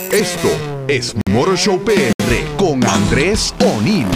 Esto 0.00 0.48
es 0.86 1.16
Motor 1.28 1.58
Show 1.58 1.84
PR 1.84 2.12
con 2.56 2.86
Andrés 2.86 3.52
O'Neill. 3.60 4.06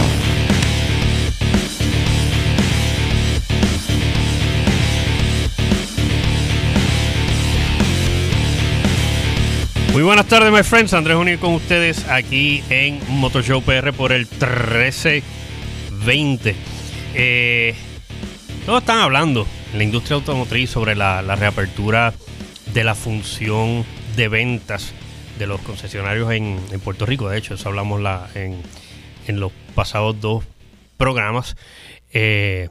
Muy 9.91 10.03
buenas 10.03 10.25
tardes, 10.27 10.53
my 10.53 10.63
friends. 10.63 10.93
Andrés 10.93 11.17
O'Neill 11.17 11.37
con 11.37 11.53
ustedes 11.53 12.07
aquí 12.07 12.63
en 12.69 13.01
Motor 13.09 13.43
Show 13.43 13.61
PR 13.61 13.91
por 13.91 14.13
el 14.13 14.21
1320. 14.21 16.55
Eh, 17.13 17.75
todos 18.65 18.79
están 18.79 18.99
hablando 18.99 19.45
en 19.73 19.77
la 19.77 19.83
industria 19.83 20.15
automotriz 20.15 20.69
sobre 20.69 20.95
la, 20.95 21.21
reapertura 21.35 22.13
de 22.73 22.85
la 22.85 22.95
función 22.95 23.83
de 24.15 24.29
ventas 24.29 24.93
de 25.37 25.47
los 25.47 25.61
concesionarios 25.61 26.31
en, 26.31 26.59
Puerto 26.83 27.05
Rico. 27.05 27.29
De 27.29 27.37
hecho, 27.37 27.55
eso 27.55 27.69
hablamos 27.69 28.01
la, 28.01 28.29
en, 28.35 28.61
los 29.39 29.51
pasados 29.75 30.19
dos 30.19 30.43
programas. 30.97 31.55
Eh, 32.11 32.69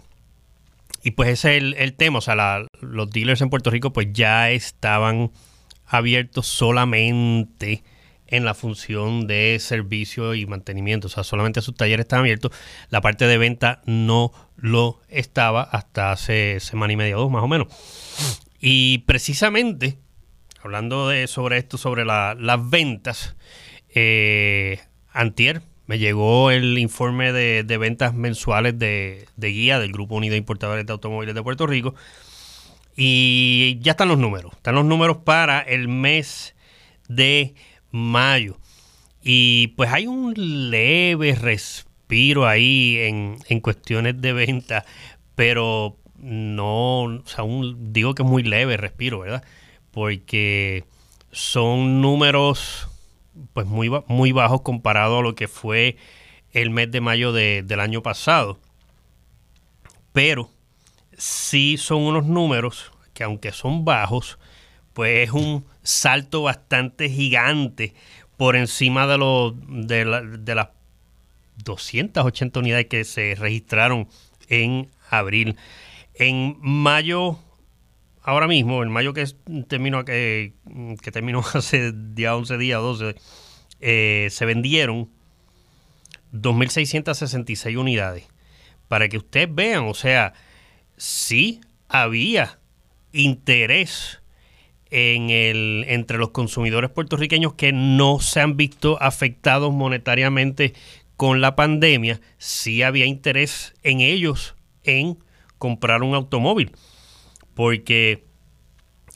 y 1.02 1.12
pues 1.12 1.28
ese 1.30 1.56
es 1.56 1.74
el, 1.76 1.94
tema. 1.94 2.18
O 2.18 2.20
sea, 2.20 2.66
los 2.80 3.10
dealers 3.10 3.40
en 3.40 3.50
Puerto 3.50 3.70
Rico 3.70 3.92
pues 3.92 4.08
ya 4.12 4.50
estaban 4.50 5.32
abiertos 5.86 6.46
solamente 6.46 7.82
en 8.28 8.46
la 8.46 8.54
función 8.54 9.26
de 9.26 9.58
servicio 9.60 10.34
y 10.34 10.46
mantenimiento. 10.46 11.08
O 11.08 11.10
sea, 11.10 11.24
solamente 11.24 11.60
sus 11.60 11.74
talleres 11.74 12.04
están 12.04 12.20
abiertos. 12.20 12.52
La 12.88 13.00
parte 13.00 13.26
de 13.26 13.36
venta 13.36 13.82
no 13.84 14.32
lo 14.56 15.00
estaba 15.08 15.62
hasta 15.62 16.12
hace 16.12 16.58
semana 16.60 16.92
y 16.92 16.96
media 16.96 17.18
o 17.18 17.20
dos 17.20 17.30
más 17.30 17.42
o 17.42 17.48
menos. 17.48 17.68
Y 18.58 18.98
precisamente, 18.98 19.98
hablando 20.62 21.08
de, 21.08 21.26
sobre 21.26 21.58
esto, 21.58 21.78
sobre 21.78 22.04
las 22.04 22.70
ventas, 22.70 23.36
eh, 23.94 24.80
Antier 25.12 25.62
me 25.86 25.98
llegó 25.98 26.50
el 26.50 26.78
informe 26.78 27.32
de, 27.32 27.76
ventas 27.76 28.14
mensuales 28.14 28.78
de, 28.78 29.26
de, 29.36 29.48
guía 29.48 29.78
del 29.78 29.92
Grupo 29.92 30.14
Unido 30.14 30.32
de 30.32 30.38
Importadores 30.38 30.86
de 30.86 30.92
Automóviles 30.92 31.34
de 31.34 31.42
Puerto 31.42 31.66
Rico. 31.66 31.94
Y 32.96 33.78
ya 33.80 33.92
están 33.92 34.08
los 34.08 34.18
números. 34.18 34.52
Están 34.54 34.74
los 34.74 34.84
números 34.84 35.18
para 35.18 35.60
el 35.60 35.88
mes 35.88 36.54
de 37.08 37.54
mayo. 37.90 38.58
Y 39.22 39.68
pues 39.76 39.92
hay 39.92 40.06
un 40.06 40.34
leve 40.70 41.34
respiro 41.34 42.46
ahí 42.46 42.98
en, 43.00 43.36
en 43.48 43.60
cuestiones 43.60 44.20
de 44.20 44.32
venta, 44.32 44.84
pero 45.34 45.96
no, 46.18 47.02
o 47.02 47.22
sea, 47.26 47.44
digo 47.78 48.14
que 48.14 48.22
es 48.22 48.28
muy 48.28 48.42
leve 48.42 48.76
respiro, 48.76 49.20
¿verdad? 49.20 49.44
Porque 49.92 50.84
son 51.30 52.00
números 52.00 52.88
pues 53.52 53.66
muy, 53.66 53.90
muy 54.06 54.32
bajos 54.32 54.62
comparado 54.62 55.18
a 55.18 55.22
lo 55.22 55.34
que 55.34 55.48
fue 55.48 55.96
el 56.52 56.70
mes 56.70 56.90
de 56.90 57.00
mayo 57.00 57.32
del 57.32 57.80
año 57.80 58.02
pasado. 58.02 58.58
Pero 60.12 60.50
sí 61.16 61.76
son 61.78 62.02
unos 62.02 62.26
números 62.26 62.92
que 63.14 63.24
aunque 63.24 63.52
son 63.52 63.84
bajos, 63.84 64.38
pues 64.92 65.28
es 65.28 65.34
un 65.34 65.64
salto 65.82 66.42
bastante 66.42 67.08
gigante 67.08 67.94
por 68.36 68.56
encima 68.56 69.06
de, 69.06 69.18
los 69.18 69.54
de, 69.68 70.54
las 70.54 70.68
280 71.64 72.58
unidades 72.58 72.86
que 72.86 73.04
se 73.04 73.34
registraron 73.34 74.08
en 74.48 74.90
abril. 75.10 75.56
En 76.14 76.56
mayo, 76.60 77.38
ahora 78.22 78.46
mismo, 78.46 78.82
en 78.82 78.90
mayo 78.90 79.12
que 79.12 79.26
terminó, 79.68 80.04
que, 80.04 80.52
que 81.02 81.12
terminó 81.12 81.42
hace 81.54 81.92
día 81.92 82.36
11 82.36 82.58
días, 82.58 82.80
12, 82.80 83.14
eh, 83.80 84.28
se 84.30 84.44
vendieron 84.44 85.08
2.666 86.32 87.76
unidades. 87.76 88.24
Para 88.88 89.08
que 89.08 89.18
ustedes 89.18 89.52
vean, 89.52 89.86
o 89.88 89.94
sea, 89.94 90.34
sí 90.96 91.60
había 91.88 92.58
interés 93.12 94.20
en 94.90 95.30
el, 95.30 95.84
entre 95.88 96.18
los 96.18 96.30
consumidores 96.30 96.90
puertorriqueños 96.90 97.54
que 97.54 97.72
no 97.72 98.20
se 98.20 98.40
han 98.40 98.58
visto 98.58 99.00
afectados 99.00 99.72
monetariamente 99.72 100.74
con 101.16 101.40
la 101.40 101.56
pandemia, 101.56 102.20
sí 102.36 102.82
había 102.82 103.06
interés 103.06 103.74
en 103.82 104.00
ellos 104.00 104.54
en 104.84 105.18
comprar 105.56 106.02
un 106.02 106.14
automóvil. 106.14 106.72
Porque 107.54 108.24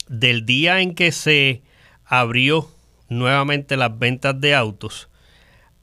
del 0.07 0.45
día 0.45 0.81
en 0.81 0.95
que 0.95 1.11
se 1.11 1.61
abrió 2.05 2.69
nuevamente 3.09 3.77
las 3.77 3.97
ventas 3.97 4.39
de 4.39 4.53
autos 4.55 5.09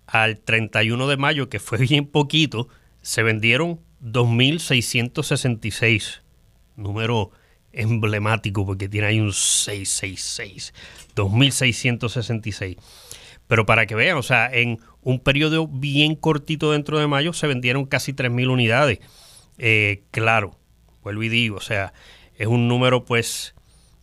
al 0.06 0.38
31 0.38 1.09
de 1.09 1.16
mayo, 1.16 1.48
que 1.48 1.60
fue 1.60 1.78
bien 1.78 2.06
poquito, 2.06 2.69
se 3.03 3.22
vendieron 3.22 3.81
2.666. 4.03 6.20
Número 6.76 7.31
emblemático 7.72 8.64
porque 8.64 8.88
tiene 8.88 9.09
ahí 9.09 9.20
un 9.20 9.32
666, 9.32 10.72
2666. 11.14 12.76
Pero 13.47 13.66
para 13.66 13.87
que 13.87 13.94
vean, 13.94 14.16
o 14.16 14.22
sea, 14.22 14.50
en 14.53 14.81
un 15.03 15.20
periodo 15.20 15.69
bien 15.69 16.14
cortito 16.14 16.72
dentro 16.72 16.98
de 16.98 17.06
mayo 17.06 17.32
se 17.32 17.47
vendieron 17.47 17.84
casi 17.84 18.12
3.000 18.12 18.50
unidades. 18.50 19.00
Eh, 19.59 20.03
claro, 20.10 20.56
vuelvo 21.03 21.22
y 21.25 21.28
digo, 21.28 21.56
o 21.56 21.60
sea, 21.60 21.93
es 22.37 22.47
un 22.47 22.69
número 22.69 23.05
pues 23.05 23.55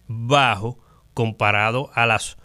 bajo 0.07 0.77
comparado 1.13 1.89
a 1.93 2.05
las 2.05 2.37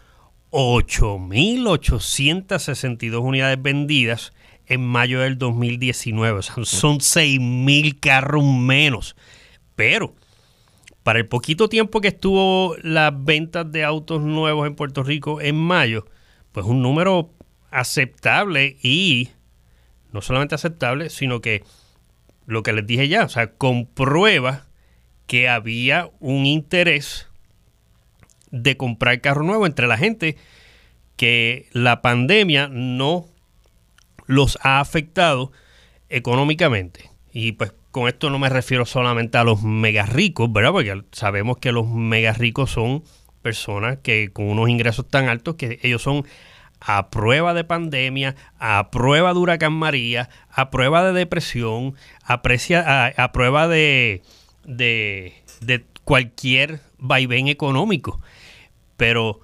8.862 0.51 3.21
unidades 3.21 3.61
vendidas 3.61 4.33
en 4.67 4.85
mayo 4.85 5.21
del 5.21 5.39
2019. 5.39 6.39
O 6.39 6.43
sea, 6.43 6.57
son 6.65 6.99
6.000 6.99 8.01
carros 8.01 8.45
menos. 8.45 9.17
Pero 9.75 10.15
para 11.03 11.19
el 11.19 11.27
poquito 11.27 11.69
tiempo 11.69 12.01
que 12.01 12.09
estuvo 12.09 12.77
las 12.83 13.13
ventas 13.25 13.71
de 13.71 13.85
autos 13.85 14.23
nuevos 14.23 14.67
en 14.67 14.75
Puerto 14.75 15.03
Rico 15.03 15.41
en 15.41 15.57
mayo, 15.57 16.07
pues 16.53 16.67
un 16.67 16.83
número 16.83 17.31
aceptable 17.71 18.77
y 18.83 19.31
no 20.13 20.23
solamente 20.23 20.55
aceptable, 20.55 21.11
sino 21.11 21.41
que 21.41 21.63
lo 22.47 22.63
que 22.63 22.73
les 22.73 22.87
dije 22.87 23.09
ya, 23.09 23.25
o 23.25 23.29
sea, 23.29 23.53
comprueba 23.53 24.66
que 25.27 25.49
había 25.49 26.11
un 26.21 26.47
interés 26.47 27.29
de 28.51 28.77
comprar 28.77 29.21
carro 29.21 29.43
nuevo 29.43 29.67
entre 29.67 29.87
la 29.87 29.99
gente 29.99 30.37
que 31.17 31.69
la 31.73 32.03
pandemia 32.03 32.69
no 32.71 33.27
los 34.27 34.59
ha 34.63 34.81
afectado 34.81 35.53
económicamente. 36.09 37.11
Y 37.33 37.53
pues 37.53 37.73
con 37.91 38.09
esto 38.09 38.31
no 38.31 38.39
me 38.39 38.49
refiero 38.49 38.87
solamente 38.87 39.39
a 39.39 39.45
los 39.45 39.63
mega 39.63 40.05
ricos, 40.07 40.53
¿verdad? 40.53 40.73
Porque 40.73 41.03
sabemos 41.13 41.59
que 41.59 41.73
los 41.73 41.89
mega 41.89 42.33
ricos 42.33 42.71
son 42.71 43.03
personas 43.43 43.99
que 44.03 44.31
con 44.33 44.49
unos 44.49 44.69
ingresos 44.69 45.09
tan 45.09 45.29
altos 45.29 45.55
que 45.57 45.79
ellos 45.83 46.03
son 46.03 46.25
a 46.81 47.09
prueba 47.11 47.55
de 47.55 47.65
pandemia, 47.65 48.37
a 48.59 48.91
prueba 48.91 49.33
de 49.33 49.39
huracán 49.39 49.73
María, 49.73 50.29
a 50.51 50.71
prueba 50.71 51.05
de 51.05 51.13
depresión, 51.13 51.95
a, 52.23 52.35
a, 53.17 53.33
prueba 53.33 53.67
de, 53.67 54.23
de, 54.67 55.35
de 55.61 55.85
cualquier 56.05 56.81
vaivén 56.99 57.49
económico. 57.49 58.21
Pero 58.97 59.41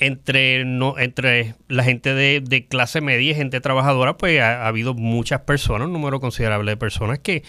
entre, 0.00 0.64
no, 0.64 0.98
entre 0.98 1.54
la 1.68 1.84
gente 1.84 2.14
de, 2.14 2.66
clase 2.68 3.00
media 3.00 3.30
y 3.30 3.34
gente 3.34 3.60
trabajadora, 3.60 4.16
pues 4.16 4.40
ha, 4.40 4.66
habido 4.66 4.94
muchas 4.94 5.42
personas, 5.42 5.86
un 5.86 5.92
número 5.92 6.20
considerable 6.20 6.72
de 6.72 6.76
personas 6.76 7.18
que 7.18 7.44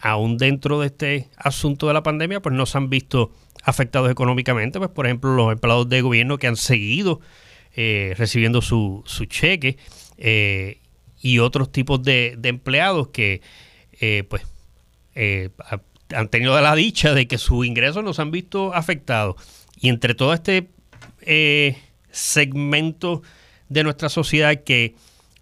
aún 0.00 0.38
dentro 0.38 0.80
de 0.80 0.86
este 0.86 1.28
asunto 1.36 1.86
de 1.86 1.94
la 1.94 2.02
pandemia, 2.02 2.40
pues 2.40 2.54
no 2.54 2.66
se 2.66 2.78
han 2.78 2.90
visto 2.90 3.32
afectados 3.62 4.10
económicamente. 4.10 4.78
Pues, 4.78 4.90
por 4.90 5.06
ejemplo, 5.06 5.34
los 5.34 5.52
empleados 5.52 5.88
de 5.88 6.00
gobierno 6.00 6.38
que 6.38 6.46
han 6.46 6.56
seguido 6.56 7.20
eh, 7.76 8.14
recibiendo 8.16 8.62
su, 8.62 9.02
su 9.06 9.26
cheque 9.26 9.76
eh, 10.16 10.78
y 11.20 11.38
otros 11.38 11.70
tipos 11.70 12.02
de, 12.02 12.38
empleados 12.42 13.08
que, 13.08 13.42
eh, 14.00 14.24
pues, 14.28 14.42
han 16.12 16.28
tenido 16.28 16.60
la 16.60 16.74
dicha 16.74 17.14
de 17.14 17.26
que 17.26 17.38
sus 17.38 17.66
ingresos 17.66 18.04
no 18.04 18.12
se 18.12 18.22
han 18.22 18.30
visto 18.30 18.74
afectados. 18.74 19.36
Y 19.80 19.88
entre 19.88 20.14
todo 20.14 20.32
este 20.32 20.68
eh, 21.22 21.78
segmento 22.10 23.22
de 23.68 23.84
nuestra 23.84 24.08
sociedad 24.08 24.62
que 24.64 24.94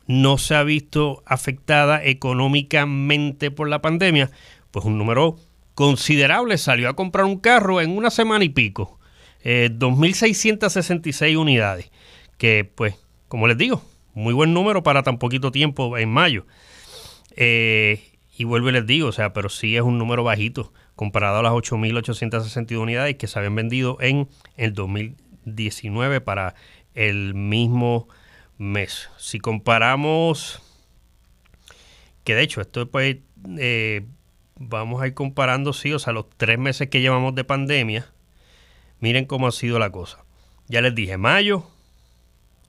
no 0.07 0.39
se 0.39 0.55
ha 0.55 0.63
visto 0.63 1.23
afectada 1.27 2.03
económicamente 2.05 3.51
por 3.51 3.69
la 3.69 3.83
pandemia, 3.83 4.31
pues 4.71 4.85
un 4.85 4.99
número 4.99 5.37
considerable 5.75 6.59
salió 6.59 6.89
a 6.89 6.97
comprar 6.97 7.25
un 7.25 7.39
carro 7.39 7.81
en 7.81 7.97
una 7.97 8.11
semana 8.11 8.45
y 8.45 8.49
pico. 8.49 8.99
2.666 9.45 11.27
eh, 11.27 11.37
unidades, 11.37 11.91
que 12.39 12.65
pues, 12.65 12.95
como 13.27 13.49
les 13.49 13.59
digo, 13.59 13.83
muy 14.15 14.35
buen 14.35 14.55
número 14.55 14.83
para 14.83 15.03
tan 15.03 15.19
poquito 15.19 15.51
tiempo 15.51 15.99
en 15.99 16.11
mayo. 16.11 16.47
Eh, 17.37 18.12
y 18.43 18.45
vuelvo 18.45 18.71
y 18.71 18.73
les 18.73 18.85
digo, 18.85 19.07
o 19.07 19.13
sea, 19.13 19.33
pero 19.33 19.49
sí 19.49 19.77
es 19.77 19.83
un 19.83 19.99
número 19.99 20.25
bajito 20.25 20.73
comparado 20.97 21.39
a 21.39 21.43
las 21.45 21.53
8.862 21.53 22.77
unidades 22.77 23.15
que 23.15 23.29
se 23.29 23.39
habían 23.39 23.55
vendido 23.55 23.99
en 24.01 24.29
el 24.57 24.75
2019 24.75 26.21
para 26.21 26.57
el 26.93 27.35
mismo 27.35 28.09
mes. 28.59 29.11
Si 29.17 29.39
comparamos, 29.39 30.61
que 32.25 32.35
de 32.35 32.43
hecho 32.43 32.61
esto 32.61 32.91
pues 32.91 33.19
eh, 33.59 34.07
vamos 34.57 35.01
a 35.01 35.07
ir 35.07 35.15
comparando, 35.15 35.73
sí, 35.73 35.93
o 35.93 36.01
sea, 36.01 36.13
los 36.13 36.29
tres 36.37 36.59
meses 36.59 36.89
que 36.89 37.01
llevamos 37.01 37.37
de 37.37 37.45
pandemia, 37.45 38.11
miren 38.99 39.25
cómo 39.25 39.47
ha 39.47 39.53
sido 39.53 39.79
la 39.79 39.91
cosa. 39.91 40.25
Ya 40.67 40.81
les 40.81 40.97
dije, 40.97 41.17
mayo, 41.17 41.63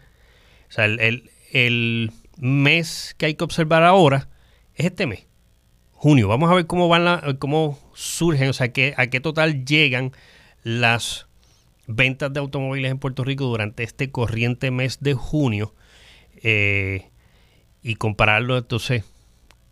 Sea, 0.70 0.86
el 0.86 1.30
el 1.56 2.12
mes 2.38 3.16
que 3.18 3.28
hay 3.28 3.36
que 3.36 3.46
observar 3.46 3.84
ahora 3.84 4.28
es 4.74 4.88
este 4.88 5.08
mes, 5.08 5.26
junio. 5.94 6.28
Vamos 6.28 6.52
a 6.52 6.56
ver 6.56 6.68
cómo 6.68 6.90
van 6.90 7.06
la, 7.06 7.38
cómo 7.40 7.80
surgen, 7.94 8.50
o 8.50 8.54
sea, 8.54 8.74
que, 8.74 8.94
a 8.98 9.08
qué 9.08 9.22
total 9.22 9.64
llegan 9.64 10.12
las 10.64 11.28
ventas 11.88 12.34
de 12.34 12.42
automóviles 12.42 12.92
en 12.92 13.00
Puerto 13.00 13.24
Rico 13.24 13.46
durante 13.46 13.84
este 13.84 14.12
corriente 14.12 14.70
mes 14.70 15.00
de 15.00 15.14
junio 15.14 15.74
eh, 16.44 17.10
y 17.82 17.96
compararlo 17.96 18.58
entonces 18.58 19.06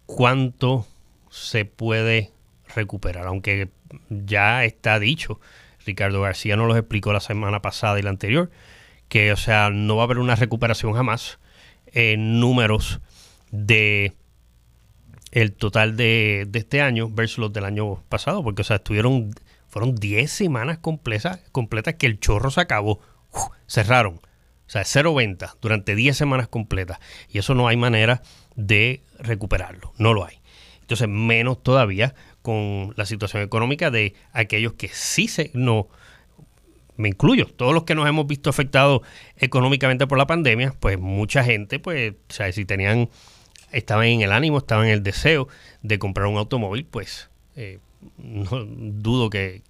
cuánto 0.05 0.87
se 1.29 1.65
puede 1.65 2.31
recuperar, 2.75 3.27
aunque 3.27 3.71
ya 4.09 4.63
está 4.63 4.99
dicho, 4.99 5.41
Ricardo 5.85 6.21
García 6.21 6.55
nos 6.55 6.67
lo 6.67 6.75
explicó 6.75 7.13
la 7.13 7.19
semana 7.19 7.61
pasada 7.61 7.99
y 7.99 8.01
la 8.01 8.09
anterior, 8.09 8.51
que 9.09 9.31
o 9.31 9.37
sea, 9.37 9.69
no 9.69 9.95
va 9.95 10.03
a 10.03 10.05
haber 10.05 10.19
una 10.19 10.35
recuperación 10.35 10.93
jamás 10.93 11.39
en 11.87 12.39
números 12.39 13.01
de 13.51 14.13
el 15.31 15.53
total 15.53 15.97
de, 15.97 16.47
este 16.53 16.81
año 16.81 17.09
versus 17.09 17.39
los 17.39 17.53
del 17.53 17.65
año 17.65 18.03
pasado, 18.07 18.43
porque 18.43 18.61
o 18.61 18.65
sea, 18.65 18.77
estuvieron, 18.77 19.31
fueron 19.67 19.95
10 19.95 20.31
semanas 20.31 20.77
completas, 20.77 21.39
completas 21.51 21.95
que 21.95 22.05
el 22.05 22.19
chorro 22.19 22.51
se 22.51 22.61
acabó, 22.61 22.99
cerraron. 23.67 24.21
O 24.65 24.69
sea, 24.73 24.85
cero 24.85 25.13
ventas 25.13 25.55
durante 25.61 25.93
10 25.95 26.15
semanas 26.15 26.47
completas. 26.47 26.99
Y 27.29 27.37
eso 27.37 27.53
no 27.53 27.67
hay 27.67 27.77
manera 27.77 28.21
de 28.55 29.03
recuperarlo, 29.19 29.93
no 29.97 30.13
lo 30.13 30.25
hay. 30.25 30.39
Entonces, 30.81 31.07
menos 31.07 31.61
todavía 31.61 32.15
con 32.43 32.93
la 32.95 33.05
situación 33.05 33.41
económica 33.41 33.89
de 33.89 34.13
aquellos 34.33 34.73
que 34.73 34.89
sí 34.89 35.27
se 35.27 35.49
no 35.55 35.87
me 36.95 37.09
incluyo, 37.09 37.47
todos 37.47 37.73
los 37.73 37.85
que 37.85 37.95
nos 37.95 38.07
hemos 38.07 38.27
visto 38.27 38.49
afectados 38.49 39.01
económicamente 39.37 40.05
por 40.05 40.17
la 40.17 40.27
pandemia, 40.27 40.75
pues 40.79 40.99
mucha 40.99 41.43
gente, 41.43 41.79
pues, 41.79 42.13
o 42.29 42.33
sea, 42.33 42.51
si 42.51 42.65
tenían, 42.65 43.09
estaban 43.71 44.05
en 44.05 44.21
el 44.21 44.31
ánimo, 44.31 44.59
estaban 44.59 44.85
en 44.85 44.91
el 44.93 45.03
deseo 45.03 45.47
de 45.81 45.97
comprar 45.97 46.27
un 46.27 46.37
automóvil, 46.37 46.85
pues 46.85 47.29
eh, 47.55 47.79
no 48.17 48.65
dudo 48.65 49.29
que, 49.29 49.63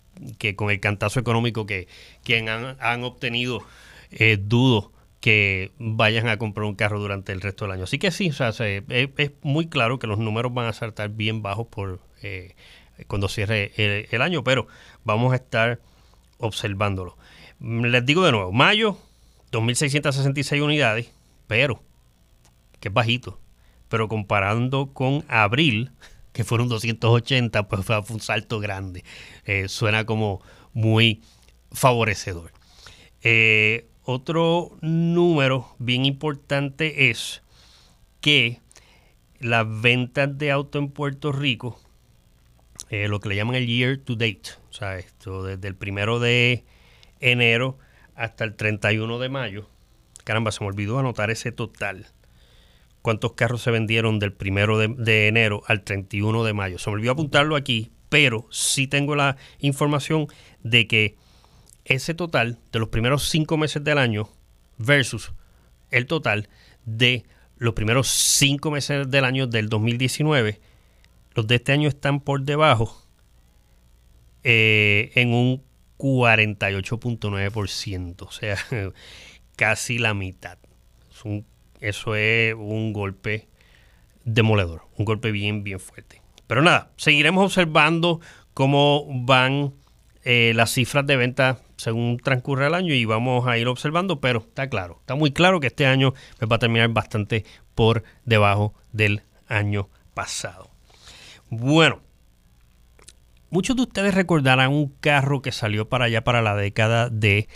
con 0.55 0.69
el 0.69 0.79
cantazo 0.79 1.19
económico 1.19 1.65
que, 1.65 1.87
han, 2.79 3.03
obtenido, 3.03 3.63
eh, 4.11 4.37
dudo 4.37 4.91
que 5.21 5.71
vayan 5.77 6.27
a 6.27 6.37
comprar 6.37 6.65
un 6.65 6.75
carro 6.75 6.99
durante 6.99 7.31
el 7.31 7.39
resto 7.39 7.63
del 7.63 7.73
año. 7.73 7.85
Así 7.85 7.97
que 7.97 8.11
sí, 8.11 8.29
o 8.29 8.33
sea, 8.33 8.49
es, 8.49 9.31
muy 9.41 9.67
claro 9.67 9.97
que 9.97 10.07
los 10.07 10.19
números 10.19 10.53
van 10.53 10.65
a 10.65 10.73
saltar 10.73 11.09
bien 11.09 11.41
bajos 11.41 11.67
por 11.67 12.01
eh, 12.23 12.55
cuando 13.07 13.27
cierre 13.27 13.71
el 13.75 14.21
año, 14.21 14.43
pero 14.43 14.67
vamos 15.03 15.33
a 15.33 15.37
estar 15.37 15.79
observándolo. 16.37 17.17
Les 17.59 18.05
digo 18.05 18.23
de 18.25 18.31
nuevo, 18.31 18.51
mayo, 18.51 18.97
2.666 19.51 20.61
unidades, 20.61 21.11
pero, 21.47 21.81
que 22.79 22.89
es 22.89 22.93
bajito, 22.93 23.39
pero 23.89 24.07
comparando 24.07 24.93
con 24.93 25.23
abril, 25.27 25.91
que 26.33 26.43
fueron 26.43 26.67
280, 26.67 27.67
pues 27.67 27.85
fue 27.85 28.01
un 28.09 28.19
salto 28.19 28.59
grande. 28.59 29.03
Eh, 29.45 29.67
suena 29.69 30.05
como 30.05 30.41
muy 30.73 31.21
favorecedor. 31.71 32.51
Eh, 33.21 33.87
otro 34.03 34.75
número 34.81 35.75
bien 35.79 36.05
importante 36.05 37.09
es 37.09 37.41
que 38.19 38.59
las 39.39 39.65
ventas 39.81 40.37
de 40.37 40.51
auto 40.51 40.79
en 40.79 40.89
Puerto 40.89 41.31
Rico, 41.31 41.79
eh, 42.94 43.07
lo 43.07 43.19
que 43.19 43.28
le 43.28 43.36
llaman 43.36 43.56
el 43.56 43.66
year 43.66 43.98
to 43.98 44.13
date, 44.13 44.51
o 44.69 44.74
sea, 44.74 45.00
esto 45.00 45.44
desde 45.44 45.68
el 45.68 45.75
primero 45.75 46.19
de 46.19 46.63
enero 47.19 47.80
hasta 48.13 48.44
el 48.44 48.56
31 48.56 49.18
de 49.18 49.30
mayo. 49.30 49.68
Caramba, 50.24 50.51
se 50.51 50.63
me 50.63 50.68
olvidó 50.68 51.00
anotar 51.00 51.31
ese 51.31 51.51
total. 51.51 52.06
¿Cuántos 53.01 53.34
carros 53.34 53.63
se 53.63 53.72
vendieron 53.72 54.19
del 54.19 54.31
primero 54.31 54.78
de, 54.78 55.28
enero 55.28 55.63
al 55.66 55.84
31 55.84 56.44
de 56.44 56.54
mayo? 56.54 56.78
Se 56.78 56.92
me 56.92 56.94
olvidó 56.94 57.13
apuntarlo 57.13 57.56
aquí, 57.56 57.92
pero 58.10 58.45
sí 58.51 58.86
tengo 58.86 59.16
la 59.16 59.38
información 59.57 60.28
de 60.62 60.85
que 60.85 61.16
ese 61.85 62.14
total 62.14 62.59
de 62.71 62.78
los 62.78 62.90
primeros 62.90 63.28
cinco 63.28 63.57
meses 63.57 63.83
del 63.83 63.97
año 63.97 64.30
versus 64.78 65.33
el 65.90 66.06
total 66.06 66.47
de 66.85 67.23
los 67.57 67.73
primeros 67.73 68.07
cinco 68.07 68.69
meses 68.69 69.09
del 69.09 69.26
año 69.26 69.47
del 69.47 69.68
2019, 69.68 70.62
los 71.35 71.47
de 71.47 71.56
este 71.56 71.71
año 71.71 71.90
están 71.90 72.19
por 72.19 72.44
debajo 72.44 72.95
eh, 74.44 75.11
en 75.16 75.33
un 75.33 75.63
48.9%, 75.97 78.21
o 78.21 78.31
sea, 78.31 78.57
casi 79.56 79.97
la 79.99 80.13
mitad. 80.13 80.57
eso 81.80 82.16
es 82.16 82.54
un 82.56 82.92
golpe 82.94 83.47
demoledor, 84.25 84.81
un 84.97 85.06
golpe 85.06 85.31
bien, 85.31 85.63
bien 85.63 85.80
fuerte. 85.80 86.21
Pero 86.47 86.61
nada, 86.61 86.92
seguiremos 86.97 87.45
observando 87.45 88.19
cómo 88.54 89.06
van 89.25 89.73
eh, 90.23 90.52
las 90.56 90.71
cifras 90.71 91.07
de 91.07 91.16
venta 91.16 91.61
según 91.78 92.18
transcurre 92.18 92.68
el 92.68 92.75
año 92.75 92.94
y 92.94 93.06
vamos 93.06 93.47
a 93.47 93.57
ir 93.57 93.68
observando, 93.68 94.21
pero 94.21 94.40
está 94.40 94.69
claro, 94.69 94.99
está 95.02 95.16
muy 95.16 95.31
claro 95.31 95.59
que 95.59 95.68
este 95.68 95.85
año 95.85 96.13
va 96.49 96.56
a 96.56 96.59
terminar 96.59 96.90
bastante 96.90 97.45
por 97.75 98.04
debajo 98.25 98.73
del 98.92 99.23
año 99.47 99.90
pasado. 100.13 100.72
Bueno, 101.50 102.02
Muchos 103.54 103.76
de 103.76 103.83
ustedes 103.83 104.16
recordarán 104.16 104.71
un 104.71 104.88
carro 105.00 105.44
que 105.44 105.52
salió 105.52 105.88
para 105.88 106.06
allá 106.06 106.23
para 106.23 106.42
la 106.42 106.56
década 106.56 107.12
de 107.12 107.47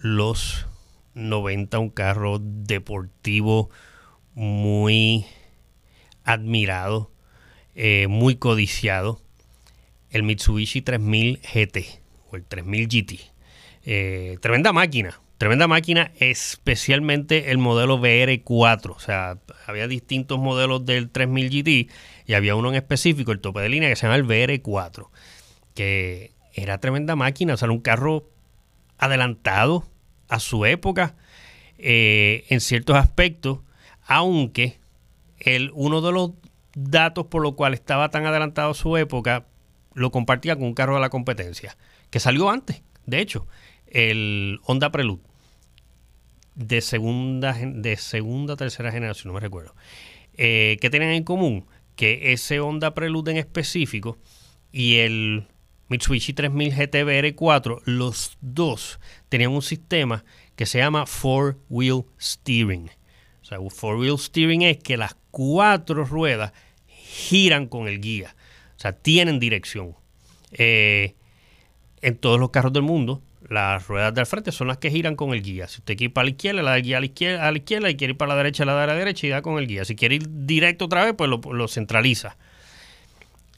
los 0.00 0.66
90, 1.14 1.78
un 1.78 1.88
carro 1.88 2.40
deportivo 2.40 3.70
muy 4.34 5.24
admirado, 6.24 7.12
eh, 7.76 8.08
muy 8.08 8.34
codiciado, 8.34 9.20
el 10.10 10.24
Mitsubishi 10.24 10.82
3000 10.82 11.38
GT 11.38 12.00
o 12.28 12.34
el 12.34 12.44
3000 12.44 12.88
GT. 12.88 13.20
Eh, 13.84 14.38
tremenda 14.40 14.72
máquina, 14.72 15.20
tremenda 15.38 15.66
máquina, 15.68 16.12
especialmente 16.18 17.50
el 17.50 17.58
modelo 17.58 17.98
VR4. 17.98 18.90
O 18.90 18.98
sea, 18.98 19.38
había 19.66 19.88
distintos 19.88 20.38
modelos 20.38 20.84
del 20.86 21.10
3000 21.10 21.50
GT 21.50 21.90
y 22.26 22.34
había 22.34 22.54
uno 22.54 22.70
en 22.70 22.76
específico, 22.76 23.32
el 23.32 23.40
tope 23.40 23.60
de 23.60 23.68
línea, 23.68 23.88
que 23.88 23.96
se 23.96 24.06
llama 24.06 24.16
el 24.16 24.26
VR4 24.26 25.08
que 25.76 26.32
era 26.54 26.78
tremenda 26.78 27.14
máquina, 27.14 27.54
o 27.54 27.56
sea, 27.56 27.66
era 27.66 27.72
un 27.72 27.80
carro 27.80 28.28
adelantado 28.98 29.86
a 30.28 30.40
su 30.40 30.64
época 30.64 31.14
eh, 31.78 32.44
en 32.48 32.60
ciertos 32.60 32.96
aspectos, 32.96 33.60
aunque 34.06 34.80
el, 35.38 35.70
uno 35.74 36.00
de 36.00 36.12
los 36.12 36.32
datos 36.74 37.26
por 37.26 37.42
lo 37.42 37.54
cual 37.54 37.74
estaba 37.74 38.10
tan 38.10 38.24
adelantado 38.24 38.70
a 38.70 38.74
su 38.74 38.96
época, 38.96 39.44
lo 39.92 40.10
compartía 40.10 40.56
con 40.56 40.64
un 40.64 40.74
carro 40.74 40.94
de 40.94 41.02
la 41.02 41.10
competencia, 41.10 41.76
que 42.10 42.20
salió 42.20 42.50
antes, 42.50 42.82
de 43.04 43.20
hecho, 43.20 43.46
el 43.88 44.60
Honda 44.64 44.90
Prelude, 44.90 45.22
de 46.54 46.80
segunda, 46.80 47.52
de 47.54 47.96
segunda 47.96 48.56
tercera 48.56 48.90
generación, 48.92 49.28
no 49.28 49.34
me 49.34 49.40
recuerdo. 49.40 49.74
Eh, 50.36 50.76
¿Qué 50.80 50.90
tenían 50.90 51.12
en 51.12 51.24
común? 51.24 51.66
Que 51.96 52.32
ese 52.32 52.60
Honda 52.60 52.94
Prelude 52.94 53.30
en 53.32 53.36
específico 53.38 54.18
y 54.72 54.96
el 54.96 55.46
Mitsubishi 55.88 56.32
3000 56.32 56.74
GT 56.74 57.34
4 57.34 57.82
los 57.84 58.36
dos 58.40 58.98
tenían 59.28 59.52
un 59.52 59.62
sistema 59.62 60.24
que 60.56 60.66
se 60.66 60.78
llama 60.78 61.06
Four 61.06 61.58
Wheel 61.68 62.04
Steering. 62.20 62.90
O 63.42 63.44
sea, 63.44 63.58
Four 63.70 63.96
Wheel 63.96 64.18
Steering 64.18 64.62
es 64.62 64.78
que 64.78 64.96
las 64.96 65.16
cuatro 65.30 66.04
ruedas 66.04 66.52
giran 66.86 67.66
con 67.68 67.86
el 67.86 68.00
guía. 68.00 68.34
O 68.76 68.80
sea, 68.80 68.92
tienen 68.92 69.38
dirección. 69.38 69.94
Eh, 70.52 71.14
en 72.02 72.16
todos 72.16 72.38
los 72.38 72.50
carros 72.50 72.72
del 72.72 72.82
mundo, 72.82 73.22
las 73.48 73.86
ruedas 73.86 74.14
del 74.14 74.26
frente 74.26 74.52
son 74.52 74.68
las 74.68 74.78
que 74.78 74.90
giran 74.90 75.16
con 75.16 75.32
el 75.32 75.42
guía. 75.42 75.68
Si 75.68 75.78
usted 75.78 75.96
quiere 75.96 76.06
ir 76.06 76.12
para 76.12 76.24
la 76.24 76.30
izquierda, 76.30 76.62
la 76.62 76.70
da 76.70 76.76
el 76.76 76.82
guía 76.82 76.96
a 76.96 77.00
la 77.00 77.06
izquierda, 77.06 77.46
a 77.46 77.52
la 77.52 77.58
izquierda, 77.58 77.90
y 77.90 77.96
quiere 77.96 78.12
ir 78.12 78.16
para 78.16 78.30
la 78.30 78.36
derecha, 78.36 78.64
la 78.64 78.72
da 78.72 78.84
a 78.84 78.86
la 78.88 78.94
derecha 78.94 79.26
y 79.26 79.30
da 79.30 79.42
con 79.42 79.58
el 79.58 79.66
guía. 79.66 79.84
Si 79.84 79.94
quiere 79.94 80.16
ir 80.16 80.26
directo 80.28 80.86
otra 80.86 81.04
vez, 81.04 81.14
pues 81.16 81.30
lo, 81.30 81.68
centraliza. 81.68 82.36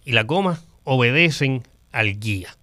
Y 0.05 0.13
las 0.13 0.27
gomas 0.27 0.65
obedecen 0.85 1.63
al 1.93 2.19
guía. 2.19 2.57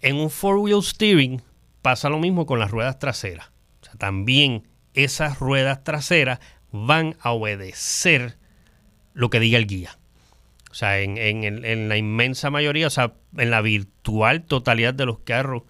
En 0.00 0.16
un 0.16 0.30
four-wheel 0.30 0.82
steering 0.82 1.42
pasa 1.82 2.08
lo 2.08 2.18
mismo 2.18 2.46
con 2.46 2.58
las 2.58 2.70
ruedas 2.70 2.98
traseras. 2.98 3.48
O 3.82 3.84
sea, 3.84 3.94
también 3.94 4.66
esas 4.94 5.38
ruedas 5.38 5.84
traseras 5.84 6.40
van 6.72 7.16
a 7.20 7.32
obedecer 7.32 8.36
lo 9.12 9.28
que 9.30 9.40
diga 9.40 9.58
el 9.58 9.66
guía. 9.66 9.98
O 10.70 10.74
sea, 10.74 11.00
en, 11.00 11.18
en, 11.18 11.88
la 11.88 11.96
inmensa 11.96 12.48
mayoría, 12.48 12.86
o 12.86 12.90
sea, 12.90 13.14
en 13.36 13.50
la 13.50 13.60
virtual 13.60 14.42
totalidad 14.42 14.94
de 14.94 15.04
los 15.04 15.18
carros, 15.18 15.64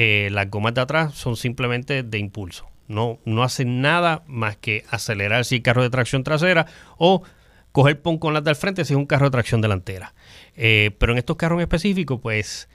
eh, 0.00 0.28
las 0.30 0.48
gomas 0.48 0.74
de 0.74 0.80
atrás 0.80 1.12
son 1.14 1.36
simplemente 1.36 2.04
de 2.04 2.18
impulso. 2.18 2.70
No, 2.86 3.18
no 3.24 3.42
hacen 3.42 3.80
nada 3.80 4.22
más 4.28 4.56
que 4.56 4.84
acelerar 4.90 5.44
si 5.44 5.56
el 5.56 5.62
carro 5.62 5.82
de 5.82 5.90
tracción 5.90 6.22
trasera 6.22 6.66
o 6.98 7.24
coger 7.72 8.00
pon 8.00 8.16
con 8.16 8.32
las 8.32 8.44
del 8.44 8.54
frente 8.54 8.84
si 8.84 8.92
es 8.92 8.96
un 8.96 9.06
carro 9.06 9.26
de 9.26 9.32
tracción 9.32 9.60
delantera. 9.60 10.14
Eh, 10.54 10.92
pero 11.00 11.10
en 11.10 11.18
estos 11.18 11.36
carros 11.36 11.56
en 11.56 11.62
específico, 11.62 12.20
pues 12.20 12.68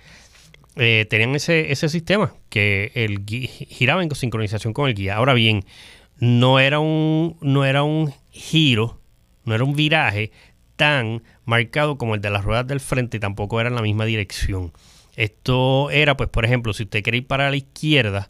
eh, 0.75 1.07
tenían 1.09 1.33
ese, 1.33 1.71
ese 1.71 1.87
sistema 1.87 2.33
que 2.49 2.91
el 2.93 3.23
giraba 3.25 4.03
en 4.03 4.13
sincronización 4.13 4.73
con 4.73 4.89
el 4.89 4.93
guía. 4.93 5.15
Ahora 5.15 5.33
bien, 5.33 5.63
no 6.19 6.59
era 6.59 6.79
un, 6.79 7.37
no 7.39 7.63
era 7.63 7.83
un 7.83 8.13
giro, 8.31 8.99
no 9.45 9.55
era 9.55 9.63
un 9.63 9.77
viraje 9.77 10.31
tan 10.75 11.23
marcado 11.45 11.97
como 11.97 12.15
el 12.15 12.21
de 12.21 12.31
las 12.31 12.43
ruedas 12.43 12.67
del 12.67 12.81
frente 12.81 13.15
y 13.15 13.21
tampoco 13.21 13.61
era 13.61 13.69
en 13.69 13.75
la 13.75 13.81
misma 13.81 14.03
dirección. 14.03 14.73
Esto 15.15 15.91
era, 15.91 16.17
pues, 16.17 16.29
por 16.29 16.45
ejemplo, 16.45 16.73
si 16.73 16.83
usted 16.83 17.03
quería 17.03 17.19
ir 17.19 17.27
para 17.27 17.49
la 17.49 17.55
izquierda, 17.55 18.29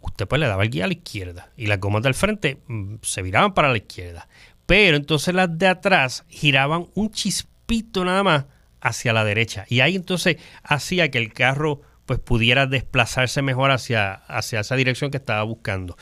usted 0.00 0.26
pues 0.26 0.40
le 0.40 0.48
daba 0.48 0.64
el 0.64 0.70
guía 0.70 0.84
a 0.84 0.88
la 0.88 0.94
izquierda 0.94 1.50
y 1.56 1.66
las 1.66 1.78
gomas 1.78 2.02
del 2.02 2.14
frente 2.14 2.58
mm, 2.66 2.96
se 3.02 3.22
viraban 3.22 3.54
para 3.54 3.70
la 3.70 3.76
izquierda. 3.76 4.28
Pero 4.66 4.96
entonces 4.96 5.34
las 5.34 5.56
de 5.58 5.68
atrás 5.68 6.24
giraban 6.28 6.88
un 6.94 7.10
chispito 7.10 8.04
nada 8.04 8.22
más 8.22 8.44
hacia 8.80 9.12
la 9.12 9.24
derecha. 9.24 9.64
Y 9.68 9.80
ahí 9.80 9.96
entonces 9.96 10.36
hacía 10.62 11.10
que 11.10 11.18
el 11.18 11.32
carro 11.32 11.82
pues 12.06 12.18
pudiera 12.18 12.66
desplazarse 12.66 13.42
mejor 13.42 13.70
hacia, 13.70 14.12
hacia 14.12 14.60
esa 14.60 14.76
dirección 14.76 15.10
que 15.10 15.18
estaba 15.18 15.42
buscando. 15.44 15.96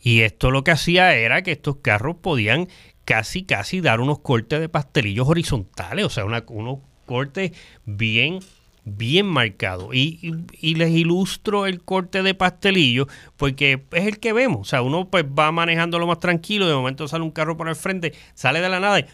Y 0.00 0.20
esto 0.20 0.50
lo 0.50 0.64
que 0.64 0.72
hacía 0.72 1.14
era 1.14 1.42
que 1.42 1.52
estos 1.52 1.76
carros 1.76 2.16
podían 2.20 2.68
casi, 3.04 3.44
casi 3.44 3.80
dar 3.80 4.00
unos 4.00 4.18
cortes 4.18 4.60
de 4.60 4.68
pastelillos 4.68 5.28
horizontales, 5.28 6.04
o 6.04 6.10
sea, 6.10 6.24
unos 6.24 6.78
cortes 7.06 7.52
bien, 7.84 8.40
bien 8.84 9.26
marcados. 9.26 9.94
Y, 9.94 10.32
les 10.74 10.90
ilustro 10.90 11.66
el 11.66 11.82
corte 11.82 12.22
de 12.22 12.34
pastelillo 12.34 13.06
porque 13.36 13.84
es 13.92 14.06
el 14.06 14.18
que 14.18 14.32
vemos, 14.32 14.60
o 14.60 14.64
sea, 14.64 14.82
uno 14.82 15.08
pues 15.10 15.24
va 15.24 15.52
manejándolo 15.52 16.06
más 16.06 16.20
tranquilo, 16.20 16.68
de 16.68 16.74
momento 16.74 17.08
sale 17.08 17.24
un 17.24 17.30
carro 17.30 17.56
por 17.56 17.68
el 17.68 17.76
frente, 17.76 18.12
sale 18.34 18.60
de 18.60 18.68
la 18.68 18.80
nada 18.80 19.00
y, 19.00 19.06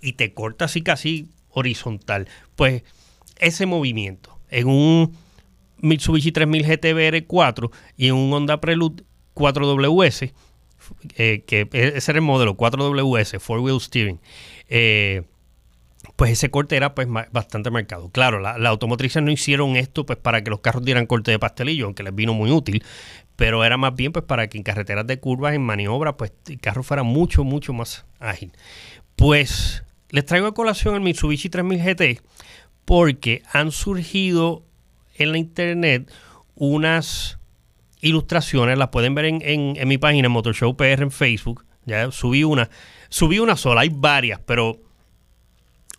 y 0.00 0.12
te 0.14 0.32
corta 0.34 0.66
así 0.66 0.82
casi 0.82 1.28
horizontal. 1.50 2.28
Pues 2.56 2.82
ese 3.38 3.66
movimiento 3.66 4.38
en 4.50 4.68
un 4.68 5.16
Mitsubishi 5.80 6.32
3000 6.32 6.66
GTBR 6.66 7.26
4 7.26 7.70
y 7.96 8.08
en 8.08 8.14
un 8.14 8.32
Honda 8.32 8.60
Prelude 8.60 9.04
4WS, 9.34 10.32
eh, 11.16 11.44
que 11.46 11.68
ese 11.72 12.10
era 12.10 12.18
el 12.18 12.24
modelo 12.24 12.56
4WS, 12.56 13.38
Four 13.38 13.60
Wheel 13.60 13.80
Steering, 13.80 14.20
eh, 14.68 15.22
pues 16.18 16.32
ese 16.32 16.50
corte 16.50 16.76
era 16.76 16.96
pues 16.96 17.06
bastante 17.30 17.70
marcado. 17.70 18.10
Claro, 18.10 18.40
las 18.40 18.58
la 18.58 18.70
automotrices 18.70 19.22
no 19.22 19.30
hicieron 19.30 19.76
esto 19.76 20.04
pues 20.04 20.18
para 20.18 20.42
que 20.42 20.50
los 20.50 20.58
carros 20.58 20.84
dieran 20.84 21.06
corte 21.06 21.30
de 21.30 21.38
pastelillo, 21.38 21.84
aunque 21.84 22.02
les 22.02 22.12
vino 22.12 22.34
muy 22.34 22.50
útil, 22.50 22.82
pero 23.36 23.64
era 23.64 23.76
más 23.76 23.94
bien 23.94 24.10
pues 24.10 24.24
para 24.24 24.48
que 24.48 24.58
en 24.58 24.64
carreteras 24.64 25.06
de 25.06 25.20
curvas, 25.20 25.54
en 25.54 25.62
maniobra, 25.62 26.16
pues 26.16 26.32
el 26.48 26.58
carro 26.58 26.82
fuera 26.82 27.04
mucho, 27.04 27.44
mucho 27.44 27.72
más 27.72 28.04
ágil. 28.18 28.50
Pues 29.14 29.84
les 30.10 30.26
traigo 30.26 30.48
a 30.48 30.54
colación 30.54 30.96
el 30.96 31.02
Mitsubishi 31.02 31.50
3000 31.50 31.84
GT 31.84 32.20
porque 32.84 33.44
han 33.52 33.70
surgido 33.70 34.64
en 35.14 35.30
la 35.30 35.38
internet 35.38 36.10
unas 36.56 37.38
ilustraciones, 38.00 38.76
las 38.76 38.88
pueden 38.88 39.14
ver 39.14 39.26
en, 39.26 39.86
mi 39.86 39.98
página 39.98 40.28
Motorshow 40.28 40.76
PR 40.76 41.00
en 41.00 41.12
Facebook. 41.12 41.64
Ya 41.86 42.10
subí 42.10 42.42
una, 42.42 42.70
subí 43.08 43.38
una 43.38 43.54
sola, 43.54 43.82
hay 43.82 43.90
varias, 43.92 44.40
pero 44.44 44.80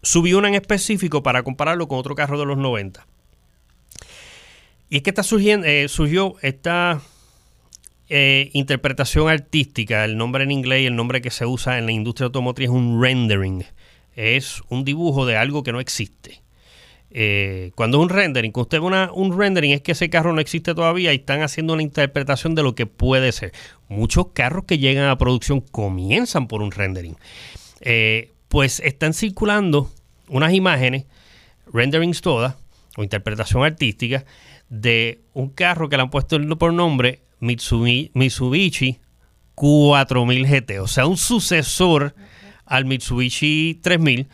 subí 0.02 0.34
una 0.34 0.48
en 0.48 0.56
específico 0.56 1.24
para 1.24 1.44
compararlo 1.44 1.88
con 1.88 2.00
otro 2.00 2.16
carro 2.16 2.40
de 2.40 2.46
los 2.46 2.58
90. 2.58 3.06
Y 4.90 4.98
es 4.98 5.04
que 5.04 5.10
está 5.12 5.24
surgiendo, 5.24 5.68
eh, 5.68 5.88
surgió 5.88 6.36
esta 6.42 7.02
eh, 8.10 8.50
interpretación 8.54 9.30
artística, 9.30 10.04
el 10.04 10.18
nombre 10.18 10.44
en 10.44 10.52
inglés 10.52 10.82
y 10.82 10.86
el 10.88 10.96
nombre 10.96 11.22
que 11.22 11.30
se 11.30 11.46
usa 11.46 11.78
en 11.78 11.86
la 11.86 11.92
industria 11.92 12.26
automotriz 12.26 12.70
es 12.70 12.74
un 12.74 13.02
rendering 13.02 13.64
es 14.20 14.62
un 14.68 14.84
dibujo 14.84 15.26
de 15.26 15.38
algo 15.38 15.64
que 15.64 15.72
no 15.72 15.80
existe. 15.80 16.42
Eh, 17.12 17.72
cuando 17.76 17.98
es 17.98 18.04
un 18.04 18.10
rendering, 18.10 18.52
cuando 18.52 18.66
usted 18.66 18.82
ve 18.82 19.10
un 19.14 19.38
rendering 19.38 19.72
es 19.72 19.82
que 19.82 19.94
ese 19.94 20.10
carro 20.10 20.34
no 20.34 20.42
existe 20.42 20.76
todavía 20.76 21.12
y 21.14 21.18
están 21.18 21.42
haciendo 21.42 21.74
una 21.74 21.82
interpretación 21.82 22.54
de 22.54 22.64
lo 22.64 22.76
que 22.76 22.86
puede 22.86 23.32
ser. 23.32 23.54
Muchos 23.88 24.28
carros 24.34 24.66
que 24.66 24.78
llegan 24.78 25.10
a 25.10 25.18
producción 25.18 25.62
comienzan 25.62 26.48
por 26.48 26.62
un 26.62 26.72
rendering. 26.72 27.16
Pues 28.50 28.82
están 28.82 29.14
circulando 29.14 29.90
unas 30.28 30.54
imágenes, 30.54 31.06
renderings 31.72 32.22
todas, 32.22 32.56
o 32.98 33.04
interpretación 33.04 33.64
artística, 33.64 34.26
de 34.68 35.22
un 35.34 35.50
carro 35.50 35.88
que 35.88 35.96
le 35.96 36.04
han 36.04 36.10
puesto 36.10 36.40
por 36.58 36.74
nombre 36.74 37.22
Mitsubishi 37.40 39.00
4000 39.56 40.48
GT, 40.48 40.80
o 40.80 40.88
sea, 40.88 41.06
un 41.06 41.18
sucesor 41.18 42.16
al 42.66 42.86
Mitsubishi 42.86 43.80
3000 43.82 44.28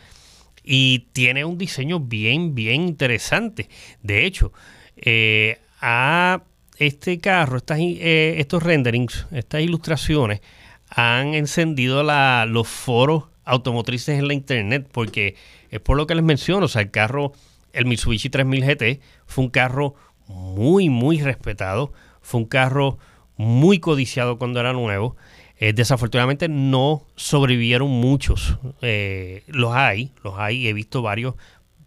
y 0.62 1.06
tiene 1.12 1.44
un 1.44 1.58
diseño 1.58 2.00
bien, 2.00 2.54
bien 2.54 2.82
interesante. 2.82 3.68
De 4.02 4.26
hecho, 4.26 4.52
eh, 4.96 5.60
a 5.80 6.42
este 6.78 7.18
carro, 7.18 7.58
estas, 7.58 7.78
eh, 7.80 8.36
estos 8.38 8.62
renderings, 8.62 9.26
estas 9.30 9.62
ilustraciones, 9.62 10.40
han 10.88 11.34
encendido 11.34 12.02
los 12.02 12.68
foros 12.68 13.24
automotrices 13.46 14.18
en 14.18 14.28
la 14.28 14.34
internet, 14.34 14.86
porque 14.92 15.36
es 15.70 15.80
por 15.80 15.96
lo 15.96 16.06
que 16.06 16.14
les 16.14 16.24
menciono, 16.24 16.66
o 16.66 16.68
sea, 16.68 16.82
el 16.82 16.90
carro, 16.90 17.32
el 17.72 17.86
Mitsubishi 17.86 18.28
3000 18.28 18.64
GT, 18.64 19.00
fue 19.24 19.44
un 19.44 19.50
carro 19.50 19.94
muy, 20.26 20.90
muy 20.90 21.22
respetado, 21.22 21.92
fue 22.20 22.40
un 22.40 22.46
carro 22.46 22.98
muy 23.36 23.78
codiciado 23.78 24.38
cuando 24.38 24.60
era 24.60 24.72
nuevo. 24.72 25.16
Eh, 25.58 25.72
desafortunadamente 25.72 26.48
no 26.48 27.06
sobrevivieron 27.14 27.88
muchos. 27.88 28.58
Eh, 28.82 29.44
los 29.46 29.72
hay, 29.72 30.12
los 30.22 30.34
hay. 30.36 30.68
He 30.68 30.72
visto 30.72 31.00
varios 31.00 31.34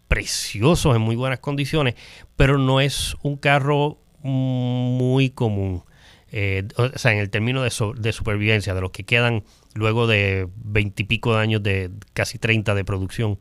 preciosos 0.08 0.96
en 0.96 1.02
muy 1.02 1.14
buenas 1.14 1.38
condiciones, 1.38 1.94
pero 2.36 2.58
no 2.58 2.80
es 2.80 3.16
un 3.22 3.36
carro 3.36 3.98
muy 4.22 5.30
común. 5.30 5.84
Eh, 6.32 6.66
o 6.76 6.98
sea, 6.98 7.12
en 7.12 7.18
el 7.18 7.30
término 7.30 7.62
de, 7.62 7.70
de, 7.96 8.12
supervivencia, 8.12 8.74
de 8.74 8.80
los 8.80 8.90
que 8.90 9.04
quedan 9.04 9.44
luego 9.74 10.06
de 10.06 10.48
veintipico 10.56 11.34
de 11.34 11.40
años, 11.40 11.62
de 11.62 11.90
casi 12.12 12.38
30 12.38 12.74
de 12.74 12.84
producción, 12.84 13.38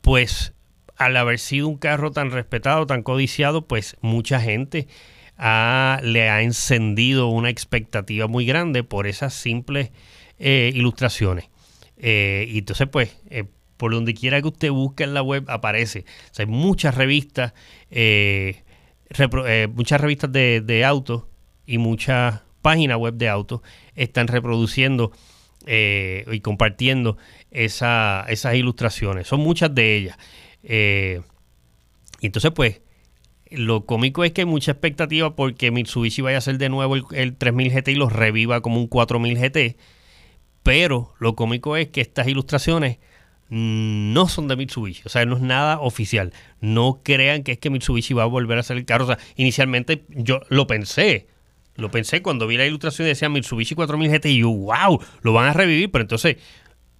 pues 0.00 0.54
al 0.96 1.16
haber 1.16 1.38
sido 1.38 1.68
un 1.68 1.78
carro 1.78 2.10
tan 2.10 2.30
respetado, 2.30 2.86
tan 2.86 3.02
codiciado, 3.02 3.66
pues 3.66 3.96
mucha 4.00 4.40
gente 4.40 4.88
le 5.38 6.28
ha 6.28 6.42
encendido 6.42 7.28
una 7.28 7.48
expectativa 7.48 8.26
muy 8.26 8.44
grande 8.44 8.82
por 8.82 9.06
esas 9.06 9.32
simples 9.34 9.92
eh, 10.38 10.72
ilustraciones. 10.74 11.48
Eh, 11.96 12.46
y 12.48 12.58
entonces, 12.58 12.88
pues, 12.88 13.16
eh, 13.30 13.44
por 13.76 13.92
donde 13.92 14.14
quiera 14.14 14.42
que 14.42 14.48
usted 14.48 14.70
busque 14.70 15.04
en 15.04 15.14
la 15.14 15.22
web, 15.22 15.44
aparece. 15.48 16.04
hay 16.36 16.46
muchas 16.46 16.96
revistas, 16.96 17.54
muchas 19.74 20.00
revistas 20.00 20.32
de, 20.32 20.60
de 20.60 20.84
autos 20.84 21.24
y 21.64 21.78
muchas 21.78 22.42
páginas 22.62 22.98
web 22.98 23.14
de 23.14 23.28
autos 23.28 23.60
están 23.94 24.28
reproduciendo 24.28 25.12
eh, 25.66 26.24
y 26.30 26.40
compartiendo 26.40 27.18
esas 27.50 28.54
ilustraciones. 28.54 29.26
Son 29.26 29.40
muchas 29.40 29.74
de 29.74 29.96
ellas. 29.96 30.18
Eh, 30.62 31.20
y 32.20 32.26
entonces, 32.26 32.52
pues, 32.52 32.80
lo 33.50 33.86
cómico 33.86 34.24
es 34.24 34.32
que 34.32 34.42
hay 34.42 34.46
mucha 34.46 34.72
expectativa 34.72 35.34
porque 35.34 35.70
Mitsubishi 35.70 36.22
vaya 36.22 36.36
a 36.36 36.38
hacer 36.38 36.58
de 36.58 36.68
nuevo 36.68 36.96
el, 37.12 37.36
3000 37.36 37.72
GT 37.72 37.88
y 37.88 37.94
lo 37.94 38.08
reviva 38.08 38.60
como 38.60 38.78
un 38.80 38.86
4000 38.86 39.38
GT. 39.38 39.76
Pero 40.62 41.14
lo 41.18 41.34
cómico 41.34 41.76
es 41.76 41.88
que 41.88 42.00
estas 42.00 42.28
ilustraciones 42.28 42.98
no 43.48 44.28
son 44.28 44.48
de 44.48 44.56
Mitsubishi. 44.56 45.02
O 45.06 45.08
sea, 45.08 45.24
no 45.24 45.36
es 45.36 45.42
nada 45.42 45.80
oficial. 45.80 46.32
No 46.60 47.00
crean 47.02 47.42
que 47.42 47.52
es 47.52 47.58
que 47.58 47.70
Mitsubishi 47.70 48.14
va 48.14 48.24
a 48.24 48.26
volver 48.26 48.58
a 48.58 48.60
hacer 48.60 48.76
el 48.76 48.84
carro. 48.84 49.04
O 49.04 49.08
sea, 49.08 49.18
inicialmente 49.36 50.04
yo 50.08 50.40
lo 50.48 50.66
pensé. 50.66 51.26
Lo 51.78 51.92
pensé 51.92 52.22
cuando 52.22 52.48
vi 52.48 52.56
la 52.56 52.66
ilustración 52.66 53.06
y 53.06 53.10
decía 53.10 53.28
Mitsubishi 53.28 53.76
4000 53.76 54.10
GT 54.10 54.26
y 54.26 54.38
yo, 54.38 54.50
wow, 54.50 55.00
lo 55.22 55.32
van 55.32 55.48
a 55.48 55.52
revivir. 55.52 55.90
Pero 55.92 56.02
entonces, 56.02 56.36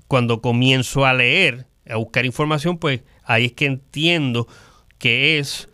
cuando 0.07 0.41
comienzo 0.41 1.05
a 1.05 1.13
leer, 1.13 1.67
a 1.89 1.97
buscar 1.97 2.25
información, 2.25 2.79
pues 2.79 3.01
ahí 3.25 3.47
es 3.47 3.53
que 3.55 3.67
entiendo 3.67 4.47
que 4.99 5.41
es 5.41 5.69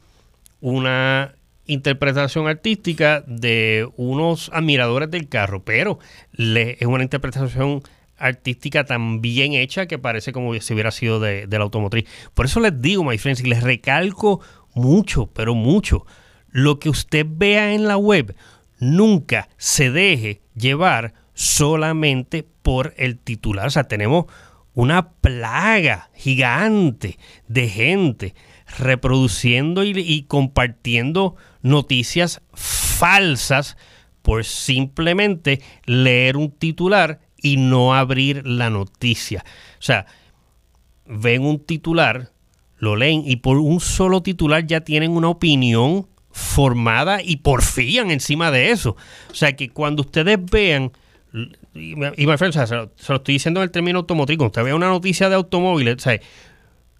una 0.63 1.35
interpretación 1.67 2.47
artística 2.49 3.23
de 3.27 3.87
unos 3.97 4.51
admiradores 4.55 5.11
del 5.11 5.29
carro, 5.29 5.65
pero 5.65 5.99
es 6.33 6.87
una 6.87 7.03
interpretación 7.03 7.83
artística 8.17 8.85
tan 8.85 9.21
bien 9.21 9.53
hecha 9.53 9.85
que 9.85 9.99
parece 9.99 10.33
como 10.33 10.59
si 10.59 10.73
hubiera 10.73 10.91
sido 10.91 11.21
de, 11.21 11.47
la 11.47 11.59
automotriz. 11.59 12.07
Por 12.33 12.47
eso 12.47 12.59
les 12.61 12.81
digo, 12.81 13.05
my 13.05 13.19
friends, 13.19 13.43
y 13.43 13.45
les 13.45 13.63
recalco 13.63 14.41
mucho, 14.75 15.27
pero 15.27 15.55
mucho, 15.55 16.07
lo 16.49 16.79
que 16.79 16.89
usted 16.89 17.27
vea 17.29 17.75
en 17.75 17.87
la 17.87 17.97
web, 17.97 18.35
nunca 18.85 19.49
se 19.57 19.91
deje 19.91 20.43
llevar 20.55 21.15
solamente 21.33 22.47
por 22.63 22.95
el 22.97 23.19
titular. 23.19 23.67
O 23.67 23.71
sea, 23.71 23.85
tenemos 23.85 24.27
una 24.75 25.11
plaga 25.13 26.11
gigante 26.15 27.19
de 27.49 27.69
gente 27.69 28.35
reproduciendo 28.79 29.85
y, 29.85 30.23
compartiendo 30.23 31.37
noticias 31.63 32.43
falsas 32.53 33.77
por 34.23 34.45
simplemente 34.45 35.61
leer 35.87 36.37
un 36.37 36.51
titular 36.51 37.21
y 37.37 37.57
no 37.57 37.95
abrir 37.95 38.47
la 38.47 38.71
noticia. 38.71 39.45
O 39.79 39.83
sea, 39.83 40.07
ven 41.07 41.43
un 41.43 41.61
titular, 41.61 42.33
lo 42.79 42.97
leen 42.97 43.23
y 43.25 43.37
por 43.37 43.59
un 43.59 43.81
solo 43.81 44.23
titular 44.23 44.67
ya 44.67 44.81
tienen 44.81 45.13
una 45.13 45.29
opinión 45.29 46.09
formada 46.35 47.23
y 47.23 47.37
porfían 47.37 48.11
encima 48.11 48.51
de 48.51 48.73
eso. 48.73 48.97
O 49.31 49.35
sea 49.35 49.55
que 49.55 49.71
cuando 49.71 50.03
ustedes 50.03 50.39
vean, 50.45 50.91
y, 51.75 51.95
me 51.95 52.39
se, 52.39 52.75
lo, 52.75 52.91
estoy 52.97 53.35
diciendo 53.35 53.61
en 53.61 53.65
el 53.65 53.71
término 53.71 54.01
automotriz, 54.01 54.37
cuando 54.37 54.49
usted 54.51 54.65
vea 54.65 54.75
una 54.75 54.89
noticia 54.89 55.29
de 55.29 55.37
automóviles, 55.37 55.95
o 55.95 55.99
sea, 56.01 56.21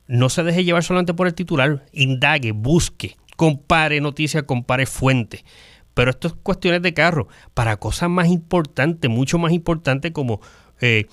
no 0.07 0.29
se 0.29 0.45
deje 0.45 0.63
llevar 0.63 0.85
solamente 0.85 1.15
por 1.15 1.27
el 1.27 1.35
titular, 1.35 1.85
indague, 1.93 2.53
busque, 2.53 3.17
compare 3.37 4.01
noticias, 4.01 4.45
compare 4.45 4.87
fuentes. 4.87 5.45
Pero 5.95 6.13
esto 6.13 6.29
es 6.29 6.35
cuestiones 6.35 6.83
de 6.83 6.95
carro, 6.95 7.27
para 7.55 7.77
cosas 7.79 8.11
más 8.11 8.29
importantes, 8.29 9.11
mucho 9.11 9.39
más 9.39 9.53
importantes 9.53 10.13
como 10.13 10.41
eh, 10.81 11.07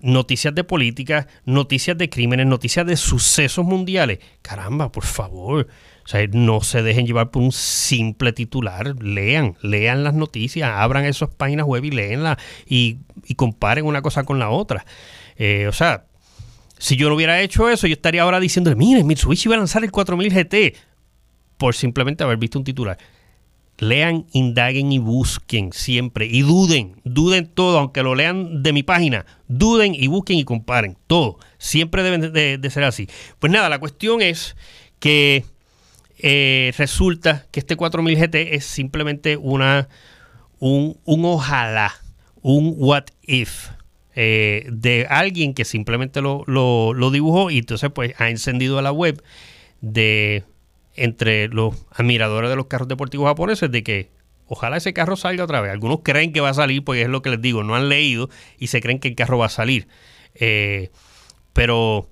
noticias 0.00 0.52
de 0.52 0.64
política, 0.64 1.28
noticias 1.44 1.96
de 1.96 2.10
crímenes, 2.10 2.46
noticias 2.46 2.86
de 2.86 2.96
sucesos 2.96 3.64
mundiales. 3.64 4.18
Caramba, 4.42 4.90
por 4.90 5.04
favor. 5.04 5.68
O 6.08 6.10
sea, 6.10 6.26
no 6.32 6.62
se 6.62 6.82
dejen 6.82 7.06
llevar 7.06 7.30
por 7.30 7.42
un 7.42 7.52
simple 7.52 8.32
titular. 8.32 8.94
Lean, 9.02 9.58
lean 9.60 10.04
las 10.04 10.14
noticias, 10.14 10.70
abran 10.72 11.04
esas 11.04 11.28
páginas 11.28 11.66
web 11.66 11.84
y 11.84 11.90
leenlas 11.90 12.38
y, 12.66 12.96
y 13.26 13.34
comparen 13.34 13.84
una 13.84 14.00
cosa 14.00 14.24
con 14.24 14.38
la 14.38 14.48
otra. 14.48 14.86
Eh, 15.36 15.66
o 15.68 15.72
sea, 15.72 16.06
si 16.78 16.96
yo 16.96 17.10
no 17.10 17.14
hubiera 17.14 17.42
hecho 17.42 17.68
eso, 17.68 17.86
yo 17.86 17.92
estaría 17.92 18.22
ahora 18.22 18.40
diciendo, 18.40 18.74
mire, 18.74 19.04
Mitsubishi 19.04 19.50
va 19.50 19.56
a 19.56 19.58
lanzar 19.58 19.84
el 19.84 19.90
4000 19.90 20.32
GT 20.32 20.76
por 21.58 21.74
simplemente 21.74 22.24
haber 22.24 22.38
visto 22.38 22.58
un 22.58 22.64
titular. 22.64 22.96
Lean, 23.76 24.24
indaguen 24.32 24.90
y 24.92 24.98
busquen 24.98 25.74
siempre. 25.74 26.24
Y 26.24 26.40
duden, 26.40 27.02
duden 27.04 27.48
todo, 27.48 27.80
aunque 27.80 28.02
lo 28.02 28.14
lean 28.14 28.62
de 28.62 28.72
mi 28.72 28.82
página. 28.82 29.26
Duden 29.46 29.94
y 29.94 30.06
busquen 30.06 30.38
y 30.38 30.44
comparen. 30.44 30.96
Todo. 31.06 31.38
Siempre 31.58 32.02
deben 32.02 32.32
de, 32.32 32.70
ser 32.70 32.84
así. 32.84 33.10
Pues 33.40 33.52
nada, 33.52 33.68
la 33.68 33.78
cuestión 33.78 34.22
es 34.22 34.56
que 35.00 35.44
eh, 36.18 36.72
resulta 36.76 37.46
que 37.50 37.60
este 37.60 37.76
4000 37.76 38.18
GT 38.18 38.54
es 38.54 38.64
simplemente 38.64 39.36
una, 39.36 39.88
un, 40.58 40.98
un 41.04 41.24
ojalá, 41.24 41.94
un 42.42 42.74
what 42.76 43.04
if 43.22 43.68
eh, 44.20 44.66
de 44.68 45.06
alguien 45.08 45.54
que 45.54 45.64
simplemente 45.64 46.20
lo, 46.20 46.42
lo, 46.46 47.10
dibujó 47.12 47.50
y 47.52 47.58
entonces 47.58 47.90
pues 47.94 48.14
ha 48.18 48.30
encendido 48.30 48.82
la 48.82 48.90
web 48.90 49.22
de 49.80 50.42
entre 50.96 51.46
los 51.46 51.76
admiradores 51.92 52.50
de 52.50 52.56
los 52.56 52.66
carros 52.66 52.88
deportivos 52.88 53.28
japoneses 53.28 53.70
de 53.70 53.84
que 53.84 54.10
ojalá 54.48 54.78
ese 54.78 54.92
carro 54.92 55.14
salga 55.14 55.44
otra 55.44 55.60
vez. 55.60 55.70
Algunos 55.70 56.00
creen 56.02 56.32
que 56.32 56.40
va 56.40 56.48
a 56.48 56.54
salir, 56.54 56.82
porque 56.82 57.02
es 57.02 57.08
lo 57.08 57.22
que 57.22 57.30
les 57.30 57.40
digo, 57.40 57.62
no 57.62 57.76
han 57.76 57.88
leído 57.88 58.28
y 58.58 58.66
se 58.66 58.80
creen 58.80 58.98
que 58.98 59.06
el 59.06 59.14
carro 59.14 59.38
va 59.38 59.46
a 59.46 59.50
salir. 59.50 59.86
Eh, 60.34 60.90
pero 61.52 62.08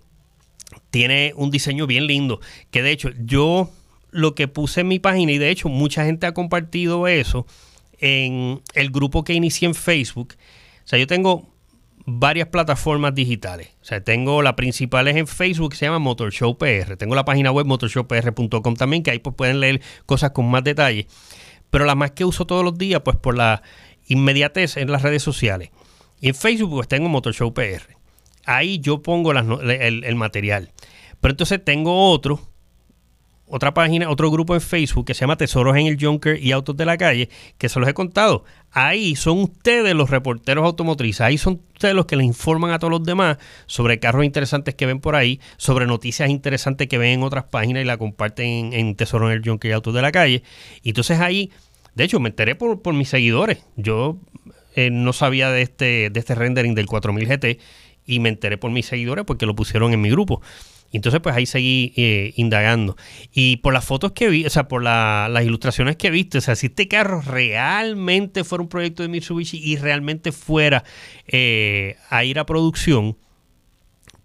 tiene 0.91 1.33
un 1.35 1.51
diseño 1.51 1.89
bien 1.89 2.07
lindo, 2.07 2.41
que 2.71 2.83
de 2.83 2.93
hecho 2.93 3.11
yo 3.19 3.71
lo 4.17 4.35
que 4.35 4.49
puse 4.49 4.81
en 4.81 4.89
mi 4.89 4.99
página 4.99 5.33
y 5.33 5.39
de 5.39 5.51
hecho 5.51 5.69
mucha 5.69 6.05
gente 6.05 6.27
ha 6.27 6.33
compartido 6.33 7.07
eso 7.07 7.47
en 7.99 8.63
el 8.75 8.91
grupo 8.91 9.25
que 9.25 9.35
inicié 9.35 9.69
en 9.69 9.75
Facebook. 9.75 10.35
O 10.85 10.89
sea, 10.89 10.99
yo 10.99 11.07
tengo 11.07 11.49
varias 12.07 12.49
plataformas 12.49 13.15
digitales. 13.15 13.69
O 13.83 13.85
sea, 13.85 14.03
tengo 14.03 14.41
la 14.43 14.57
principal 14.57 15.09
es 15.09 15.17
en 15.17 15.27
Facebook, 15.27 15.73
que 15.73 15.77
se 15.77 15.87
llama 15.87 15.99
Motor 15.99 16.33
Show 16.33 16.57
PR. 16.57 16.97
Tengo 16.97 17.15
la 17.15 17.25
página 17.25 17.51
web 17.51 17.67
motorshowpr.com 17.67 18.75
también, 18.75 19.03
que 19.03 19.11
ahí 19.11 19.19
pues 19.19 19.37
pueden 19.37 19.61
leer 19.61 19.83
cosas 20.07 20.31
con 20.31 20.49
más 20.51 20.65
detalle. 20.65 21.07
Pero 21.71 21.85
la 21.85 21.95
más 21.95 22.13
que 22.13 22.25
uso 22.25 22.47
todos 22.47 22.65
los 22.65 22.79
días, 22.79 23.03
pues 23.05 23.17
por 23.17 23.37
la 23.37 23.63
inmediatez 24.07 24.77
en 24.77 24.91
las 24.91 25.03
redes 25.03 25.23
sociales. 25.23 25.71
Y 26.21 26.29
en 26.29 26.35
Facebook 26.35 26.71
pues 26.71 26.89
tengo 26.89 27.09
Motor 27.09 27.35
Show 27.35 27.53
PR. 27.53 27.97
Ahí 28.47 28.79
yo 28.79 29.03
pongo 29.03 29.33
el, 29.33 30.05
el 30.05 30.15
material. 30.15 30.71
Pero 31.21 31.33
entonces 31.33 31.63
tengo 31.63 32.11
otro 32.11 32.41
otra 33.47 33.73
página, 33.75 34.11
otro 34.11 34.31
grupo 34.31 34.55
en 34.55 34.61
Facebook 34.61 35.07
que 35.07 35.15
se 35.15 35.21
llama 35.21 35.37
Tesoros 35.37 35.77
en 35.77 35.87
el 35.87 35.97
Junker 36.01 36.43
y 36.43 36.53
Autos 36.53 36.77
de 36.77 36.85
la 36.85 36.97
Calle, 36.97 37.29
que 37.59 37.69
se 37.69 37.79
los 37.79 37.89
he 37.89 37.95
contado. 37.95 38.45
Ahí 38.73 39.17
son 39.17 39.39
ustedes 39.39 39.95
los 39.95 40.11
reporteros 40.11 40.65
automotrices, 40.65 41.21
ahí 41.21 41.39
son 41.39 41.61
ustedes 41.73 41.95
los 41.95 42.07
que 42.07 42.17
les 42.17 42.27
informan 42.27 42.73
a 42.73 42.79
todos 42.79 42.91
los 42.91 43.05
demás 43.05 43.39
sobre 43.67 43.99
carros 43.99 44.25
interesantes 44.25 44.75
que 44.75 44.87
ven 44.87 45.01
por 45.01 45.15
ahí, 45.15 45.41
sobre 45.57 45.87
noticias 45.87 46.29
interesantes 46.29 46.89
que 46.89 46.99
ven 46.99 47.11
en 47.11 47.23
otras 47.23 47.45
páginas 47.45 47.83
y 47.83 47.87
la 47.87 47.97
comparten 47.97 48.73
en, 48.73 48.97
Tesoros 48.97 49.31
en 49.31 49.37
el 49.39 49.49
Junker 49.49 49.71
y 49.71 49.75
Autos 49.75 49.95
de 49.95 50.03
la 50.03 50.13
Calle. 50.13 50.43
Y 50.83 50.91
entonces 50.91 51.21
ahí, 51.21 51.51
de 51.95 52.05
hecho, 52.05 52.21
me 52.21 52.31
enteré 52.31 52.57
por, 52.57 52.83
por 52.83 52.95
mis 52.95 53.09
seguidores. 53.09 53.65
Yo 53.77 54.19
eh, 54.75 54.91
no 54.91 55.13
sabía 55.13 55.51
de 55.51 55.63
este, 55.63 56.11
de 56.11 56.21
este 56.21 56.35
rendering 56.35 56.75
del 56.75 56.87
4000 56.87 57.29
GT 57.29 57.59
y 58.05 58.21
me 58.21 58.29
enteré 58.29 58.59
por 58.59 58.71
mis 58.71 58.87
seguidores 58.87 59.25
porque 59.25 59.47
lo 59.47 59.55
pusieron 59.55 59.93
en 59.93 60.01
mi 60.01 60.11
grupo. 60.11 60.43
Entonces 60.97 61.21
pues 61.21 61.35
ahí 61.37 61.47
seguí 61.47 61.93
eh, 61.97 62.33
indagando. 62.37 62.97
Y 63.33 63.59
por 63.59 63.73
las 63.73 63.85
fotos 63.85 64.13
que 64.13 64.29
vi, 64.29 64.47
o 64.47 64.51
sea, 64.51 64.69
por 64.69 64.83
las 64.83 65.45
ilustraciones 65.45 65.97
que 65.97 66.11
viste, 66.11 66.39
o 66.39 66.41
sea, 66.41 66.57
si 66.57 66.67
este 66.67 66.89
carro 66.89 67.21
realmente 67.21 68.45
fuera 68.45 68.63
un 68.63 68.69
proyecto 68.69 69.03
de 69.03 69.09
Mitsubishi 69.09 69.59
y 69.59 69.77
realmente 69.77 70.33
fuera 70.33 70.85
eh, 71.27 71.97
a 72.11 72.25
ir 72.25 72.39
a 72.39 72.47
producción, 72.47 73.17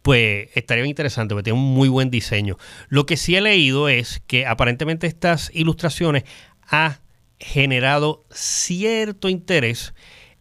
pues 0.02 0.50
estaría 0.56 0.86
interesante, 0.86 1.36
porque 1.36 1.46
tiene 1.46 1.60
un 1.60 1.74
muy 1.74 1.90
buen 1.90 2.10
diseño. 2.10 2.58
Lo 2.90 3.06
que 3.06 3.18
sí 3.18 3.36
he 3.36 3.42
leído 3.42 3.90
es 3.90 4.22
que 4.26 4.46
aparentemente 4.46 5.08
estas 5.08 5.52
ilustraciones 5.54 6.24
ha 6.68 7.02
generado 7.40 8.26
cierto 8.32 9.30
interés 9.30 9.94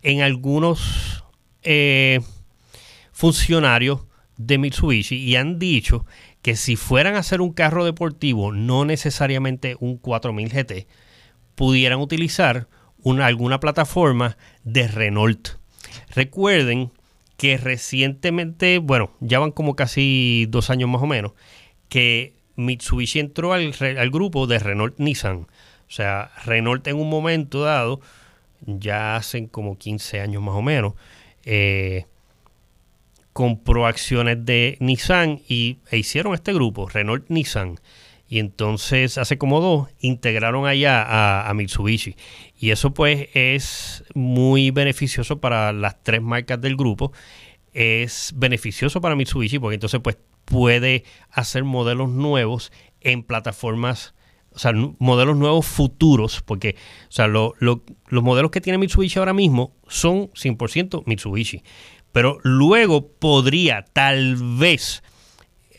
en 0.02 0.22
algunos 0.22 1.24
eh, 1.62 2.20
funcionarios 3.12 4.00
de 4.46 4.56
Mitsubishi 4.58 5.16
y 5.16 5.36
han 5.36 5.58
dicho 5.58 6.06
que 6.40 6.56
si 6.56 6.76
fueran 6.76 7.14
a 7.14 7.18
hacer 7.18 7.40
un 7.40 7.52
carro 7.52 7.84
deportivo, 7.84 8.52
no 8.52 8.84
necesariamente 8.84 9.76
un 9.80 9.98
4000 9.98 10.48
GT, 10.48 10.86
pudieran 11.54 12.00
utilizar 12.00 12.66
una, 13.02 13.26
alguna 13.26 13.60
plataforma 13.60 14.38
de 14.64 14.88
Renault. 14.88 15.50
Recuerden 16.14 16.90
que 17.36 17.58
recientemente, 17.58 18.78
bueno, 18.78 19.12
ya 19.20 19.38
van 19.38 19.50
como 19.50 19.76
casi 19.76 20.46
dos 20.48 20.70
años 20.70 20.88
más 20.88 21.02
o 21.02 21.06
menos, 21.06 21.32
que 21.90 22.34
Mitsubishi 22.56 23.20
entró 23.20 23.52
al, 23.52 23.74
al 23.80 24.10
grupo 24.10 24.46
de 24.46 24.58
Renault 24.58 24.98
Nissan. 24.98 25.36
O 25.36 25.92
sea, 25.92 26.30
Renault 26.44 26.86
en 26.86 26.96
un 26.96 27.10
momento 27.10 27.62
dado, 27.62 28.00
ya 28.62 29.16
hacen 29.16 29.48
como 29.48 29.76
15 29.76 30.20
años 30.20 30.42
más 30.42 30.54
o 30.54 30.62
menos, 30.62 30.94
eh, 31.44 32.06
compró 33.32 33.86
acciones 33.86 34.44
de 34.44 34.76
Nissan 34.80 35.40
y, 35.48 35.78
e 35.90 35.98
hicieron 35.98 36.34
este 36.34 36.52
grupo, 36.52 36.88
Renault 36.88 37.28
Nissan. 37.28 37.78
Y 38.28 38.38
entonces, 38.38 39.18
hace 39.18 39.38
como 39.38 39.60
dos, 39.60 39.88
integraron 39.98 40.64
allá 40.64 41.48
a, 41.48 41.52
Mitsubishi. 41.52 42.14
Y 42.56 42.70
eso 42.70 42.94
pues 42.94 43.28
es 43.34 44.04
muy 44.14 44.70
beneficioso 44.70 45.40
para 45.40 45.72
las 45.72 46.00
tres 46.04 46.22
marcas 46.22 46.60
del 46.60 46.76
grupo. 46.76 47.12
es 47.72 48.32
beneficioso 48.36 49.00
para 49.00 49.16
Mitsubishi 49.16 49.58
porque 49.58 49.74
entonces 49.74 50.00
pues 50.02 50.16
puede 50.44 51.04
hacer 51.30 51.64
modelos 51.64 52.08
nuevos 52.08 52.72
en 53.00 53.22
plataformas, 53.22 54.14
o 54.52 54.58
sea, 54.58 54.72
modelos 54.98 55.36
nuevos 55.36 55.66
futuros, 55.66 56.42
porque 56.44 56.76
o 57.08 57.12
sea, 57.12 57.28
los 57.28 57.52
modelos 58.10 58.50
que 58.50 58.60
tiene 58.60 58.78
Mitsubishi 58.78 59.18
ahora 59.18 59.32
mismo 59.32 59.72
son 59.88 60.28
100% 60.30 61.04
Mitsubishi, 61.06 61.62
pero 62.12 62.38
luego 62.42 63.08
podría 63.08 63.84
tal 63.92 64.36
vez 64.36 65.02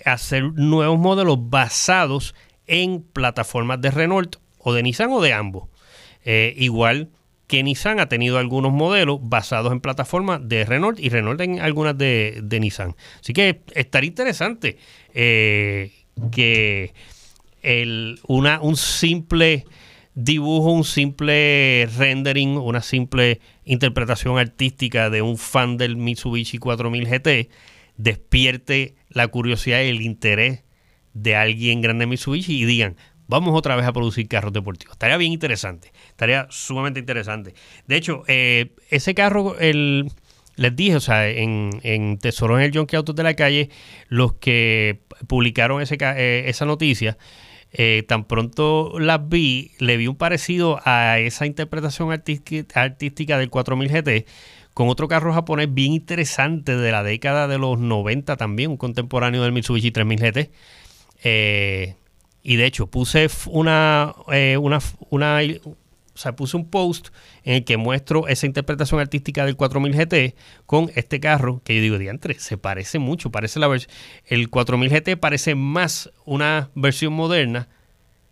hacer 0.06 0.44
nuevos 0.54 1.00
modelos 1.00 1.38
basados 1.50 2.36
en 2.68 3.02
plataformas 3.02 3.82
de 3.82 3.92
Renault 3.92 4.38
o 4.58 4.74
de 4.74 4.84
Nissan 4.84 5.12
o 5.12 5.22
de 5.22 5.34
ambos. 5.34 5.70
Eh, 6.24 6.54
igual 6.58 7.10
que 7.48 7.64
Nissan 7.64 8.00
ha 8.00 8.08
tenido 8.08 8.38
algunos 8.38 8.72
modelos 8.72 9.20
basados 9.22 9.74
en 9.74 9.82
plataformas 9.82 10.40
de 10.48 10.64
Renault 10.64 11.00
y 11.00 11.10
Renault 11.10 11.42
en 11.42 11.60
algunas 11.60 11.98
de, 11.98 12.42
Nissan. 12.62 12.96
Así 13.20 13.34
que 13.34 13.62
estaría 13.76 14.08
interesante 14.08 14.78
eh, 15.14 15.92
que 16.32 16.94
el, 17.62 18.20
una, 18.28 18.62
un 18.62 18.78
simple 18.78 19.66
dibujo, 20.14 20.72
un 20.72 20.84
simple 20.84 21.88
rendering, 21.98 22.58
una 22.58 22.82
simple 22.82 23.42
interpretación 23.66 24.38
artística 24.38 25.10
de 25.10 25.22
un 25.22 25.38
fan 25.38 25.78
del 25.78 25.98
Mitsubishi 25.98 26.58
4000 26.58 27.08
GT 27.08 27.50
despierte 27.98 28.96
la 29.10 29.28
curiosidad 29.28 29.82
y 29.82 29.90
el 29.90 30.02
interés 30.02 30.64
de 31.14 31.36
alguien 31.36 31.82
grande 31.82 32.04
de 32.04 32.08
Mitsubishi 32.08 32.62
y 32.62 32.66
digan, 32.66 32.96
vamos 33.28 33.58
otra 33.58 33.76
vez 33.76 33.86
a 33.86 33.94
producir 33.94 34.28
carros 34.28 34.54
deportivos. 34.54 34.94
Estaría 34.94 35.18
bien 35.18 35.32
interesante, 35.32 35.92
estaría 36.10 36.48
sumamente 36.50 37.00
interesante. 37.00 37.54
De 37.88 37.96
hecho, 37.96 38.24
eh, 38.28 38.76
ese 38.90 39.14
carro, 39.14 39.58
el, 39.60 40.12
les 40.56 40.76
dije, 40.76 40.96
o 40.96 41.00
sea, 41.00 41.30
en, 41.30 41.72
en 41.84 42.20
en 42.22 42.60
el 42.60 42.72
Junkie 42.74 42.96
Autos 42.96 43.16
de 43.16 43.24
la 43.24 43.36
calle, 43.36 43.70
los 44.10 44.34
que 44.34 45.02
publicaron 45.28 45.82
ese, 45.82 45.98
eh, 46.00 46.44
esa 46.48 46.66
noticia, 46.66 47.18
eh, 47.74 48.04
tan 48.08 48.26
pronto 48.26 49.00
las 49.00 49.30
vi, 49.30 49.72
le 49.80 49.98
vi 49.98 50.08
un 50.08 50.16
parecido 50.16 50.80
a 50.84 51.20
esa 51.20 51.46
interpretación 51.46 52.12
artística 52.12 53.38
del 53.38 53.50
4000 53.50 53.90
GT 53.90 54.28
con 54.74 54.90
otro 54.90 55.08
carro 55.08 55.34
japonés 55.34 55.74
bien 55.74 55.94
interesante 55.94 56.76
de 56.76 56.92
la 56.92 57.04
década 57.04 57.48
de 57.48 57.58
los 57.58 57.80
90 57.80 58.38
también, 58.38 58.72
un 58.72 58.78
contemporáneo 58.78 59.44
del 59.44 59.52
Mitsubishi 59.52 59.92
3000 59.92 60.20
GT. 60.20 60.52
Eh, 61.24 61.96
y 62.44 62.56
de 62.56 62.66
hecho, 62.66 62.88
puse 62.88 63.30
una, 63.48 64.16
eh, 64.32 64.58
una, 64.58 64.80
una, 65.10 65.40
o 66.14 66.18
sea, 66.18 66.36
puse 66.36 66.58
un 66.58 66.70
post 66.70 67.10
en 67.44 67.56
el 67.56 67.64
que 67.64 67.78
muestro 67.78 68.28
esa 68.28 68.46
interpretación 68.46 69.00
artística 69.00 69.46
del 69.46 69.56
4000 69.56 69.94
GT 69.94 70.36
con 70.66 70.92
este 70.96 71.20
carro 71.20 71.62
que 71.64 71.76
yo 71.76 71.82
digo, 71.82 71.98
diantre, 71.98 72.38
se 72.40 72.58
parece 72.58 73.00
mucho, 73.00 73.32
parece 73.32 73.60
la. 73.60 73.70
El 74.26 74.50
4000 74.50 74.90
GT 74.90 75.18
parece 75.18 75.56
más 75.56 76.12
una 76.26 76.70
versión 76.76 77.14
moderna 77.14 77.70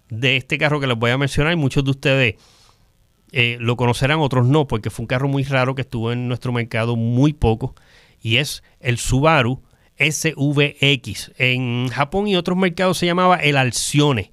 de 0.10 0.38
este 0.38 0.58
carro 0.58 0.80
que 0.80 0.88
les 0.88 0.98
voy 0.98 1.12
a 1.12 1.18
mencionar 1.18 1.54
y 1.54 1.56
muchos 1.56 1.84
de 1.84 1.92
ustedes 1.92 2.36
eh, 3.32 3.58
lo 3.60 3.78
conocerán, 3.78 4.20
otros 4.20 4.48
no, 4.48 4.68
porque 4.68 4.90
fue 4.90 5.04
un 5.04 5.08
carro 5.08 5.28
muy 5.28 5.44
raro 5.44 5.76
que 5.76 5.82
estuvo 5.82 6.12
en 6.12 6.28
nuestro 6.28 6.52
mercado 6.52 6.96
muy 6.96 7.34
poco 7.34 7.76
y 8.22 8.38
es 8.38 8.64
el 8.80 8.98
Subaru 8.98 9.62
SVX. 10.00 11.32
En 11.38 11.90
Japón 11.90 12.28
y 12.28 12.36
otros 12.36 12.58
mercados 12.58 12.98
se 12.98 13.06
llamaba 13.06 13.38
el 13.38 13.58
Alcione. 13.58 14.32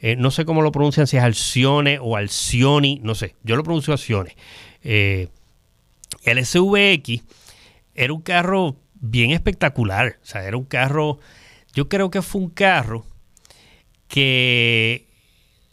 Eh, 0.00 0.16
no 0.16 0.30
sé 0.30 0.44
cómo 0.44 0.62
lo 0.62 0.72
pronuncian, 0.72 1.06
si 1.06 1.16
es 1.16 1.22
Alcione 1.22 1.98
o 2.00 2.16
Alcioni, 2.16 3.00
no 3.02 3.14
sé. 3.14 3.34
Yo 3.42 3.56
lo 3.56 3.62
pronuncio 3.62 3.92
Alcione. 3.92 4.36
Eh, 4.82 5.28
el 6.24 6.44
SVX 6.44 7.22
era 7.94 8.12
un 8.12 8.22
carro 8.22 8.76
bien 8.94 9.30
espectacular. 9.30 10.18
O 10.22 10.26
sea, 10.26 10.44
era 10.44 10.56
un 10.56 10.64
carro. 10.64 11.18
Yo 11.74 11.88
creo 11.88 12.10
que 12.10 12.22
fue 12.22 12.40
un 12.40 12.50
carro 12.50 13.04
que 14.08 15.06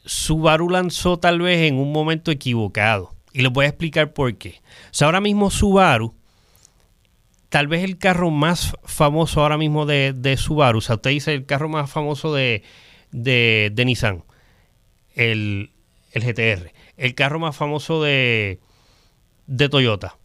Subaru 0.06 0.70
lanzó 0.70 1.18
tal 1.18 1.40
vez 1.40 1.68
en 1.68 1.76
un 1.76 1.92
momento 1.92 2.32
equivocado. 2.32 3.16
Y 3.34 3.42
les 3.42 3.52
voy 3.52 3.66
a 3.66 3.70
explicar 3.70 4.14
por 4.14 4.36
qué. 4.38 4.62
O 4.86 4.94
sea, 4.94 5.08
ahora 5.08 5.22
mismo 5.22 5.50
Subaru 5.50 6.14
tal 7.50 7.68
vez 7.68 7.84
el 7.84 7.98
carro 7.98 8.30
más 8.30 8.74
famoso 8.84 9.42
ahora 9.42 9.58
mismo 9.58 9.86
de, 9.86 10.36
Subaru, 10.38 10.80
o 10.80 10.82
sea, 10.82 10.96
usted 10.96 11.12
dice 11.12 11.34
el 11.34 11.46
carro 11.46 11.70
más 11.70 11.90
famoso 11.90 12.34
de, 12.34 12.64
de, 13.12 13.72
Nissan, 13.86 14.24
el, 15.16 15.72
GTR, 16.14 16.72
el 16.98 17.16
carro 17.16 17.40
más 17.40 17.56
famoso 17.56 18.02
de, 18.04 18.60
de 19.46 19.70
Toyota. 19.70 20.18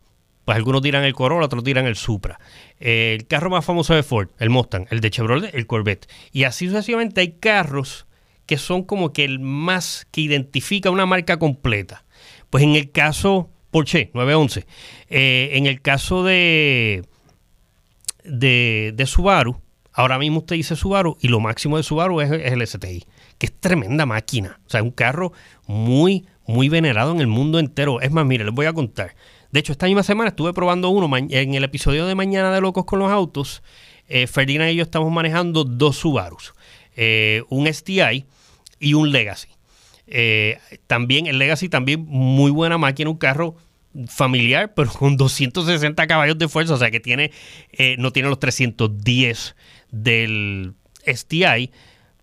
Pues 0.45 0.57
algunos 0.57 0.83
dirán 0.83 1.05
el 1.05 1.15
Corolla, 1.15 1.47
otros 1.47 1.63
dirán 1.63 1.87
el 1.87 1.95
Supra. 1.95 2.41
el 2.81 3.27
carro 3.27 3.51
más 3.51 3.65
famoso 3.65 3.95
de 3.95 4.03
Ford, 4.03 4.31
el 4.39 4.51
Mustang, 4.51 4.87
el 4.91 5.01
de 5.01 5.11
Chevrolet, 5.11 5.55
el 5.55 5.67
Corvette. 5.67 6.09
Y 6.33 6.45
así 6.45 6.67
sucesivamente 6.67 7.21
hay 7.21 7.33
carros 7.33 8.07
que 8.47 8.59
son 8.59 8.83
como 8.83 9.13
que 9.13 9.25
el 9.25 9.39
más 9.39 10.07
que 10.11 10.23
identifica 10.23 10.91
una 10.91 11.07
marca 11.07 11.39
completa. 11.39 12.05
Pues 12.51 12.65
en 12.65 12.75
el 12.75 12.91
caso 12.91 13.51
Porsche 13.71 14.11
911, 14.13 14.67
eh, 15.09 15.51
en 15.55 15.67
el 15.67 15.81
caso 15.81 16.23
de, 16.25 17.05
de, 18.25 19.05
Subaru, 19.07 19.61
ahora 19.93 20.19
mismo 20.19 20.39
usted 20.39 20.57
dice 20.57 20.77
Subaru 20.77 21.17
y 21.21 21.29
lo 21.29 21.41
máximo 21.41 21.77
de 21.77 21.83
Subaru 21.83 22.21
es, 22.21 22.31
el 22.31 22.67
STI, 22.67 23.05
que 23.39 23.47
es 23.47 23.53
tremenda 23.53 24.07
máquina. 24.07 24.61
O 24.67 24.71
sea, 24.71 24.81
es 24.81 24.85
un 24.85 24.93
carro 24.93 25.33
muy, 25.67 26.27
muy 26.47 26.69
venerado 26.69 27.13
en 27.13 27.21
el 27.21 27.27
mundo 27.27 27.59
entero. 27.59 28.01
Es 28.01 28.11
más, 28.11 28.27
mire, 28.27 28.45
les 28.45 28.55
voy 28.55 28.67
a 28.67 28.73
contar. 28.73 29.15
De 29.51 29.61
hecho, 29.61 29.73
esta 29.73 29.87
misma 29.87 30.03
semana 30.03 30.31
estuve 30.31 30.53
probando 30.53 30.89
uno 30.89 31.15
en 31.17 31.55
el 31.55 31.65
episodio 31.65 32.07
de 32.07 32.15
Mañana 32.15 32.53
de 32.53 32.61
Locos 32.61 32.85
con 32.85 32.99
los 32.99 33.11
Autos. 33.11 33.63
Eh, 34.09 34.27
Ferdinand 34.27 34.73
y 34.73 34.77
yo 34.77 34.83
estamos 34.83 35.11
manejando 35.13 35.65
dos 35.65 35.97
Subarus, 35.97 36.53
eh, 36.97 37.43
un 37.49 37.67
STI 37.73 38.27
y 38.81 38.95
un 38.95 39.13
Legacy. 39.13 39.49
Eh, 40.07 40.59
también 40.87 41.27
el 41.27 41.39
Legacy, 41.39 41.69
también 41.69 42.05
muy 42.07 42.51
buena 42.51 42.77
máquina, 42.77 43.09
un 43.09 43.17
carro 43.17 43.57
familiar, 44.09 44.75
pero 44.75 44.91
con 44.91 45.17
260 45.17 46.07
caballos 46.07 46.39
de 46.39 46.49
fuerza, 46.49 46.75
o 46.75 46.79
sea 46.79 46.91
que 46.91 47.01
tiene, 47.01 47.31
eh, 47.73 47.97
no 47.99 48.13
tiene 48.13 48.29
los 48.29 48.39
310 48.39 49.55
del 49.93 50.75
STI, 51.07 51.71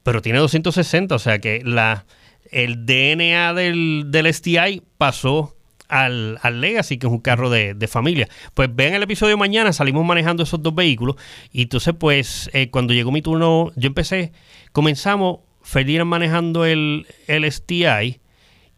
pero 0.04 0.22
tiene 0.22 0.40
260, 0.40 1.16
o 1.16 1.20
sea 1.20 1.40
que 1.40 1.62
la, 1.64 2.06
el 2.52 2.86
DNA 2.86 3.54
del, 3.54 4.06
del 4.08 4.34
STI 4.34 4.82
pasó 4.98 5.56
al, 5.88 6.38
al, 6.42 6.62
Legacy, 6.62 6.98
que 6.98 7.08
es 7.08 7.14
un 7.14 7.20
carro 7.20 7.50
de, 7.50 7.76
familia. 7.88 8.28
Pues 8.54 8.74
vean 8.74 8.94
el 8.94 9.04
episodio 9.04 9.38
mañana, 9.38 9.74
salimos 9.74 10.06
manejando 10.06 10.44
esos 10.44 10.62
dos 10.62 10.76
vehículos 10.76 11.16
y 11.52 11.64
entonces 11.64 11.94
pues 11.98 12.50
eh, 12.54 12.70
cuando 12.70 12.94
llegó 12.94 13.12
mi 13.12 13.22
turno, 13.22 13.72
yo 13.76 13.88
empecé, 13.88 14.32
comenzamos 14.72 15.40
Ferdinand 15.62 16.10
manejando 16.10 16.66
el, 16.66 17.08
el 17.28 17.50
STI 17.52 18.20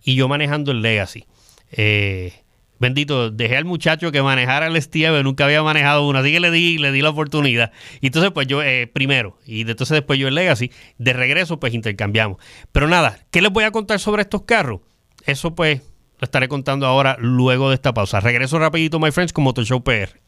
y 0.03 0.15
yo 0.15 0.27
manejando 0.27 0.71
el 0.71 0.81
Legacy. 0.81 1.25
Eh, 1.71 2.33
bendito, 2.81 3.29
dejé 3.29 3.57
al 3.57 3.65
muchacho 3.65 4.11
que 4.11 4.21
manejara 4.23 4.65
el 4.65 4.81
Steve, 4.81 5.23
nunca 5.23 5.45
había 5.45 5.61
manejado 5.61 6.07
uno, 6.07 6.19
así 6.19 6.31
que 6.31 6.39
le 6.39 6.49
di, 6.49 6.79
le 6.79 6.91
di 6.91 7.01
la 7.01 7.11
oportunidad. 7.11 7.71
Y 8.01 8.07
entonces, 8.07 8.31
pues 8.31 8.47
yo, 8.47 8.61
eh, 8.63 8.87
primero, 8.91 9.37
y 9.45 9.61
entonces 9.61 9.95
después 9.95 10.19
yo 10.19 10.27
el 10.27 10.35
Legacy, 10.35 10.71
de 10.97 11.13
regreso, 11.13 11.59
pues 11.59 11.75
intercambiamos. 11.75 12.37
Pero 12.71 12.87
nada, 12.87 13.19
¿qué 13.29 13.41
les 13.41 13.51
voy 13.51 13.63
a 13.63 13.71
contar 13.71 13.99
sobre 13.99 14.23
estos 14.23 14.41
carros? 14.41 14.81
Eso, 15.27 15.53
pues, 15.53 15.81
lo 16.19 16.25
estaré 16.25 16.47
contando 16.47 16.87
ahora 16.87 17.17
luego 17.19 17.69
de 17.69 17.75
esta 17.75 17.93
pausa. 17.93 18.19
Regreso 18.19 18.57
rapidito, 18.57 18.99
my 18.99 19.11
friends, 19.11 19.31
con 19.31 19.43
Motor 19.43 19.63
Show 19.63 19.83
PR. 19.83 20.19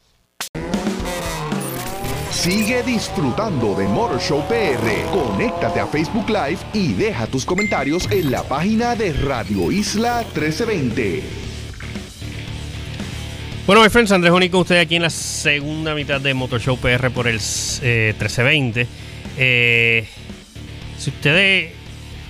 Sigue 2.30 2.84
disfrutando 2.84 3.74
de 3.74 3.88
Motor 3.88 4.20
Show 4.20 4.44
PR. 4.48 5.12
Conéctate 5.12 5.80
a 5.80 5.88
Facebook 5.88 6.28
Live 6.28 6.60
y 6.74 6.94
deja 6.94 7.26
tus 7.26 7.46
comentarios 7.46 8.12
en 8.12 8.30
la 8.30 8.44
página 8.44 8.96
de 8.96 9.14
Radio 9.14 9.72
Isla 9.72 10.20
1320. 10.36 11.53
Bueno, 13.66 13.82
my 13.82 13.90
friends, 13.90 14.12
Andrés 14.12 14.34
Único, 14.34 14.60
usted 14.60 14.78
aquí 14.78 14.98
en 14.98 15.04
la 15.04 15.10
segunda 15.10 15.96
mitad 15.96 16.20
de 16.20 16.34
Motor 16.34 16.60
Show 16.60 16.78
PR 16.78 17.10
por 17.12 17.28
el 17.28 17.36
1320. 17.36 18.86
Eh, 19.38 20.06
si 20.98 21.10
ustedes 21.10 21.72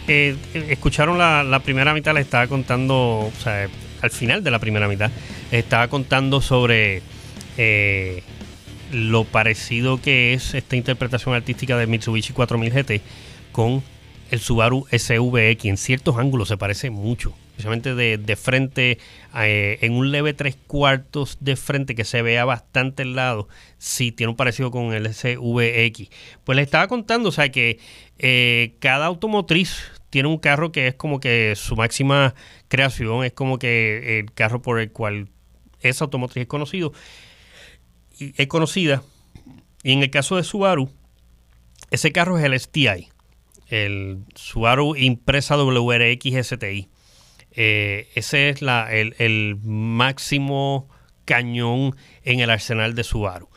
eh, 0.07 0.35
escucharon 0.69 1.17
la, 1.17 1.59
primera 1.65 1.91
mitad, 1.95 2.13
les 2.13 2.25
estaba 2.25 2.45
contando, 2.45 2.95
o 2.95 3.31
sea, 3.41 3.67
al 4.01 4.11
final 4.11 4.43
de 4.43 4.51
la 4.51 4.59
primera 4.59 4.87
mitad, 4.87 5.09
les 5.51 5.63
estaba 5.63 5.87
contando 5.87 6.39
sobre 6.39 7.01
eh, 7.57 8.21
lo 8.91 9.23
parecido 9.23 9.99
que 9.99 10.33
es 10.33 10.53
esta 10.53 10.75
interpretación 10.75 11.33
artística 11.33 11.75
de 11.77 11.87
Mitsubishi 11.87 12.33
4000 12.33 12.71
GT 12.71 13.01
con 13.51 13.81
el 14.29 14.39
Subaru 14.39 14.85
SVX. 14.91 15.65
En 15.65 15.77
ciertos 15.77 16.15
ángulos 16.19 16.49
se 16.49 16.57
parece 16.57 16.91
mucho 16.91 17.33
especialmente 17.53 17.95
de, 17.95 18.35
frente, 18.35 18.97
eh, 19.35 19.77
en 19.81 19.93
un 19.93 20.11
leve 20.11 20.33
tres 20.33 20.57
cuartos 20.67 21.37
de 21.39 21.55
frente 21.55 21.95
que 21.95 22.03
se 22.03 22.21
vea 22.21 22.45
bastante 22.45 23.03
el 23.03 23.15
lado, 23.15 23.47
sí 23.77 24.11
tiene 24.11 24.31
un 24.31 24.35
parecido 24.35 24.71
con 24.71 24.93
el 24.93 25.13
SVX. 25.13 26.09
Pues 26.43 26.55
le 26.55 26.61
estaba 26.61 26.87
contando, 26.87 27.29
o 27.29 27.31
sea, 27.31 27.49
que 27.49 27.79
eh, 28.17 28.75
cada 28.79 29.05
automotriz 29.05 29.77
tiene 30.09 30.29
un 30.29 30.37
carro 30.37 30.71
que 30.71 30.87
es 30.87 30.95
como 30.95 31.19
que 31.19 31.53
su 31.55 31.75
máxima 31.75 32.35
creación, 32.67 33.23
es 33.23 33.33
como 33.33 33.59
que 33.59 34.19
el 34.19 34.31
carro 34.33 34.61
por 34.61 34.79
el 34.79 34.91
cual 34.91 35.29
esa 35.81 36.05
automotriz 36.05 36.43
es 36.43 36.47
conocido 36.47 36.93
es 38.19 38.47
conocida 38.47 39.03
Y 39.83 39.93
en 39.93 40.03
el 40.03 40.09
caso 40.09 40.37
de 40.37 40.43
Subaru, 40.43 40.89
ese 41.91 42.11
carro 42.11 42.37
es 42.37 42.45
el 42.45 42.59
STI, 42.59 43.09
el 43.67 44.23
Subaru 44.35 44.95
Impresa 44.95 45.57
WRX 45.57 46.47
STI. 46.47 46.87
Eh, 47.55 48.09
ese 48.15 48.49
es 48.49 48.61
la, 48.61 48.91
el, 48.91 49.57
máximo 49.63 50.89
cañón 51.25 51.95
en 52.23 52.39
el 52.39 52.49
arsenal 52.49 52.95
de 52.95 53.03
Subaru. 53.03 53.49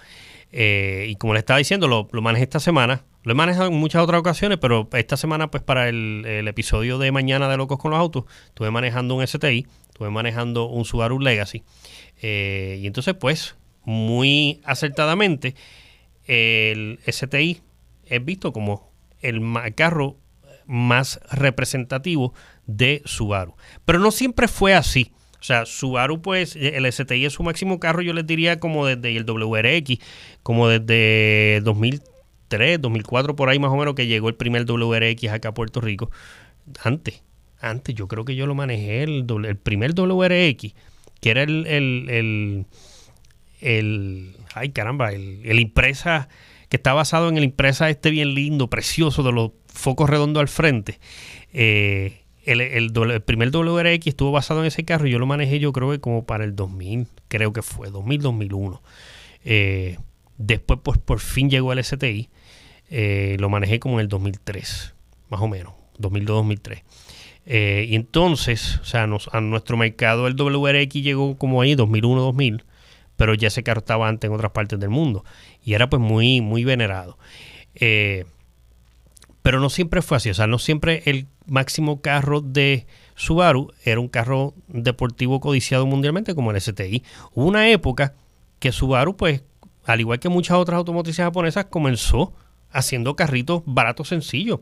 Eh, 0.53 1.07
y 1.09 1.17
como 1.17 1.33
le 1.33 1.41
estaba 1.41 1.59
diciendo, 1.59 1.89
lo, 1.89 2.09
lo, 2.13 2.23
manejé 2.23 2.45
esta 2.45 2.61
semana. 2.61 3.05
Lo 3.27 3.33
he 3.33 3.35
manejado 3.35 3.69
en 3.69 3.75
muchas 3.75 4.03
otras 4.03 4.21
ocasiones, 4.21 4.59
pero 4.59 4.89
esta 4.93 5.17
semana, 5.17 5.51
pues 5.51 5.63
para 5.63 5.89
el, 5.89 6.47
episodio 6.47 6.99
de 6.99 7.11
mañana 7.11 7.49
de 7.49 7.57
Locos 7.57 7.79
con 7.79 7.91
los 7.91 7.99
Autos, 7.99 8.25
estuve 8.47 8.71
manejando 8.71 9.17
un 9.17 9.27
STI, 9.27 9.67
estuve 9.89 10.11
manejando 10.11 10.67
un 10.67 10.85
Subaru 10.85 11.19
Legacy. 11.19 11.65
Eh, 12.23 12.79
y 12.81 12.87
entonces, 12.87 13.15
pues, 13.15 13.57
muy 13.83 14.61
acertadamente, 14.65 15.57
el 16.27 17.01
STI 17.05 17.63
es 18.05 18.25
visto 18.25 18.53
como 18.53 18.93
el 19.21 19.43
carro 19.75 20.19
más 20.67 21.21
representativo 21.31 22.33
de 22.67 23.03
Subaru. 23.05 23.55
Pero 23.85 23.99
no 23.99 24.11
siempre 24.11 24.49
fue 24.49 24.75
así. 24.75 25.13
O 25.41 25.45
sea, 25.47 25.67
Subaru, 25.67 26.21
pues, 26.23 26.57
el 26.57 26.91
STI 26.91 27.27
es 27.27 27.35
su 27.35 27.43
máximo 27.43 27.79
carro, 27.79 28.03
yo 28.03 28.13
les 28.13 28.27
diría 28.27 28.59
como 28.59 28.87
desde 28.87 29.17
el 29.17 29.25
WRX, 29.25 29.99
como 30.43 30.69
desde 30.69 31.61
2003, 31.63 32.81
2004, 32.81 33.37
por 33.37 33.49
ahí 33.49 33.59
más 33.59 33.71
o 33.71 33.77
menos, 33.77 33.95
que 33.95 34.07
llegó 34.07 34.29
el 34.29 34.35
primer 34.35 34.65
WRX 34.65 35.29
acá 35.29 35.51
a 35.51 35.55
Puerto 35.55 35.81
Rico. 35.81 36.11
Antes, 36.83 37.23
antes, 37.61 37.95
yo 37.95 38.09
creo 38.09 38.25
que 38.25 38.35
yo 38.35 38.47
lo 38.47 38.55
manejé, 38.55 39.05
el, 39.05 39.27
el 39.45 39.57
primer 39.57 39.93
WRX, 39.95 40.75
que 41.21 41.31
era 41.31 41.43
el, 41.43 41.67
el, 41.67 42.67
el, 43.61 44.37
ay 44.55 44.71
caramba, 44.71 45.13
el, 45.13 45.43
el 45.45 45.61
impresa, 45.61 46.29
que 46.69 46.77
está 46.77 46.93
basado 46.93 47.29
en 47.29 47.37
el 47.37 47.45
impresa 47.45 47.89
este 47.89 48.11
bien 48.11 48.35
lindo, 48.35 48.69
precioso, 48.69 49.23
de 49.23 49.33
los 49.33 49.53
focos 49.67 50.11
redondos 50.11 50.41
al 50.41 50.49
frente. 50.49 50.99
Eh, 51.53 52.26
el, 52.47 53.23
primer 53.25 53.51
WRX 53.51 54.07
estuvo 54.07 54.33
basado 54.33 54.61
en 54.61 54.67
ese 54.67 54.85
carro 54.85 55.07
y 55.07 55.11
yo 55.11 55.19
lo 55.19 55.27
manejé 55.27 55.59
yo 55.59 55.73
creo 55.73 55.91
que 55.91 56.01
como 56.01 56.25
para 56.25 56.45
el 56.45 56.55
2000, 56.55 57.09
creo 57.29 57.53
que 57.53 57.63
fue, 57.63 57.91
2000-2001. 57.91 58.81
Eh, 59.45 59.99
después 60.39 60.81
pues 60.83 60.99
por 60.99 61.21
fin 61.21 61.51
llegó 61.51 61.73
el 61.73 61.83
STI, 61.83 62.29
eh, 62.91 63.37
lo 63.41 63.49
manejé 63.49 63.81
como 63.81 63.97
en 63.97 64.03
el 64.03 64.09
2003, 64.09 64.95
más 65.29 65.41
o 65.41 65.49
menos, 65.49 65.75
2002-2003. 65.99 66.83
y 67.89 67.95
entonces, 67.95 68.79
o 68.81 68.85
sea, 68.85 69.05
a 69.05 69.41
nuestro 69.41 69.77
mercado 69.77 70.27
el 70.27 70.37
WRX 70.37 70.95
llegó 70.95 71.37
como 71.37 71.63
ahí 71.63 71.75
2001-2000, 71.75 72.63
pero 73.17 73.35
ya 73.35 73.49
ese 73.49 73.63
carro 73.63 73.81
estaba 73.81 74.09
antes 74.09 74.29
en 74.29 74.35
otras 74.35 74.53
partes 74.53 74.79
del 74.79 74.91
mundo 74.91 75.25
y 75.65 75.75
era 75.75 75.91
pues 75.91 76.01
muy, 76.01 76.41
muy 76.41 76.65
venerado. 76.65 77.19
Pero 79.47 79.61
no 79.61 79.71
siempre 79.71 80.03
fue 80.03 80.17
así, 80.17 80.29
o 80.29 80.35
sea, 80.35 80.49
no 80.49 80.59
siempre 80.59 81.05
el 81.07 81.29
máximo 81.47 82.01
carro 82.01 82.41
de 82.41 82.85
Subaru 83.15 83.73
era 83.85 84.01
un 84.01 84.09
carro 84.09 84.55
deportivo 84.67 85.39
codiciado 85.39 85.87
mundialmente 85.87 86.35
como 86.35 86.51
el 86.51 86.61
STI. 86.61 87.05
Hubo 87.33 87.47
una 87.47 87.71
época 87.71 88.15
que 88.59 88.73
Subaru, 88.73 89.17
pues, 89.17 89.45
al 89.85 90.01
igual 90.01 90.19
que 90.19 90.29
muchas 90.29 90.57
otras 90.57 90.79
automotrices 90.79 91.25
japonesas, 91.25 91.67
comenzó 91.67 92.35
haciendo 92.73 93.15
carritos 93.15 93.63
baratos 93.67 94.09
sencillos. 94.09 94.59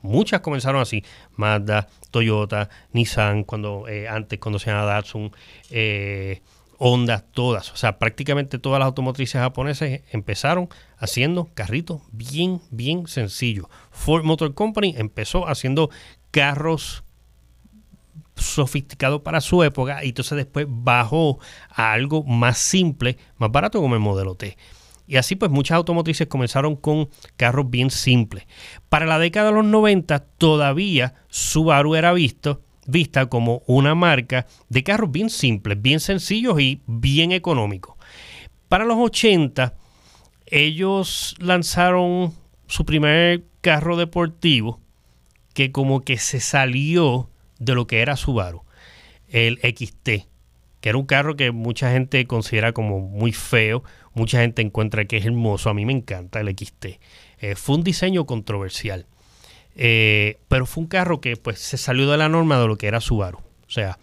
Muchas 0.00 0.42
comenzaron 0.42 0.80
así. 0.80 1.02
Mazda, 1.34 1.88
Toyota, 2.12 2.68
Nissan, 2.92 3.42
cuando 3.42 3.88
eh, 3.88 4.06
antes 4.06 4.38
cuando 4.38 4.60
se 4.60 4.70
llamaba 4.70 4.92
Datsun, 4.92 5.32
eh, 5.70 6.40
Honda, 6.78 7.24
todas, 7.32 7.72
o 7.72 7.76
sea, 7.76 7.98
prácticamente 7.98 8.58
todas 8.58 8.78
las 8.78 8.86
automotrices 8.86 9.40
japonesas 9.40 10.00
empezaron 10.10 10.68
haciendo 10.98 11.48
carritos 11.54 12.02
bien, 12.12 12.60
bien 12.70 13.06
sencillos. 13.06 13.66
Ford 13.90 14.24
Motor 14.24 14.54
Company 14.54 14.94
empezó 14.96 15.48
haciendo 15.48 15.90
carros 16.30 17.04
sofisticados 18.36 19.22
para 19.22 19.40
su 19.40 19.62
época 19.62 20.04
y 20.04 20.08
entonces 20.08 20.36
después 20.36 20.66
bajó 20.68 21.38
a 21.70 21.92
algo 21.92 22.24
más 22.24 22.58
simple, 22.58 23.16
más 23.36 23.50
barato 23.50 23.80
como 23.80 23.94
el 23.94 24.00
modelo 24.00 24.34
T. 24.34 24.56
Y 25.06 25.16
así 25.16 25.36
pues 25.36 25.50
muchas 25.50 25.76
automotrices 25.76 26.28
comenzaron 26.28 26.76
con 26.76 27.10
carros 27.36 27.68
bien 27.68 27.90
simples. 27.90 28.46
Para 28.88 29.06
la 29.06 29.18
década 29.18 29.48
de 29.48 29.56
los 29.56 29.64
90 29.64 30.18
todavía 30.18 31.14
Subaru 31.28 31.94
era 31.94 32.12
visto 32.12 32.62
vista 32.86 33.26
como 33.26 33.62
una 33.66 33.94
marca 33.94 34.46
de 34.68 34.82
carros 34.82 35.10
bien 35.10 35.30
simples, 35.30 35.80
bien 35.80 36.00
sencillos 36.00 36.60
y 36.60 36.80
bien 36.86 37.32
económicos. 37.32 37.96
Para 38.68 38.84
los 38.84 38.96
80, 38.98 39.74
ellos 40.46 41.34
lanzaron 41.38 42.32
su 42.66 42.84
primer 42.84 43.44
carro 43.60 43.96
deportivo 43.96 44.80
que 45.52 45.72
como 45.72 46.00
que 46.00 46.18
se 46.18 46.40
salió 46.40 47.30
de 47.58 47.74
lo 47.74 47.86
que 47.86 48.00
era 48.00 48.16
Subaru, 48.16 48.62
el 49.28 49.58
XT, 49.58 50.26
que 50.80 50.88
era 50.88 50.98
un 50.98 51.06
carro 51.06 51.36
que 51.36 51.50
mucha 51.50 51.92
gente 51.92 52.26
considera 52.26 52.72
como 52.72 53.00
muy 53.00 53.32
feo, 53.32 53.84
mucha 54.12 54.40
gente 54.40 54.62
encuentra 54.62 55.06
que 55.06 55.16
es 55.16 55.24
hermoso, 55.24 55.70
a 55.70 55.74
mí 55.74 55.86
me 55.86 55.92
encanta 55.92 56.40
el 56.40 56.48
XT. 56.48 56.86
Eh, 57.38 57.54
fue 57.54 57.76
un 57.76 57.84
diseño 57.84 58.26
controversial. 58.26 59.06
Eh, 59.76 60.38
pero 60.48 60.66
fue 60.66 60.82
un 60.82 60.88
carro 60.88 61.20
que 61.20 61.36
pues 61.36 61.58
se 61.58 61.76
salió 61.76 62.10
de 62.10 62.16
la 62.16 62.28
norma 62.28 62.58
de 62.60 62.66
lo 62.66 62.76
que 62.76 62.86
era 62.86 63.00
Subaru. 63.00 63.38
O 63.38 63.70
sea, 63.70 63.98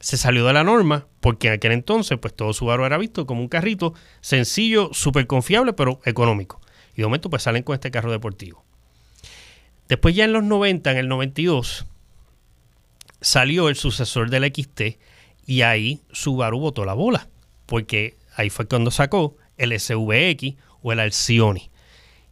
se 0.00 0.16
salió 0.16 0.44
de 0.46 0.52
la 0.52 0.64
norma 0.64 1.06
porque 1.20 1.48
en 1.48 1.54
aquel 1.54 1.72
entonces 1.72 2.18
pues 2.18 2.34
todo 2.34 2.52
Subaru 2.52 2.84
era 2.84 2.98
visto 2.98 3.26
como 3.26 3.40
un 3.40 3.48
carrito 3.48 3.94
sencillo, 4.20 4.90
súper 4.92 5.26
confiable, 5.26 5.72
pero 5.72 6.00
económico. 6.04 6.60
Y 6.94 6.98
de 6.98 7.04
momento 7.04 7.30
pues 7.30 7.42
salen 7.42 7.62
con 7.62 7.74
este 7.74 7.90
carro 7.90 8.10
deportivo. 8.10 8.64
Después 9.88 10.14
ya 10.14 10.24
en 10.24 10.32
los 10.32 10.42
90, 10.42 10.90
en 10.90 10.96
el 10.96 11.08
92, 11.08 11.86
salió 13.20 13.68
el 13.68 13.76
sucesor 13.76 14.30
del 14.30 14.52
XT 14.52 14.98
y 15.46 15.62
ahí 15.62 16.00
Subaru 16.12 16.58
botó 16.58 16.84
la 16.84 16.94
bola. 16.94 17.28
Porque 17.66 18.16
ahí 18.36 18.50
fue 18.50 18.66
cuando 18.66 18.90
sacó 18.90 19.36
el 19.56 19.78
SVX 19.78 20.56
o 20.82 20.92
el 20.92 21.00
Alcioni. 21.00 21.70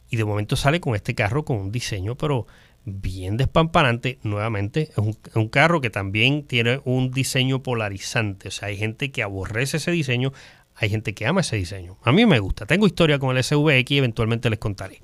Y 0.09 0.17
de 0.17 0.25
momento 0.25 0.55
sale 0.55 0.81
con 0.81 0.95
este 0.95 1.15
carro 1.15 1.45
con 1.45 1.57
un 1.57 1.71
diseño 1.71 2.15
pero 2.15 2.47
bien 2.85 3.37
despampanante. 3.37 4.19
Nuevamente, 4.23 4.89
es 4.91 5.35
un, 5.35 5.47
carro 5.49 5.81
que 5.81 5.89
también 5.89 6.43
tiene 6.43 6.81
un 6.85 7.11
diseño 7.11 7.63
polarizante. 7.63 8.49
O 8.49 8.51
sea, 8.51 8.69
hay 8.69 8.77
gente 8.77 9.11
que 9.11 9.23
aborrece 9.23 9.77
ese 9.77 9.91
diseño, 9.91 10.33
hay 10.75 10.89
gente 10.89 11.13
que 11.13 11.25
ama 11.25 11.41
ese 11.41 11.55
diseño. 11.55 11.97
A 12.03 12.11
mí 12.11 12.25
me 12.25 12.39
gusta. 12.39 12.65
Tengo 12.65 12.87
historia 12.87 13.19
con 13.19 13.35
el 13.35 13.43
SVX 13.43 13.91
y 13.91 13.97
eventualmente 13.97 14.49
les 14.49 14.59
contaré. 14.59 15.01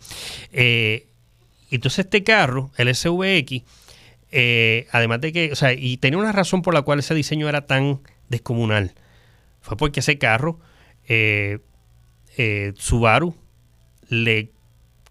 Eh, 0.52 1.08
entonces, 1.70 2.06
este 2.06 2.24
carro, 2.24 2.72
el 2.78 2.94
SVX, 2.94 3.64
eh, 4.32 4.88
además 4.92 5.22
de 5.22 5.32
que, 5.32 5.52
o 5.52 5.56
sea, 5.56 5.74
y 5.74 5.98
tenía 5.98 6.18
una 6.18 6.32
razón 6.32 6.62
por 6.62 6.74
la 6.74 6.82
cual 6.82 7.00
ese 7.00 7.14
diseño 7.14 7.48
era 7.50 7.66
tan 7.66 8.00
descomunal. 8.30 8.94
Fue 9.62 9.78
porque 9.78 10.00
ese 10.00 10.18
carro, 10.18 10.60
eh, 11.08 11.60
Subaru, 12.76 13.36
le 14.10 14.52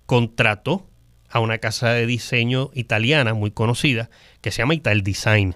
contrató 0.07 0.89
a 1.37 1.41
una 1.41 1.59
casa 1.59 1.91
de 1.91 2.07
diseño 2.07 2.71
italiana 2.73 3.35
muy 3.35 3.51
conocida 3.51 4.09
que 4.41 4.51
se 4.51 4.63
llama 4.63 4.73
Ital 4.73 5.03
Design. 5.03 5.55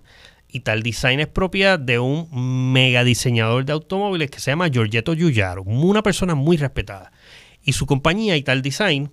Ital 0.48 0.82
Design 0.82 1.20
es 1.20 1.26
propiedad 1.26 1.78
de 1.78 1.98
un 1.98 2.28
mega 2.72 3.02
diseñador 3.02 3.64
de 3.64 3.72
automóviles 3.72 4.30
que 4.30 4.40
se 4.40 4.50
llama 4.50 4.68
Giorgetto 4.68 5.14
Giugiaro, 5.14 5.62
una 5.62 6.02
persona 6.02 6.34
muy 6.34 6.58
respetada. 6.58 7.12
Y 7.62 7.72
su 7.72 7.86
compañía 7.86 8.36
Ital 8.36 8.60
Design 8.60 9.10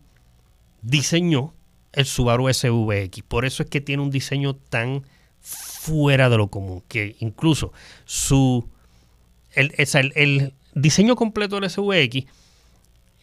diseñó 0.82 1.54
el 1.94 2.06
Subaru 2.06 2.54
SVX. 2.54 3.24
Por 3.26 3.46
eso 3.46 3.64
es 3.64 3.70
que 3.70 3.80
tiene 3.80 4.04
un 4.04 4.12
diseño 4.12 4.54
tan 4.56 5.04
fuera 5.40 6.30
de 6.30 6.36
lo 6.36 6.50
común, 6.50 6.84
que 6.90 7.16
incluso 7.20 7.72
su 8.04 8.70
el, 9.54 9.74
el, 10.16 10.54
diseño 10.74 11.16
completo 11.16 11.62
del 11.62 11.70
SVX 11.70 12.26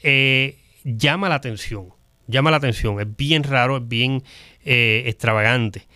eh, 0.03 0.57
llama 0.83 1.29
la 1.29 1.35
atención 1.35 1.93
llama 2.27 2.51
la 2.51 2.59
atención, 2.59 3.01
es 3.01 3.17
bien 3.17 3.43
raro, 3.43 3.79
es 3.79 3.89
bien 3.89 4.23
eh, 4.65 5.05
extravagante. 5.07 5.87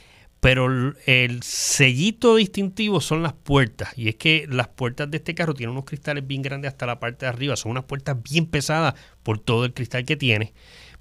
Pero 0.40 0.94
el 1.06 1.42
sellito 1.42 2.36
distintivo 2.36 3.00
son 3.00 3.24
las 3.24 3.32
puertas. 3.32 3.90
Y 3.96 4.08
es 4.08 4.14
que 4.14 4.46
las 4.48 4.68
puertas 4.68 5.10
de 5.10 5.16
este 5.16 5.34
carro 5.34 5.52
tienen 5.52 5.72
unos 5.72 5.84
cristales 5.84 6.24
bien 6.26 6.42
grandes 6.42 6.68
hasta 6.70 6.86
la 6.86 7.00
parte 7.00 7.26
de 7.26 7.30
arriba. 7.30 7.56
Son 7.56 7.72
unas 7.72 7.84
puertas 7.84 8.16
bien 8.22 8.46
pesadas 8.46 8.94
por 9.24 9.40
todo 9.40 9.64
el 9.64 9.74
cristal 9.74 10.04
que 10.04 10.16
tiene. 10.16 10.52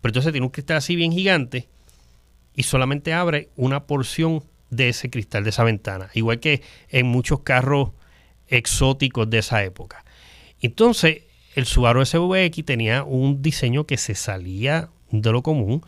Pero 0.02 0.10
entonces 0.10 0.32
tiene 0.32 0.46
un 0.46 0.52
cristal 0.52 0.78
así 0.78 0.96
bien 0.96 1.12
gigante 1.12 1.68
y 2.56 2.64
solamente 2.64 3.14
abre 3.14 3.50
una 3.56 3.86
porción 3.86 4.44
de 4.72 4.90
ese 4.90 5.12
cristal, 5.12 5.44
de 5.44 5.52
esa 5.52 5.64
ventana. 5.64 6.10
Igual 6.16 6.40
que 6.40 6.64
en 6.90 7.06
muchos 7.06 7.42
carros 7.42 7.92
exóticos 8.48 9.30
de 9.30 9.38
esa 9.38 9.64
época. 9.64 10.04
Entonces, 10.62 11.22
el 11.56 11.66
Subaru 11.66 12.04
SVX 12.04 12.66
tenía 12.66 13.04
un 13.04 13.42
diseño 13.42 13.86
que 13.86 13.98
se 13.98 14.16
salía 14.16 14.90
de 15.12 15.32
lo 15.32 15.44
común, 15.44 15.82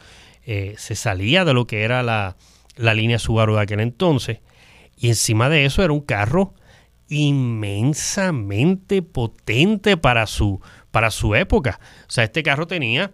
eh, 0.46 0.76
se 0.78 0.96
salía 0.96 1.46
de 1.46 1.54
lo 1.54 1.68
que 1.68 1.84
era 1.84 2.04
la, 2.04 2.36
línea 2.76 3.20
Subaru 3.20 3.56
de 3.56 3.62
aquel 3.62 3.80
entonces, 3.82 4.40
y 4.98 5.10
encima 5.10 5.50
de 5.50 5.66
eso 5.66 5.84
era 5.84 5.94
un 5.94 6.02
carro 6.02 6.54
inmensamente 7.08 9.02
potente 9.02 9.98
para 9.98 10.28
su, 10.28 10.62
para 10.92 11.12
su 11.12 11.36
época. 11.36 11.80
O 12.08 12.12
sea, 12.12 12.24
este 12.24 12.44
carro 12.44 12.68
tenía 12.68 13.12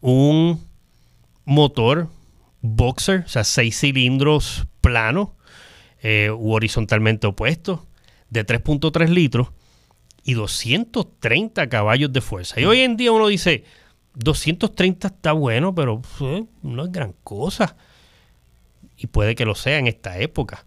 un 0.00 0.60
motor 1.44 2.08
boxer, 2.60 3.24
o 3.26 3.28
sea, 3.28 3.44
seis 3.44 3.78
cilindros 3.78 4.66
planos 4.80 5.30
eh, 6.02 6.30
u 6.30 6.52
horizontalmente 6.52 7.26
opuestos, 7.26 7.80
de 8.30 8.46
3.3 8.46 9.08
litros 9.08 9.48
y 10.24 10.34
230 10.34 11.68
caballos 11.68 12.12
de 12.12 12.20
fuerza. 12.20 12.60
Y 12.60 12.64
hoy 12.64 12.80
en 12.80 12.96
día 12.96 13.12
uno 13.12 13.26
dice, 13.28 13.64
230 14.14 15.08
está 15.08 15.32
bueno, 15.32 15.74
pero 15.74 16.02
eh, 16.20 16.44
no 16.62 16.84
es 16.84 16.92
gran 16.92 17.14
cosa. 17.24 17.76
Y 18.96 19.06
puede 19.06 19.34
que 19.34 19.44
lo 19.44 19.54
sea 19.54 19.78
en 19.78 19.86
esta 19.86 20.18
época. 20.18 20.64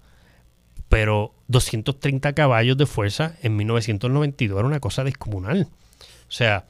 Pero 0.89 1.33
230 1.47 2.33
caballos 2.33 2.77
de 2.77 2.85
fuerza 2.85 3.35
en 3.41 3.55
1992 3.55 4.59
era 4.59 4.67
una 4.67 4.79
cosa 4.79 5.03
descomunal. 5.03 5.67
O 6.27 6.31
sea, 6.31 6.65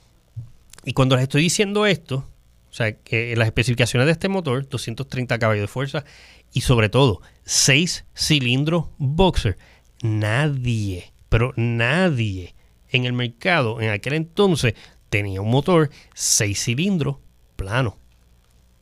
y 0.83 0.93
cuando 0.93 1.15
les 1.15 1.23
estoy 1.23 1.41
diciendo 1.41 1.85
esto, 1.85 2.27
o 2.69 2.73
sea, 2.73 2.93
que 2.93 3.35
las 3.35 3.47
especificaciones 3.47 4.05
de 4.05 4.11
este 4.11 4.27
motor, 4.27 4.67
230 4.67 5.39
caballos 5.39 5.63
de 5.63 5.67
fuerza 5.67 6.03
y 6.51 6.61
sobre 6.61 6.89
todo 6.89 7.21
6 7.45 8.05
cilindros 8.13 8.85
boxer, 8.97 9.57
nadie, 10.01 11.11
pero 11.29 11.53
nadie 11.55 12.53
en 12.91 13.05
el 13.05 13.13
mercado 13.13 13.81
en 13.81 13.89
aquel 13.89 14.13
entonces 14.13 14.75
tenía 15.15 15.39
un 15.39 15.49
motor 15.49 15.89
6 16.13 16.61
cilindros 16.61 17.15
plano, 17.55 17.97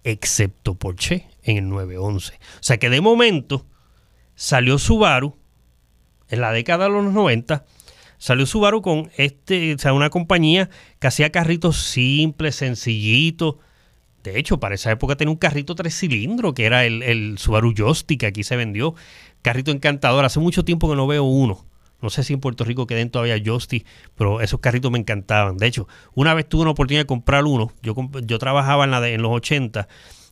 excepto 0.03 0.73
Porsche 0.73 1.27
en 1.43 1.57
el 1.57 1.69
911. 1.69 2.33
O 2.33 2.37
sea 2.59 2.77
que 2.77 2.89
de 2.89 3.01
momento 3.01 3.67
salió 4.33 4.79
Subaru 4.79 5.37
en 6.29 6.41
la 6.41 6.51
década 6.51 6.85
de 6.85 6.89
los 6.89 7.13
90 7.13 7.65
salió 8.17 8.47
Subaru 8.47 8.81
con 8.81 9.11
este, 9.15 9.75
o 9.75 9.77
sea, 9.77 9.93
una 9.93 10.09
compañía 10.09 10.71
que 10.99 11.05
hacía 11.05 11.31
carritos 11.31 11.77
simples, 11.83 12.55
sencillitos. 12.55 13.57
De 14.23 14.39
hecho, 14.39 14.59
para 14.59 14.73
esa 14.73 14.89
época 14.89 15.15
tenía 15.15 15.33
un 15.33 15.37
carrito 15.37 15.75
tres 15.75 15.99
cilindros, 15.99 16.55
que 16.55 16.65
era 16.65 16.83
el, 16.85 17.03
el 17.03 17.37
Subaru 17.37 17.75
Joystick, 17.77 18.21
que 18.21 18.25
aquí 18.25 18.43
se 18.43 18.55
vendió. 18.55 18.95
Carrito 19.43 19.69
encantador. 19.69 20.25
Hace 20.25 20.39
mucho 20.39 20.65
tiempo 20.65 20.89
que 20.89 20.95
no 20.95 21.05
veo 21.05 21.25
uno. 21.25 21.63
No 22.03 22.09
sé 22.09 22.25
si 22.25 22.33
en 22.33 22.41
Puerto 22.41 22.65
Rico 22.65 22.85
queden 22.85 23.09
todavía 23.09 23.41
Joystick, 23.43 23.85
pero 24.15 24.41
esos 24.41 24.59
carritos 24.59 24.91
me 24.91 24.99
encantaban. 24.99 25.55
De 25.55 25.67
hecho, 25.67 25.87
una 26.13 26.33
vez 26.33 26.49
tuve 26.49 26.63
una 26.63 26.71
oportunidad 26.71 27.03
de 27.03 27.07
comprar 27.07 27.45
uno. 27.45 27.71
Yo, 27.81 27.95
yo 28.25 28.39
trabajaba 28.39 28.83
en, 28.83 28.91
la 28.91 28.99
de, 28.99 29.17
los 29.17 29.31
80. 29.31 29.87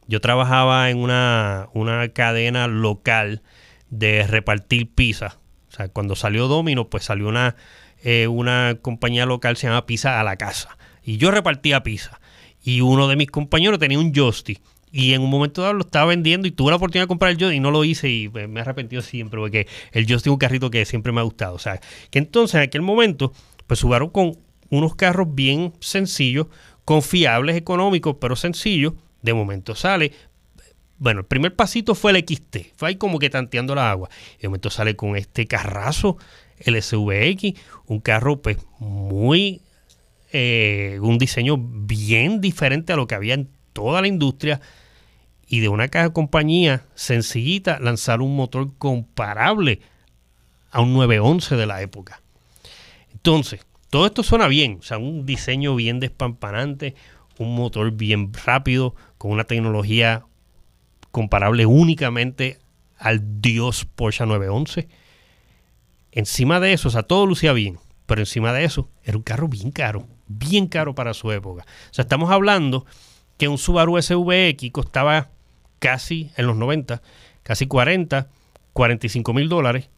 Yo 0.05 0.19
trabajaba 0.19 0.89
en 0.89 0.97
una, 0.97 1.69
una 1.73 2.09
cadena 2.09 2.67
local 2.67 3.41
de 3.89 4.27
repartir 4.27 4.93
pizza. 4.93 5.39
O 5.69 5.71
sea, 5.71 5.87
cuando 5.87 6.17
salió 6.17 6.49
Domino, 6.49 6.89
pues 6.89 7.05
salió 7.05 7.29
una, 7.29 7.55
eh, 8.03 8.27
una 8.27 8.77
compañía 8.81 9.25
local, 9.25 9.55
se 9.55 9.67
llama 9.67 9.85
Pizza 9.85 10.19
a 10.19 10.25
la 10.25 10.35
Casa. 10.35 10.77
Y 11.01 11.15
yo 11.15 11.31
repartía 11.31 11.83
pizza. 11.83 12.19
Y 12.61 12.81
uno 12.81 13.07
de 13.07 13.15
mis 13.15 13.31
compañeros 13.31 13.79
tenía 13.79 13.97
un 13.97 14.13
joystick 14.13 14.61
y 14.91 15.13
en 15.13 15.21
un 15.21 15.29
momento 15.29 15.61
dado 15.61 15.73
lo 15.73 15.81
estaba 15.81 16.07
vendiendo 16.07 16.47
y 16.47 16.51
tuve 16.51 16.71
la 16.71 16.75
oportunidad 16.75 17.03
de 17.03 17.07
comprar 17.07 17.31
el 17.31 17.37
joystick 17.37 17.57
y 17.57 17.59
no 17.59 17.71
lo 17.71 17.83
hice 17.83 18.09
y 18.09 18.29
me 18.29 18.59
he 18.59 18.61
arrepentido 18.61 19.01
siempre 19.01 19.39
porque 19.39 19.67
el 19.93 20.05
joystick 20.05 20.27
es 20.27 20.33
un 20.33 20.37
carrito 20.37 20.69
que 20.69 20.85
siempre 20.85 21.11
me 21.11 21.21
ha 21.21 21.23
gustado. 21.23 21.55
O 21.55 21.59
sea, 21.59 21.79
que 22.09 22.19
entonces 22.19 22.55
en 22.55 22.61
aquel 22.61 22.81
momento 22.81 23.33
pues 23.67 23.79
subieron 23.79 24.09
con 24.09 24.37
unos 24.69 24.95
carros 24.95 25.33
bien 25.33 25.73
sencillos, 25.79 26.47
confiables, 26.83 27.55
económicos, 27.55 28.17
pero 28.19 28.35
sencillos. 28.35 28.93
De 29.21 29.33
momento 29.33 29.75
sale. 29.75 30.11
Bueno, 30.97 31.21
el 31.21 31.25
primer 31.25 31.55
pasito 31.55 31.95
fue 31.95 32.11
el 32.11 32.17
XT, 32.17 32.75
fue 32.75 32.89
ahí 32.89 32.95
como 32.95 33.17
que 33.17 33.29
tanteando 33.29 33.75
la 33.75 33.91
agua. 33.91 34.09
De 34.39 34.47
momento 34.47 34.69
sale 34.69 34.95
con 34.95 35.15
este 35.15 35.47
carrazo, 35.47 36.17
el 36.59 36.81
SVX, 36.81 37.59
un 37.85 38.01
carro 38.01 38.41
pues 38.41 38.57
muy, 38.79 39.61
eh, 40.31 40.99
un 41.01 41.17
diseño 41.17 41.57
bien 41.57 42.41
diferente 42.41 42.93
a 42.93 42.95
lo 42.95 43.07
que 43.07 43.15
había 43.15 43.33
en 43.35 43.49
toda 43.73 44.01
la 44.01 44.07
industria 44.07 44.61
y 45.51 45.59
de 45.59 45.67
una 45.67 45.89
caja 45.89 46.11
compañía 46.11 46.85
sencillita 46.95 47.77
lanzar 47.81 48.21
un 48.21 48.37
motor 48.37 48.73
comparable 48.77 49.81
a 50.71 50.79
un 50.79 50.93
911 50.93 51.57
de 51.57 51.65
la 51.65 51.81
época. 51.81 52.21
Entonces, 53.11 53.65
todo 53.89 54.05
esto 54.05 54.23
suena 54.23 54.47
bien, 54.47 54.77
o 54.79 54.81
sea, 54.81 54.97
un 54.97 55.25
diseño 55.25 55.75
bien 55.75 55.99
despampanante, 55.99 56.95
un 57.37 57.53
motor 57.53 57.91
bien 57.91 58.31
rápido, 58.45 58.95
con 59.17 59.31
una 59.31 59.43
tecnología 59.43 60.23
comparable 61.11 61.65
únicamente 61.65 62.59
al 62.97 63.41
Dios 63.41 63.83
Porsche 63.83 64.25
911. 64.25 64.87
Encima 66.13 66.61
de 66.61 66.71
eso, 66.71 66.87
o 66.87 66.91
sea, 66.91 67.03
todo 67.03 67.25
lucía 67.25 67.51
bien, 67.51 67.77
pero 68.05 68.21
encima 68.21 68.53
de 68.53 68.63
eso, 68.63 68.89
era 69.03 69.17
un 69.17 69.23
carro 69.23 69.49
bien 69.49 69.71
caro, 69.71 70.07
bien 70.27 70.67
caro 70.67 70.95
para 70.95 71.13
su 71.13 71.29
época. 71.33 71.63
O 71.63 71.93
sea, 71.93 72.03
estamos 72.03 72.31
hablando 72.31 72.85
que 73.37 73.49
un 73.49 73.57
Subaru 73.57 74.01
SVX 74.01 74.71
costaba 74.71 75.29
casi 75.81 76.29
en 76.37 76.45
los 76.45 76.55
90, 76.55 77.01
casi 77.43 77.65
40, 77.65 78.29
45 78.71 79.33
mil 79.33 79.49
dólares. 79.49 79.89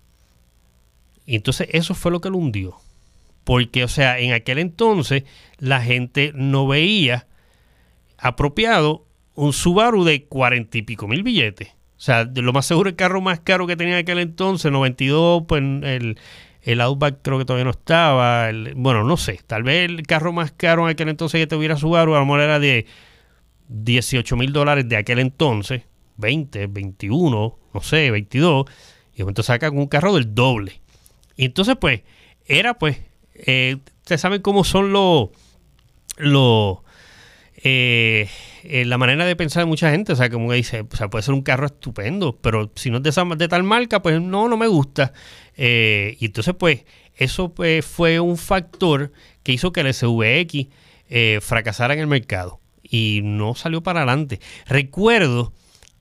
Y 1.25 1.35
entonces 1.35 1.67
eso 1.71 1.93
fue 1.93 2.11
lo 2.11 2.21
que 2.21 2.29
lo 2.29 2.37
hundió. 2.37 2.77
Porque, 3.43 3.83
o 3.83 3.89
sea, 3.89 4.17
en 4.17 4.31
aquel 4.31 4.57
entonces 4.57 5.23
la 5.59 5.81
gente 5.81 6.31
no 6.33 6.65
veía 6.65 7.27
apropiado 8.17 9.05
un 9.35 9.51
Subaru 9.51 10.05
de 10.05 10.23
40 10.23 10.77
y 10.77 10.81
pico 10.83 11.07
mil 11.07 11.21
billetes. 11.21 11.69
O 11.97 12.01
sea, 12.05 12.23
de 12.23 12.41
lo 12.41 12.53
más 12.53 12.65
seguro 12.65 12.89
el 12.89 12.95
carro 12.95 13.19
más 13.19 13.41
caro 13.41 13.67
que 13.67 13.75
tenía 13.75 13.95
en 13.95 14.03
aquel 14.03 14.19
entonces, 14.19 14.71
92, 14.71 15.43
pues 15.47 15.61
el, 15.61 16.17
el 16.61 16.81
Outback 16.81 17.17
creo 17.21 17.37
que 17.37 17.45
todavía 17.45 17.65
no 17.65 17.71
estaba. 17.71 18.49
bueno, 18.75 19.03
no 19.03 19.17
sé. 19.17 19.41
Tal 19.45 19.63
vez 19.63 19.89
el 19.89 20.03
carro 20.03 20.31
más 20.31 20.53
caro 20.53 20.83
en 20.83 20.91
aquel 20.91 21.09
entonces 21.09 21.41
que 21.41 21.47
tuviera 21.47 21.75
Subaru, 21.75 22.15
a 22.15 22.19
lo 22.19 22.25
mejor 22.25 22.39
era 22.39 22.59
de 22.59 22.85
18 23.73 24.35
mil 24.37 24.53
dólares 24.53 24.87
de 24.87 24.97
aquel 24.97 25.19
entonces, 25.19 25.81
20, 26.17 26.67
21, 26.67 27.59
no 27.73 27.81
sé, 27.81 28.11
22, 28.11 28.65
y 29.13 29.17
de 29.17 29.23
momento 29.23 29.43
sacan 29.43 29.77
un 29.77 29.87
carro 29.87 30.13
del 30.13 30.35
doble. 30.35 30.81
Y 31.35 31.45
entonces, 31.45 31.75
pues, 31.79 32.01
era 32.45 32.75
pues, 32.75 32.99
eh, 33.33 33.77
ustedes 34.01 34.21
saben 34.21 34.41
cómo 34.41 34.63
son 34.63 34.93
los, 34.93 35.29
los, 36.17 36.77
eh, 37.63 38.29
eh, 38.63 38.85
la 38.85 38.99
manera 38.99 39.25
de 39.25 39.35
pensar 39.35 39.63
de 39.63 39.67
mucha 39.67 39.89
gente, 39.89 40.13
o 40.13 40.15
sea, 40.15 40.29
como 40.29 40.49
que 40.49 40.55
dice, 40.55 40.81
o 40.81 40.95
sea, 40.95 41.09
puede 41.09 41.23
ser 41.23 41.33
un 41.33 41.41
carro 41.41 41.65
estupendo, 41.65 42.37
pero 42.39 42.71
si 42.75 42.91
no 42.91 42.97
es 42.97 43.03
de, 43.03 43.35
de 43.37 43.47
tal 43.47 43.63
marca, 43.63 44.03
pues 44.03 44.21
no, 44.21 44.47
no 44.47 44.57
me 44.57 44.67
gusta. 44.67 45.13
y 45.57 46.25
entonces, 46.25 46.53
pues, 46.57 46.85
eso 47.15 47.53
pues, 47.53 47.83
fue 47.85 48.19
un 48.19 48.37
factor 48.37 49.11
que 49.41 49.51
hizo 49.51 49.71
que 49.71 49.81
el 49.81 49.93
SVX 49.93 50.67
fracasara 51.41 51.93
en 51.95 51.99
el 52.01 52.07
mercado 52.07 52.62
y 52.93 53.21
no 53.23 53.55
salió 53.55 53.81
para 53.81 54.01
adelante. 54.01 54.39
Recuerdo 54.67 55.51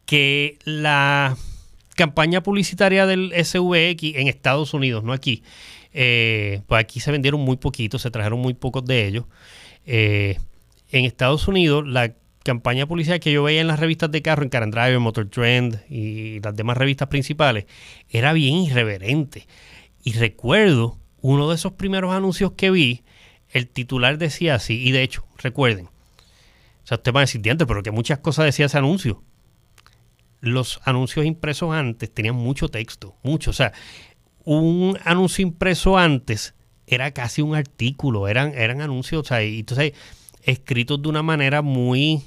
que 0.05 0.59
la 0.64 1.38
campaña 1.96 2.42
publicitaria 2.42 3.07
del 3.07 3.33
SVX 3.33 4.16
en 4.16 4.28
Estados 4.28 4.74
Unidos, 4.74 5.02
no 5.02 5.14
aquí, 5.14 5.42
eh, 5.94 6.61
pues 6.66 6.83
aquí 6.83 7.00
se 7.00 7.11
vendieron 7.11 7.40
muy 7.40 7.57
poquitos, 7.57 8.02
se 8.02 8.11
trajeron 8.11 8.40
muy 8.40 8.52
pocos 8.52 8.85
de 8.85 9.07
ellos. 9.07 9.24
Eh, 9.87 10.37
en 10.90 11.07
Estados 11.07 11.48
Unidos, 11.48 11.87
la 11.87 12.12
campaña 12.44 12.85
publicitaria 12.85 13.20
que 13.20 13.33
yo 13.33 13.42
veía 13.42 13.62
en 13.62 13.68
las 13.68 13.81
revistas 13.81 14.11
de 14.11 14.20
carro, 14.20 14.42
en 14.42 14.50
Car 14.50 14.70
Driver, 14.70 15.00
Motor 15.00 15.31
Trend 15.31 15.81
y 15.88 16.40
las 16.40 16.55
demás 16.55 16.76
revistas 16.76 17.09
principales, 17.09 17.64
era 18.11 18.35
bien 18.35 18.57
irreverente. 18.57 19.46
Y 20.05 20.12
recuerdo 20.12 20.98
uno 21.22 21.48
de 21.48 21.55
esos 21.55 21.72
primeros 21.72 22.12
anuncios 22.12 22.52
que 22.52 22.70
vi, 22.70 23.02
el 23.48 23.66
titular 23.66 24.18
decía 24.18 24.57
así, 24.57 24.87
y 24.87 24.92
de 24.92 25.02
hecho, 25.02 25.24
recuerden, 25.38 25.88
o 26.85 26.87
sea, 26.87 26.97
usted 26.97 27.12
va 27.12 27.21
a 27.21 27.23
decir, 27.23 27.40
pero 27.42 27.83
que 27.83 27.90
muchas 27.90 28.18
cosas 28.18 28.47
decía 28.47 28.66
ese 28.66 28.79
anuncio. 28.79 29.23
Los 30.40 30.81
anuncios 30.85 31.25
impresos 31.25 31.73
antes 31.73 32.12
tenían 32.12 32.35
mucho 32.35 32.68
texto, 32.68 33.16
mucho. 33.23 33.51
O 33.51 33.55
sea, 33.55 33.73
un 34.45 34.99
anuncio 35.05 35.42
impreso 35.42 35.97
antes 35.97 36.55
era 36.87 37.12
casi 37.12 37.42
un 37.42 37.55
artículo, 37.55 38.26
eran, 38.26 38.53
eran 38.55 38.80
anuncios, 38.80 39.22
o 39.22 39.24
sea, 39.24 39.41
entonces 39.43 39.93
escritos 40.43 41.01
de 41.01 41.09
una 41.09 41.22
manera 41.22 41.62
muy, 41.62 42.22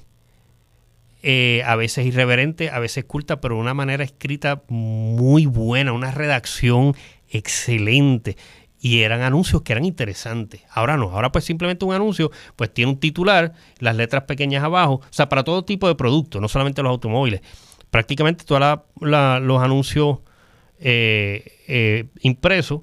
eh, 1.21 1.61
a 1.65 1.75
veces 1.75 2.05
irreverente, 2.05 2.69
a 2.69 2.79
veces 2.79 3.03
culta, 3.03 3.41
pero 3.41 3.55
de 3.55 3.61
una 3.61 3.73
manera 3.73 4.05
escrita 4.05 4.63
muy 4.69 5.45
buena, 5.45 5.91
una 5.91 6.11
redacción 6.11 6.95
excelente 7.29 8.37
y 8.85 9.01
eran 9.01 9.23
anuncios 9.23 9.63
que 9.63 9.73
eran 9.73 9.83
interesantes. 9.83 10.61
Ahora 10.69 10.95
no, 10.95 11.09
ahora 11.09 11.31
pues 11.31 11.43
simplemente 11.43 11.83
un 11.85 11.95
anuncio, 11.95 12.29
pues 12.55 12.71
tiene 12.71 12.91
un 12.91 12.99
titular, 12.99 13.53
las 13.79 13.95
letras 13.95 14.25
pequeñas 14.25 14.63
abajo, 14.63 15.01
o 15.01 15.07
sea, 15.09 15.27
para 15.27 15.43
todo 15.43 15.65
tipo 15.65 15.87
de 15.87 15.95
productos, 15.95 16.39
no 16.39 16.47
solamente 16.47 16.83
los 16.83 16.91
automóviles. 16.91 17.41
Prácticamente 17.89 18.45
todos 18.45 18.81
los 19.01 19.63
anuncios 19.63 20.19
eh, 20.77 21.63
eh, 21.67 22.05
impresos 22.21 22.81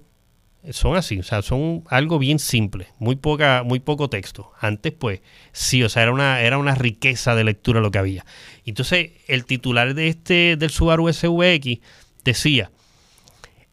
son 0.71 0.97
así, 0.97 1.21
o 1.21 1.23
sea, 1.23 1.41
son 1.41 1.85
algo 1.89 2.19
bien 2.19 2.41
simple, 2.41 2.89
muy 2.99 3.15
poca, 3.15 3.63
muy 3.65 3.79
poco 3.79 4.11
texto. 4.11 4.51
Antes, 4.59 4.93
pues, 4.93 5.21
sí, 5.53 5.85
o 5.85 5.89
sea, 5.89 6.03
era 6.03 6.13
una, 6.13 6.41
era 6.41 6.59
una 6.59 6.75
riqueza 6.75 7.37
de 7.37 7.45
lectura 7.45 7.81
lo 7.81 7.93
que 7.93 7.99
había. 7.99 8.27
Entonces, 8.67 9.13
el 9.29 9.45
titular 9.45 9.95
de 9.95 10.09
este, 10.09 10.57
del 10.57 10.71
Subaru 10.71 11.13
SVX 11.13 11.79
decía, 12.25 12.73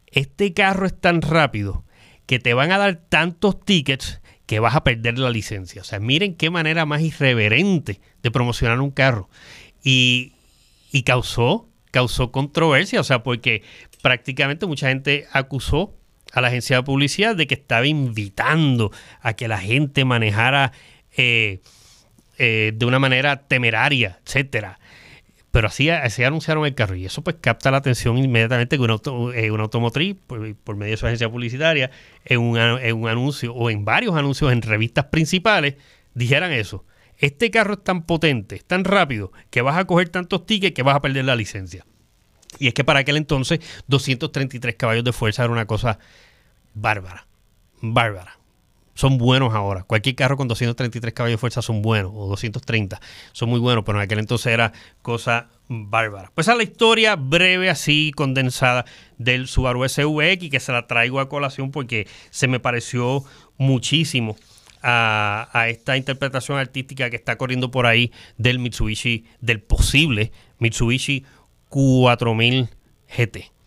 este 0.05 0.53
carro 0.53 0.85
es 0.85 0.93
tan 0.95 1.23
rápido 1.23 1.85
que 2.29 2.37
te 2.37 2.53
van 2.53 2.71
a 2.71 2.77
dar 2.77 2.97
tantos 3.09 3.59
tickets 3.59 4.21
que 4.45 4.59
vas 4.59 4.75
a 4.75 4.83
perder 4.83 5.17
la 5.17 5.31
licencia. 5.31 5.81
O 5.81 5.83
sea, 5.83 5.99
miren 5.99 6.35
qué 6.35 6.51
manera 6.51 6.85
más 6.85 7.01
irreverente 7.01 8.01
de 8.21 8.29
promocionar 8.29 8.79
un 8.81 8.91
carro. 8.91 9.31
Y, 9.83 10.33
y 10.91 11.01
causó, 11.01 11.67
causó 11.89 12.31
controversia, 12.31 13.01
o 13.01 13.03
sea, 13.03 13.23
porque 13.23 13.63
prácticamente 14.03 14.67
mucha 14.67 14.89
gente 14.89 15.25
acusó 15.31 15.95
a 16.31 16.41
la 16.41 16.49
agencia 16.49 16.75
de 16.75 16.83
publicidad 16.83 17.35
de 17.35 17.47
que 17.47 17.55
estaba 17.55 17.87
invitando 17.87 18.91
a 19.21 19.33
que 19.33 19.47
la 19.47 19.57
gente 19.57 20.05
manejara 20.05 20.71
eh, 21.17 21.61
eh, 22.37 22.73
de 22.75 22.85
una 22.85 22.99
manera 22.99 23.47
temeraria, 23.47 24.19
etcétera. 24.23 24.79
Pero 25.51 25.67
así, 25.67 25.89
así, 25.89 26.23
anunciaron 26.23 26.65
el 26.65 26.75
carro 26.75 26.95
y 26.95 27.05
eso 27.05 27.23
pues 27.23 27.37
capta 27.41 27.71
la 27.71 27.77
atención 27.77 28.17
inmediatamente 28.17 28.77
que 28.77 28.83
una, 28.83 28.99
eh, 29.33 29.47
automotriz, 29.49 30.15
por, 30.27 30.75
medio 30.75 30.91
de 30.91 30.97
su 30.97 31.07
agencia 31.07 31.29
publicitaria, 31.29 31.89
en 32.25 32.39
un, 32.39 32.57
en 32.57 32.95
un 32.95 33.07
anuncio 33.07 33.53
o 33.53 33.69
en 33.69 33.83
varios 33.83 34.15
anuncios 34.15 34.51
en 34.51 34.61
revistas 34.61 35.05
principales, 35.05 35.75
dijeran 36.13 36.51
eso. 36.51 36.85
Este 37.17 37.51
carro 37.51 37.73
es 37.73 37.83
tan 37.83 38.03
potente, 38.03 38.55
es 38.55 38.65
tan 38.65 38.85
rápido, 38.85 39.31
que 39.49 39.61
vas 39.61 39.77
a 39.77 39.85
coger 39.85 40.09
tantos 40.09 40.45
tickets 40.45 40.73
que 40.73 40.83
vas 40.83 40.95
a 40.95 41.01
perder 41.01 41.25
la 41.25 41.35
licencia. 41.35 41.85
Y 42.57 42.67
es 42.67 42.73
que 42.73 42.83
para 42.83 42.99
aquel 42.99 43.17
entonces 43.17 43.59
233 43.87 44.75
caballos 44.75 45.03
de 45.03 45.13
fuerza 45.13 45.43
era 45.43 45.51
una 45.51 45.65
cosa 45.65 45.99
bárbara, 46.73 47.27
bárbara. 47.81 48.38
Son 48.99 49.17
buenos 49.17 49.53
ahora. 49.53 49.83
Cualquier 49.83 50.15
carro 50.15 50.35
con 50.35 50.49
233 50.49 51.13
caballos 51.13 51.35
de 51.35 51.39
fuerza 51.39 51.61
son 51.61 51.81
buenos, 51.81 52.11
o 52.13 52.27
230, 52.27 52.99
son 53.31 53.47
muy 53.47 53.61
buenos, 53.61 53.85
pero 53.85 53.97
en 53.97 54.03
aquel 54.03 54.19
entonces 54.19 54.51
era 54.51 54.73
cosa 55.01 55.47
bárbara. 55.69 56.33
Pues 56.35 56.49
a 56.49 56.55
la 56.55 56.63
historia 56.63 57.15
breve, 57.15 57.69
así 57.69 58.11
condensada 58.13 58.83
del 59.17 59.47
Subaru 59.47 59.87
SVX, 59.87 60.49
que 60.49 60.59
se 60.59 60.73
la 60.73 60.85
traigo 60.85 61.21
a 61.21 61.29
colación 61.29 61.71
porque 61.71 62.09
se 62.29 62.49
me 62.49 62.59
pareció 62.59 63.23
muchísimo 63.57 64.35
a, 64.81 65.47
a, 65.53 65.69
esta 65.69 65.95
interpretación 65.95 66.57
artística 66.57 67.09
que 67.09 67.15
está 67.15 67.37
corriendo 67.37 67.71
por 67.71 67.85
ahí 67.85 68.11
del 68.37 68.59
Mitsubishi, 68.59 69.23
del 69.39 69.61
posible 69.61 70.33
Mitsubishi 70.57 71.23
4000 71.69 72.67
GT. 73.17 73.58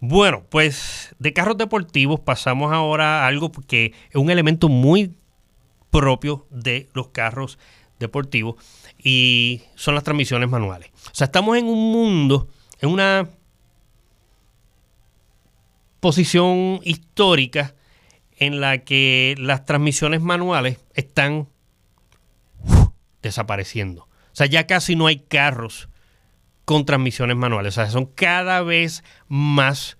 Bueno, 0.00 0.44
pues 0.48 1.14
de 1.18 1.32
carros 1.32 1.58
deportivos 1.58 2.20
pasamos 2.20 2.72
ahora 2.72 3.24
a 3.24 3.26
algo 3.26 3.50
que 3.50 3.92
es 4.10 4.14
un 4.14 4.30
elemento 4.30 4.68
muy 4.68 5.14
propio 5.90 6.46
de 6.50 6.88
los 6.94 7.08
carros 7.08 7.58
deportivos 7.98 8.56
y 9.02 9.62
son 9.74 9.94
las 9.96 10.04
transmisiones 10.04 10.48
manuales. 10.48 10.90
O 11.06 11.14
sea, 11.14 11.24
estamos 11.24 11.56
en 11.56 11.66
un 11.66 11.92
mundo, 11.92 12.48
en 12.80 12.90
una 12.90 13.28
posición 15.98 16.80
histórica 16.84 17.74
en 18.36 18.60
la 18.60 18.78
que 18.78 19.34
las 19.38 19.64
transmisiones 19.64 20.20
manuales 20.20 20.78
están 20.94 21.48
desapareciendo. 23.20 24.02
O 24.02 24.36
sea, 24.38 24.46
ya 24.46 24.68
casi 24.68 24.94
no 24.94 25.08
hay 25.08 25.18
carros 25.18 25.88
con 26.68 26.84
transmisiones 26.84 27.34
manuales. 27.34 27.72
O 27.72 27.80
sea, 27.80 27.90
son 27.90 28.04
cada 28.04 28.60
vez 28.60 29.02
más 29.26 29.96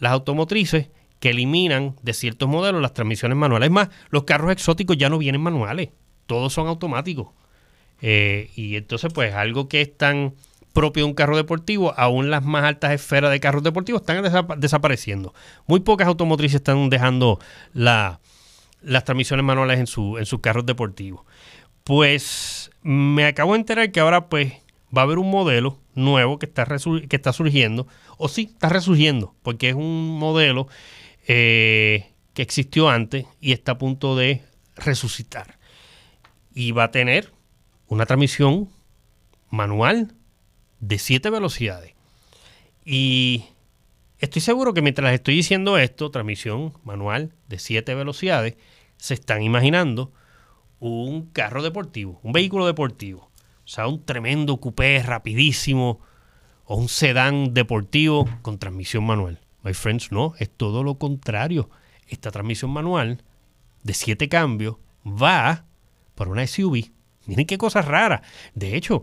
las 0.00 0.10
automotrices 0.10 0.88
que 1.20 1.30
eliminan 1.30 1.94
de 2.02 2.14
ciertos 2.14 2.48
modelos 2.48 2.82
las 2.82 2.94
transmisiones 2.94 3.38
manuales. 3.38 3.68
Es 3.68 3.72
más, 3.72 3.90
los 4.10 4.24
carros 4.24 4.50
exóticos 4.50 4.96
ya 4.96 5.08
no 5.08 5.18
vienen 5.18 5.40
manuales, 5.40 5.90
todos 6.26 6.52
son 6.52 6.66
automáticos. 6.66 7.28
Eh, 8.02 8.50
y 8.56 8.74
entonces, 8.74 9.12
pues, 9.12 9.34
algo 9.34 9.68
que 9.68 9.82
es 9.82 9.96
tan 9.96 10.34
propio 10.72 11.04
de 11.04 11.10
un 11.10 11.14
carro 11.14 11.36
deportivo, 11.36 11.94
aún 11.96 12.28
las 12.28 12.42
más 12.42 12.64
altas 12.64 12.90
esferas 12.90 13.30
de 13.30 13.38
carros 13.38 13.62
deportivos 13.62 14.02
están 14.02 14.20
desapareciendo. 14.58 15.32
Muy 15.68 15.78
pocas 15.78 16.08
automotrices 16.08 16.56
están 16.56 16.90
dejando 16.90 17.38
las 17.72 18.18
transmisiones 19.04 19.46
manuales 19.46 19.78
en, 19.78 19.86
su, 19.86 20.18
en 20.18 20.26
sus 20.26 20.40
carros 20.40 20.66
deportivos. 20.66 21.20
Pues 21.84 22.72
me 22.82 23.26
acabo 23.26 23.52
de 23.52 23.60
enterar 23.60 23.92
que 23.92 24.00
ahora 24.00 24.28
pues 24.28 24.54
va 24.92 25.02
a 25.02 25.04
haber 25.04 25.18
un 25.18 25.30
modelo 25.30 25.83
nuevo 25.94 26.38
que 26.38 26.46
está, 26.46 26.66
que 26.66 27.16
está 27.16 27.32
surgiendo, 27.32 27.86
o 28.18 28.28
sí, 28.28 28.50
está 28.52 28.68
resurgiendo, 28.68 29.34
porque 29.42 29.70
es 29.70 29.74
un 29.74 30.18
modelo 30.18 30.68
eh, 31.26 32.12
que 32.34 32.42
existió 32.42 32.88
antes 32.88 33.26
y 33.40 33.52
está 33.52 33.72
a 33.72 33.78
punto 33.78 34.16
de 34.16 34.42
resucitar. 34.76 35.58
Y 36.54 36.72
va 36.72 36.84
a 36.84 36.90
tener 36.90 37.32
una 37.86 38.06
transmisión 38.06 38.68
manual 39.50 40.14
de 40.80 40.98
7 40.98 41.30
velocidades. 41.30 41.94
Y 42.84 43.44
estoy 44.18 44.42
seguro 44.42 44.74
que 44.74 44.82
mientras 44.82 45.12
estoy 45.14 45.36
diciendo 45.36 45.78
esto, 45.78 46.10
transmisión 46.10 46.74
manual 46.84 47.32
de 47.48 47.58
7 47.58 47.94
velocidades, 47.94 48.56
se 48.96 49.14
están 49.14 49.42
imaginando 49.42 50.12
un 50.80 51.26
carro 51.30 51.62
deportivo, 51.62 52.20
un 52.22 52.32
vehículo 52.32 52.66
deportivo 52.66 53.30
o 53.64 53.68
sea, 53.68 53.86
un 53.86 54.04
tremendo 54.04 54.58
coupé 54.58 55.02
rapidísimo 55.02 56.00
o 56.64 56.76
un 56.76 56.88
sedán 56.88 57.54
deportivo 57.54 58.28
con 58.42 58.58
transmisión 58.58 59.04
manual. 59.04 59.40
My 59.62 59.72
friends, 59.72 60.12
no, 60.12 60.34
es 60.38 60.50
todo 60.50 60.82
lo 60.82 60.98
contrario. 60.98 61.70
Esta 62.08 62.30
transmisión 62.30 62.70
manual 62.70 63.22
de 63.82 63.94
siete 63.94 64.28
cambios 64.28 64.76
va 65.06 65.64
por 66.14 66.28
una 66.28 66.46
SUV. 66.46 66.90
Miren 67.26 67.46
qué 67.46 67.56
cosa 67.56 67.80
rara. 67.80 68.22
De 68.54 68.76
hecho, 68.76 69.02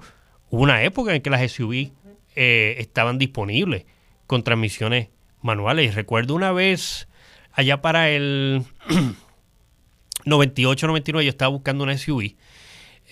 hubo 0.50 0.62
una 0.62 0.84
época 0.84 1.16
en 1.16 1.22
que 1.22 1.30
las 1.32 1.52
SUV 1.52 1.92
eh, 2.36 2.76
estaban 2.78 3.18
disponibles 3.18 3.86
con 4.28 4.44
transmisiones 4.44 5.10
manuales. 5.42 5.96
recuerdo 5.96 6.36
una 6.36 6.52
vez, 6.52 7.08
allá 7.52 7.82
para 7.82 8.10
el 8.12 8.64
98-99, 10.26 11.24
yo 11.24 11.30
estaba 11.30 11.50
buscando 11.50 11.84
una 11.84 11.98
SUV. 11.98 12.36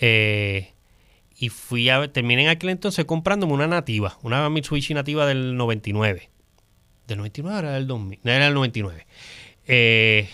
Eh, 0.00 0.72
y 1.40 1.48
fui 1.48 1.88
a 1.88 2.12
terminé 2.12 2.42
en 2.42 2.48
aquel 2.50 2.68
entonces 2.68 3.06
comprándome 3.06 3.54
una 3.54 3.66
nativa, 3.66 4.18
una 4.22 4.50
Mitsubishi 4.50 4.92
nativa 4.92 5.24
del 5.24 5.56
99. 5.56 6.28
¿Del 7.08 7.16
99 7.16 7.58
era 7.58 7.72
del 7.72 7.86
2000? 7.86 8.20
No, 8.22 8.30
era 8.30 8.44
del 8.44 8.54
99. 8.54 9.06
Eh, 9.66 10.28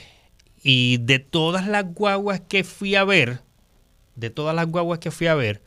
y 0.64 0.98
de 0.98 1.20
todas 1.20 1.68
las 1.68 1.84
guaguas 1.94 2.40
que 2.40 2.64
fui 2.64 2.96
a 2.96 3.04
ver, 3.04 3.40
de 4.16 4.30
todas 4.30 4.56
las 4.56 4.66
guaguas 4.66 4.98
que 4.98 5.12
fui 5.12 5.28
a 5.28 5.36
ver, 5.36 5.62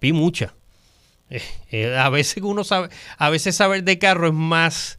vi 0.00 0.12
muchas. 0.12 0.54
Eh, 1.30 1.40
eh, 1.70 1.96
a 1.96 2.08
veces 2.08 2.42
uno 2.42 2.64
sabe, 2.64 2.88
a 3.16 3.30
veces 3.30 3.54
saber 3.54 3.84
de 3.84 4.00
carro 4.00 4.26
es 4.26 4.34
más 4.34 4.98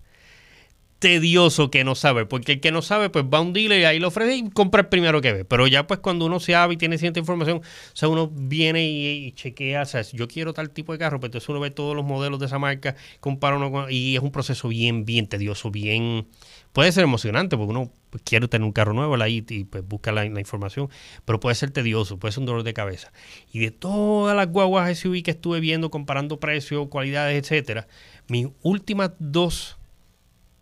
tedioso 1.01 1.71
que 1.71 1.83
no 1.83 1.95
sabe, 1.95 2.27
porque 2.27 2.53
el 2.53 2.59
que 2.61 2.71
no 2.71 2.83
sabe, 2.83 3.09
pues 3.09 3.25
va 3.25 3.39
a 3.39 3.41
un 3.41 3.53
dealer 3.53 3.81
y 3.81 3.85
ahí 3.85 3.99
lo 3.99 4.09
ofrece 4.09 4.35
y 4.35 4.49
compra 4.51 4.81
el 4.81 4.87
primero 4.87 5.19
que 5.19 5.33
ve. 5.33 5.45
Pero 5.45 5.65
ya 5.65 5.87
pues 5.87 5.99
cuando 5.99 6.27
uno 6.27 6.39
se 6.39 6.51
sabe 6.51 6.75
y 6.75 6.77
tiene 6.77 6.99
cierta 6.99 7.19
información, 7.19 7.57
o 7.57 7.95
sea, 7.95 8.07
uno 8.07 8.29
viene 8.31 8.87
y, 8.87 9.31
chequea, 9.31 9.81
o 9.81 9.85
sea, 9.85 10.03
yo 10.03 10.27
quiero 10.27 10.53
tal 10.53 10.69
tipo 10.69 10.93
de 10.93 10.99
carro, 10.99 11.19
pues 11.19 11.29
entonces 11.29 11.49
uno 11.49 11.59
ve 11.59 11.71
todos 11.71 11.95
los 11.95 12.05
modelos 12.05 12.39
de 12.39 12.45
esa 12.45 12.59
marca, 12.59 12.95
compara 13.19 13.57
uno 13.57 13.71
con, 13.71 13.91
y 13.91 14.15
es 14.15 14.21
un 14.21 14.31
proceso 14.31 14.67
bien, 14.67 15.03
bien 15.03 15.27
tedioso, 15.27 15.71
bien... 15.71 16.27
Puede 16.71 16.91
ser 16.91 17.03
emocionante 17.03 17.57
porque 17.57 17.71
uno 17.71 17.91
pues, 18.11 18.23
quiere 18.23 18.47
tener 18.47 18.63
un 18.63 18.71
carro 18.71 18.93
nuevo 18.93 19.15
ahí 19.21 19.43
y 19.49 19.63
pues 19.65 19.83
busca 19.85 20.11
la, 20.11 20.23
la, 20.23 20.39
información, 20.39 20.87
pero 21.25 21.39
puede 21.39 21.55
ser 21.55 21.71
tedioso, 21.71 22.19
puede 22.19 22.31
ser 22.31 22.41
un 22.41 22.45
dolor 22.45 22.63
de 22.63 22.73
cabeza. 22.73 23.11
Y 23.51 23.59
de 23.59 23.71
todas 23.71 24.37
las 24.37 24.47
guaguas 24.47 24.95
SUV 24.97 25.23
que 25.23 25.31
estuve 25.31 25.59
viendo, 25.59 25.89
comparando 25.89 26.39
precios, 26.39 26.87
cualidades, 26.89 27.41
etcétera, 27.41 27.87
mis 28.27 28.47
últimas 28.61 29.11
dos 29.17 29.80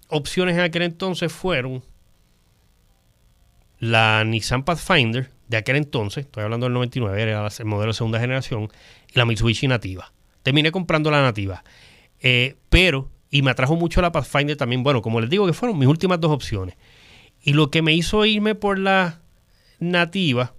opciones 0.09 0.55
en 0.55 0.61
aquel 0.61 0.81
entonces 0.81 1.31
fueron 1.31 1.83
la 3.79 4.23
Nissan 4.25 4.63
Pathfinder 4.63 5.31
de 5.47 5.57
aquel 5.57 5.77
entonces, 5.77 6.25
estoy 6.25 6.43
hablando 6.43 6.67
del 6.67 6.73
99, 6.73 7.21
era 7.21 7.47
el 7.47 7.65
modelo 7.65 7.91
de 7.91 7.95
segunda 7.95 8.19
generación, 8.19 8.69
y 9.11 9.17
la 9.17 9.25
Mitsubishi 9.25 9.67
Nativa. 9.67 10.13
Terminé 10.43 10.71
comprando 10.71 11.09
la 11.09 11.23
Nativa. 11.23 11.63
Eh, 12.21 12.55
pero, 12.69 13.09
y 13.31 13.41
me 13.41 13.49
atrajo 13.49 13.75
mucho 13.75 14.01
la 14.01 14.11
Pathfinder 14.11 14.57
también, 14.57 14.83
bueno, 14.83 15.01
como 15.01 15.19
les 15.19 15.29
digo, 15.29 15.47
que 15.47 15.53
fueron 15.53 15.79
mis 15.79 15.87
últimas 15.87 16.19
dos 16.19 16.31
opciones. 16.31 16.75
Y 17.41 17.53
lo 17.53 17.71
que 17.71 17.81
me 17.81 17.93
hizo 17.93 18.25
irme 18.25 18.53
por 18.53 18.77
la 18.77 19.21
Nativa 19.79 20.53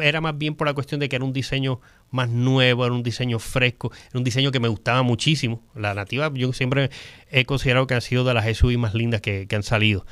era 0.00 0.20
más 0.20 0.36
bien 0.38 0.54
por 0.54 0.66
la 0.66 0.74
cuestión 0.74 1.00
de 1.00 1.08
que 1.08 1.16
era 1.16 1.24
un 1.24 1.32
diseño 1.32 1.80
más 2.14 2.28
nuevo, 2.28 2.86
era 2.86 2.94
un 2.94 3.02
diseño 3.02 3.40
fresco, 3.40 3.90
era 4.10 4.18
un 4.18 4.24
diseño 4.24 4.52
que 4.52 4.60
me 4.60 4.68
gustaba 4.68 5.02
muchísimo. 5.02 5.62
La 5.74 5.94
nativa 5.94 6.30
yo 6.32 6.52
siempre 6.52 6.90
he 7.30 7.44
considerado 7.44 7.88
que 7.88 7.94
ha 7.94 8.00
sido 8.00 8.22
de 8.24 8.32
las 8.32 8.56
SUV 8.56 8.78
más 8.78 8.94
lindas 8.94 9.20
que, 9.20 9.48
han 9.50 9.62
salido. 9.64 10.06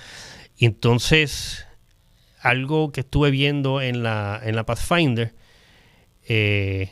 Y 0.56 0.66
entonces, 0.66 1.66
algo 2.40 2.90
que 2.90 3.00
estuve 3.00 3.30
viendo 3.30 3.80
en 3.80 4.02
la, 4.02 4.40
en 4.42 4.56
la 4.56 4.66
Pathfinder 4.66 5.32
eh, 6.26 6.90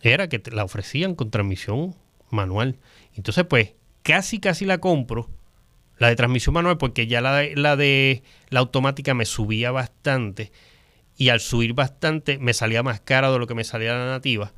era 0.00 0.28
que 0.28 0.42
la 0.50 0.64
ofrecían 0.64 1.14
con 1.14 1.30
transmisión 1.30 1.94
manual. 2.30 2.78
Entonces, 3.14 3.44
pues, 3.44 3.74
casi, 4.02 4.40
casi 4.40 4.64
la 4.64 4.78
compro. 4.78 5.28
La 5.98 6.08
de 6.08 6.16
transmisión 6.16 6.54
manual, 6.54 6.78
porque 6.78 7.06
ya 7.06 7.20
la 7.20 7.42
la, 7.54 7.76
de, 7.76 8.22
la 8.48 8.60
automática 8.60 9.14
me 9.14 9.24
subía 9.24 9.70
bastante 9.70 10.52
y 11.16 11.28
al 11.30 11.40
subir 11.40 11.72
bastante 11.74 12.38
me 12.38 12.54
salía 12.54 12.82
más 12.82 13.00
cara 13.00 13.30
de 13.30 13.38
lo 13.38 13.46
que 13.46 13.54
me 13.54 13.64
salía 13.64 13.94
la 13.94 14.06
nativa, 14.06 14.52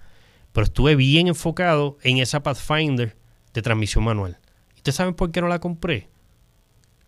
pero 0.52 0.64
estuve 0.64 0.96
bien 0.96 1.28
enfocado 1.28 1.98
en 2.02 2.18
esa 2.18 2.42
Pathfinder 2.42 3.16
de 3.54 3.62
transmisión 3.62 4.04
manual. 4.04 4.38
¿Y 4.74 4.76
ustedes 4.76 4.96
saben 4.96 5.14
por 5.14 5.30
qué 5.30 5.40
no 5.40 5.48
la 5.48 5.58
compré? 5.58 6.08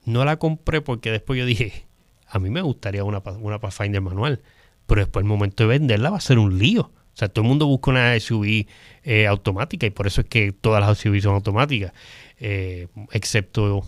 no 0.05 0.25
la 0.25 0.39
compré 0.39 0.81
porque 0.81 1.11
después 1.11 1.39
yo 1.39 1.47
dije, 1.47 1.87
a 2.27 2.39
mí 2.39 2.51
me 2.51 2.63
gustaría 2.63 3.05
una, 3.05 3.23
Pathfinder 3.23 4.01
manual, 4.01 4.43
pero 4.87 5.01
después 5.01 5.23
el 5.23 5.29
momento 5.29 5.65
de 5.65 5.69
venderla 5.69 6.11
va 6.11 6.19
a 6.19 6.21
ser 6.21 6.39
un 6.39 6.59
lío. 6.59 6.91
O 7.13 7.17
sea, 7.21 7.29
todo 7.29 7.43
el 7.43 7.49
mundo 7.49 7.67
busca 7.67 7.91
una 7.91 8.19
SUV 8.19 8.67
eh, 9.03 9.27
automática 9.27 9.87
y 9.87 9.91
por 9.91 10.07
eso 10.07 10.21
es 10.23 10.29
que 10.29 10.53
todas 10.53 10.81
las 10.81 10.97
SUV 10.99 11.21
son 11.21 11.35
automáticas, 11.35 11.93
eh, 12.39 12.89
excepto 13.13 13.85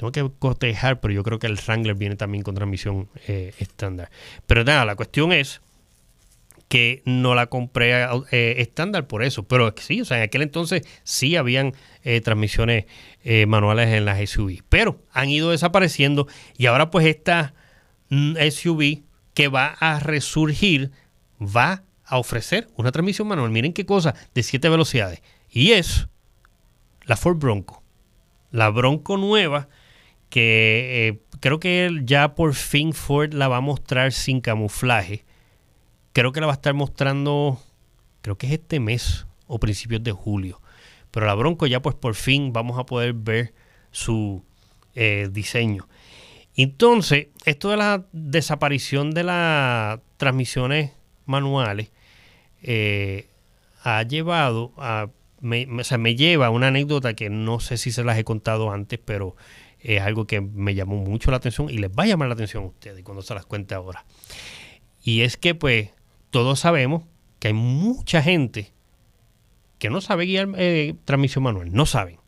tengo 0.00 0.30
que 0.30 0.38
cotejar, 0.38 1.00
pero 1.00 1.12
yo 1.12 1.22
creo 1.22 1.38
que 1.38 1.46
el 1.46 1.56
Wrangler 1.56 1.94
viene 1.94 2.16
también 2.16 2.42
con 2.42 2.54
transmisión 2.54 3.08
eh, 3.26 3.52
estándar. 3.58 4.10
Pero 4.46 4.64
nada, 4.64 4.84
la 4.86 4.96
cuestión 4.96 5.32
es 5.32 5.60
que 6.68 7.02
no 7.04 7.34
la 7.34 7.48
compré 7.48 8.04
eh, 8.30 8.54
estándar 8.58 9.06
por 9.06 9.22
eso. 9.22 9.42
Pero 9.42 9.74
sí, 9.76 10.00
o 10.00 10.04
sea, 10.04 10.18
en 10.18 10.22
aquel 10.22 10.42
entonces 10.42 10.86
sí 11.02 11.36
habían 11.36 11.74
eh, 12.04 12.20
transmisiones 12.20 12.86
manuales 13.46 13.88
en 13.88 14.06
las 14.06 14.30
SUV. 14.30 14.62
Pero 14.70 15.02
han 15.12 15.28
ido 15.28 15.50
desapareciendo 15.50 16.26
y 16.56 16.66
ahora 16.66 16.90
pues 16.90 17.04
esta 17.06 17.52
mm, 18.08 18.36
SUV 18.50 19.02
que 19.34 19.48
va 19.48 19.66
a 19.66 20.00
resurgir 20.00 20.92
va 21.40 21.82
a 22.04 22.18
ofrecer 22.18 22.68
una 22.76 22.92
transmisión 22.92 23.28
manual. 23.28 23.50
Miren 23.50 23.74
qué 23.74 23.84
cosa, 23.84 24.14
de 24.34 24.42
siete 24.42 24.70
velocidades. 24.70 25.22
Y 25.50 25.72
es 25.72 26.08
la 27.04 27.16
Ford 27.16 27.36
Bronco. 27.36 27.82
La 28.50 28.70
Bronco 28.70 29.16
nueva 29.18 29.68
que 30.30 31.08
eh, 31.08 31.20
creo 31.40 31.60
que 31.60 32.00
ya 32.04 32.34
por 32.34 32.54
fin 32.54 32.92
Ford 32.94 33.34
la 33.34 33.48
va 33.48 33.58
a 33.58 33.60
mostrar 33.60 34.12
sin 34.12 34.40
camuflaje. 34.40 35.24
Creo 36.12 36.32
que 36.32 36.40
la 36.40 36.46
va 36.46 36.52
a 36.52 36.54
estar 36.54 36.72
mostrando, 36.74 37.60
creo 38.22 38.38
que 38.38 38.46
es 38.46 38.52
este 38.54 38.80
mes 38.80 39.26
o 39.46 39.58
principios 39.58 40.02
de 40.02 40.12
julio. 40.12 40.60
Pero 41.10 41.26
la 41.26 41.34
Bronco 41.34 41.66
ya 41.66 41.82
pues 41.82 41.96
por 41.96 42.14
fin 42.14 42.52
vamos 42.52 42.78
a 42.78 42.86
poder 42.86 43.12
ver 43.12 43.52
su 43.90 44.42
eh, 44.94 45.28
diseño. 45.30 45.88
Entonces, 46.56 47.28
esto 47.44 47.70
de 47.70 47.76
la 47.76 48.06
desaparición 48.12 49.12
de 49.12 49.24
las 49.24 50.00
transmisiones 50.16 50.92
manuales 51.26 51.90
eh, 52.62 53.28
ha 53.82 54.02
llevado 54.02 54.72
a... 54.76 55.08
Me, 55.40 55.66
o 55.66 55.84
sea, 55.84 55.96
me 55.96 56.16
lleva 56.16 56.48
a 56.48 56.50
una 56.50 56.68
anécdota 56.68 57.14
que 57.14 57.30
no 57.30 57.60
sé 57.60 57.78
si 57.78 57.92
se 57.92 58.04
las 58.04 58.18
he 58.18 58.24
contado 58.24 58.72
antes, 58.72 59.00
pero 59.02 59.36
es 59.82 60.00
algo 60.02 60.26
que 60.26 60.40
me 60.40 60.74
llamó 60.74 60.96
mucho 60.96 61.30
la 61.30 61.38
atención 61.38 61.70
y 61.70 61.78
les 61.78 61.90
va 61.90 62.04
a 62.04 62.06
llamar 62.06 62.28
la 62.28 62.34
atención 62.34 62.64
a 62.64 62.66
ustedes 62.66 63.02
cuando 63.02 63.22
se 63.22 63.34
las 63.34 63.46
cuente 63.46 63.74
ahora. 63.74 64.04
Y 65.02 65.22
es 65.22 65.36
que 65.36 65.54
pues 65.54 65.90
todos 66.30 66.60
sabemos 66.60 67.04
que 67.38 67.48
hay 67.48 67.54
mucha 67.54 68.22
gente 68.22 68.72
que 69.78 69.90
no 69.90 70.00
sabe 70.00 70.26
guiar 70.26 70.48
eh, 70.56 70.94
transmisión 71.04 71.44
manual, 71.44 71.72
no 71.72 71.86
saben. 71.86 72.18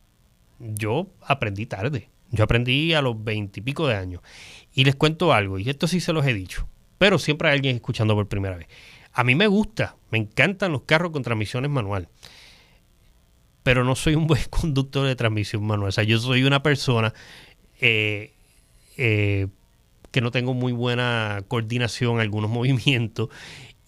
Yo 0.59 1.09
aprendí 1.21 1.67
tarde, 1.67 2.09
yo 2.31 2.45
aprendí 2.45 2.95
a 2.95 3.03
los 3.03 3.23
veintipico 3.23 3.87
de 3.87 3.97
años. 3.97 4.23
Y 4.73 4.85
les 4.85 4.97
cuento 4.97 5.33
algo, 5.33 5.59
y 5.59 5.69
esto 5.69 5.87
sí 5.87 6.01
se 6.01 6.15
los 6.15 6.27
he 6.27 6.33
dicho, 6.33 6.67
pero 6.97 7.19
siempre 7.19 7.49
hay 7.49 7.57
alguien 7.57 7.77
escuchando 7.77 8.15
por 8.15 8.29
primera 8.29 8.57
vez. 8.57 8.69
A 9.13 9.25
mí 9.25 9.35
me 9.35 9.47
gusta, 9.47 9.97
me 10.11 10.17
encantan 10.17 10.73
los 10.73 10.83
carros 10.83 11.13
con 11.13 11.23
transmisiones 11.23 11.71
manual 11.71 12.09
pero 13.63 13.85
no 13.85 13.95
soy 13.95 14.15
un 14.15 14.27
buen 14.27 14.43
conductor 14.51 15.07
de 15.07 15.17
transmisión 15.17 15.65
manual. 15.65 15.89
O 15.89 15.93
sea, 15.93 16.05
yo 16.05 16.19
soy 16.19 16.45
una 16.45 16.63
persona 16.63 17.15
eh, 17.81 18.33
eh, 18.97 19.49
que 20.11 20.21
no 20.21 20.31
tengo 20.31 20.55
muy 20.55 20.73
buena 20.73 21.43
coordinación, 21.49 22.21
algunos 22.21 22.51
movimientos, 22.51 23.29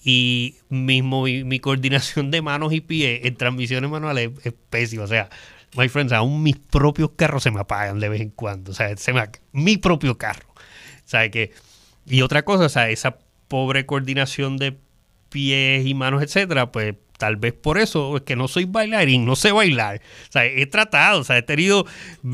y 0.06 0.56
mi, 0.68 1.02
mi 1.02 1.60
coordinación 1.60 2.30
de 2.30 2.42
manos 2.42 2.74
y 2.74 2.82
pies 2.82 3.24
en 3.24 3.36
transmisiones 3.36 3.90
manuales 3.90 4.32
es, 4.42 4.52
pésima. 4.68 5.04
O 5.04 5.06
sea, 5.06 5.30
my 5.76 5.88
friends, 5.88 6.12
aún 6.12 6.42
mis 6.42 6.56
propios 6.56 7.12
carros 7.16 7.42
se 7.42 7.50
me 7.50 7.60
apagan 7.60 8.00
de 8.00 8.10
vez 8.10 8.20
en 8.20 8.30
cuando. 8.30 8.72
O 8.72 8.74
sea, 8.74 8.94
se 8.98 9.14
me, 9.14 9.22
mi 9.52 9.78
propio 9.78 10.18
carro. 10.18 10.46
O 10.50 11.08
sea, 11.08 11.24
y 12.06 12.22
otra 12.22 12.44
cosa, 12.44 12.66
o 12.66 12.68
sea, 12.68 12.90
esa 12.90 13.18
pobre 13.48 13.86
coordinación 13.86 14.58
de 14.58 14.76
pies 15.30 15.86
y 15.86 15.94
manos, 15.94 16.22
etcétera, 16.22 16.70
pues 16.70 16.94
tal 17.18 17.36
vez 17.36 17.52
por 17.52 17.78
eso 17.78 18.16
es 18.16 18.22
que 18.22 18.36
no 18.36 18.48
soy 18.48 18.64
bailarín, 18.64 19.24
no 19.24 19.36
sé 19.36 19.52
bailar. 19.52 20.00
O 20.28 20.32
sea, 20.32 20.44
he 20.44 20.66
tratado, 20.66 21.20
o 21.20 21.24
sea, 21.24 21.38
he 21.38 21.42
tenido, 21.42 21.86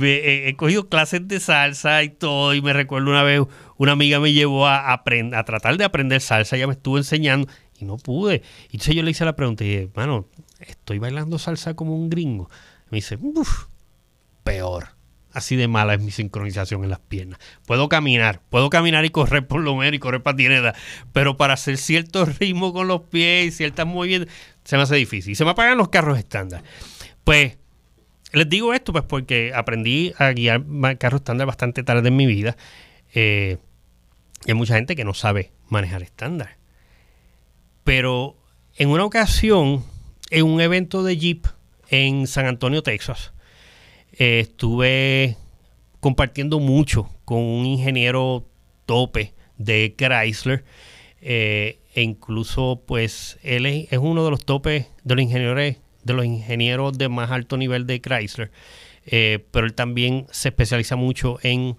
he, 0.03 0.55
cogido 0.57 0.89
clases 0.89 1.27
de 1.29 1.41
salsa 1.41 2.03
y 2.03 2.11
todo, 2.11 2.55
y 2.55 2.63
me 2.63 2.73
recuerdo 2.73 3.11
una 3.11 3.23
vez, 3.23 3.43
una 3.77 3.93
amiga 3.93 4.21
me 4.21 4.33
llevó 4.33 4.67
a, 4.67 4.93
a 4.93 5.45
tratar 5.45 5.77
de 5.77 5.85
aprender 5.85 6.21
salsa, 6.21 6.57
ella 6.57 6.67
me 6.67 6.75
estuvo 6.75 6.99
enseñando 6.99 7.49
y 7.79 7.85
no 7.85 7.97
pude. 7.97 8.43
Y 8.71 8.77
entonces 8.77 8.95
yo 8.95 9.03
le 9.03 9.11
hice 9.11 9.25
la 9.25 9.37
pregunta 9.37 9.65
y 9.65 9.69
dije, 9.69 9.91
mano, 9.95 10.27
estoy 10.59 10.99
bailando 10.99 11.39
salsa 11.39 11.75
como 11.75 11.95
un 11.95 12.11
gringo. 12.11 12.51
Me 12.91 12.97
dice, 12.97 13.19
uff, 13.21 13.67
peor. 14.45 15.00
Así 15.33 15.57
de 15.57 15.69
mala 15.69 15.95
es 15.95 16.01
mi 16.01 16.11
sincronización 16.11 16.83
en 16.83 16.91
las 16.91 16.99
piernas. 16.99 17.39
Puedo 17.67 17.89
caminar, 17.89 18.41
puedo 18.51 18.69
caminar 18.69 19.05
y 19.05 19.11
correr 19.11 19.47
por 19.47 19.61
lo 19.61 19.77
menos 19.77 19.95
y 19.95 19.99
correr 19.99 20.23
patineta, 20.23 20.75
pero 21.13 21.37
para 21.37 21.55
hacer 21.55 21.77
cierto 21.77 22.25
ritmo 22.41 22.73
con 22.73 22.89
los 22.89 23.03
pies 23.03 23.47
y 23.47 23.51
ciertas 23.53 23.87
movimientos, 23.87 24.33
se 24.65 24.77
me 24.77 24.83
hace 24.83 24.97
difícil. 24.97 25.37
Se 25.37 25.45
me 25.45 25.51
apagan 25.51 25.79
los 25.79 25.89
carros 25.89 26.19
estándar. 26.19 26.65
Pues 27.25 27.59
les 28.33 28.49
digo 28.49 28.75
esto 28.75 28.93
pues 28.93 29.05
porque 29.05 29.53
aprendí 29.55 30.13
a 30.19 30.33
guiar 30.33 30.65
carros 30.99 31.21
estándar 31.21 31.47
bastante 31.47 31.83
tarde 31.83 32.09
en 32.09 32.17
mi 32.17 32.27
vida. 32.27 32.57
Eh, 33.15 33.59
y 34.47 34.51
hay 34.51 34.55
mucha 34.55 34.75
gente 34.75 34.97
que 34.97 35.05
no 35.05 35.15
sabe 35.15 35.53
manejar 35.69 36.03
estándar. 36.03 36.57
Pero 37.85 38.37
en 38.77 38.89
una 38.89 39.05
ocasión, 39.05 39.85
en 40.31 40.45
un 40.45 40.61
evento 40.61 41.03
de 41.03 41.17
Jeep 41.17 41.47
en 41.89 42.27
San 42.27 42.47
Antonio, 42.47 42.83
Texas, 42.83 43.33
eh, 44.21 44.41
estuve 44.41 45.39
compartiendo 46.01 46.61
mucho 46.61 47.09
con 47.25 47.39
un 47.39 47.65
ingeniero 47.65 48.47
tope 48.85 49.33
de 49.57 49.95
Chrysler. 49.97 50.63
Eh, 51.23 51.81
e 51.95 52.03
incluso, 52.03 52.83
pues, 52.87 53.39
él 53.43 53.65
es, 53.65 53.89
uno 53.99 54.23
de 54.23 54.31
los 54.31 54.45
topes 54.45 54.89
de 55.05 55.15
los 55.15 55.25
ingenieros, 55.25 55.77
de 56.05 56.13
los 56.13 56.27
ingenieros 56.27 56.99
de 56.99 57.09
más 57.09 57.31
alto 57.31 57.57
nivel 57.57 57.87
de 57.87 58.03
Chrysler. 58.03 58.51
Eh, 59.07 59.43
pero 59.51 59.67
él 59.67 59.73
también 59.73 60.27
se 60.31 60.51
especializa 60.51 60.97
mucho 60.97 61.39
en 61.43 61.79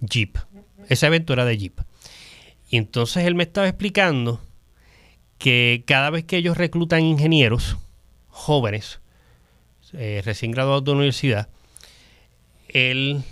Jeep. 0.00 0.38
Ese 0.88 1.06
evento 1.06 1.34
era 1.34 1.44
de 1.44 1.58
Jeep. 1.58 1.80
Y 2.70 2.78
entonces 2.78 3.26
él 3.26 3.34
me 3.34 3.42
estaba 3.42 3.68
explicando 3.68 4.40
que 5.36 5.84
cada 5.86 6.08
vez 6.08 6.24
que 6.24 6.38
ellos 6.38 6.56
reclutan 6.56 7.02
ingenieros 7.02 7.76
jóvenes, 8.28 9.01
eh, 9.92 10.22
recién 10.24 10.52
graduados 10.52 10.84
de 10.84 10.92
universidad, 10.92 11.48
él 12.68 13.22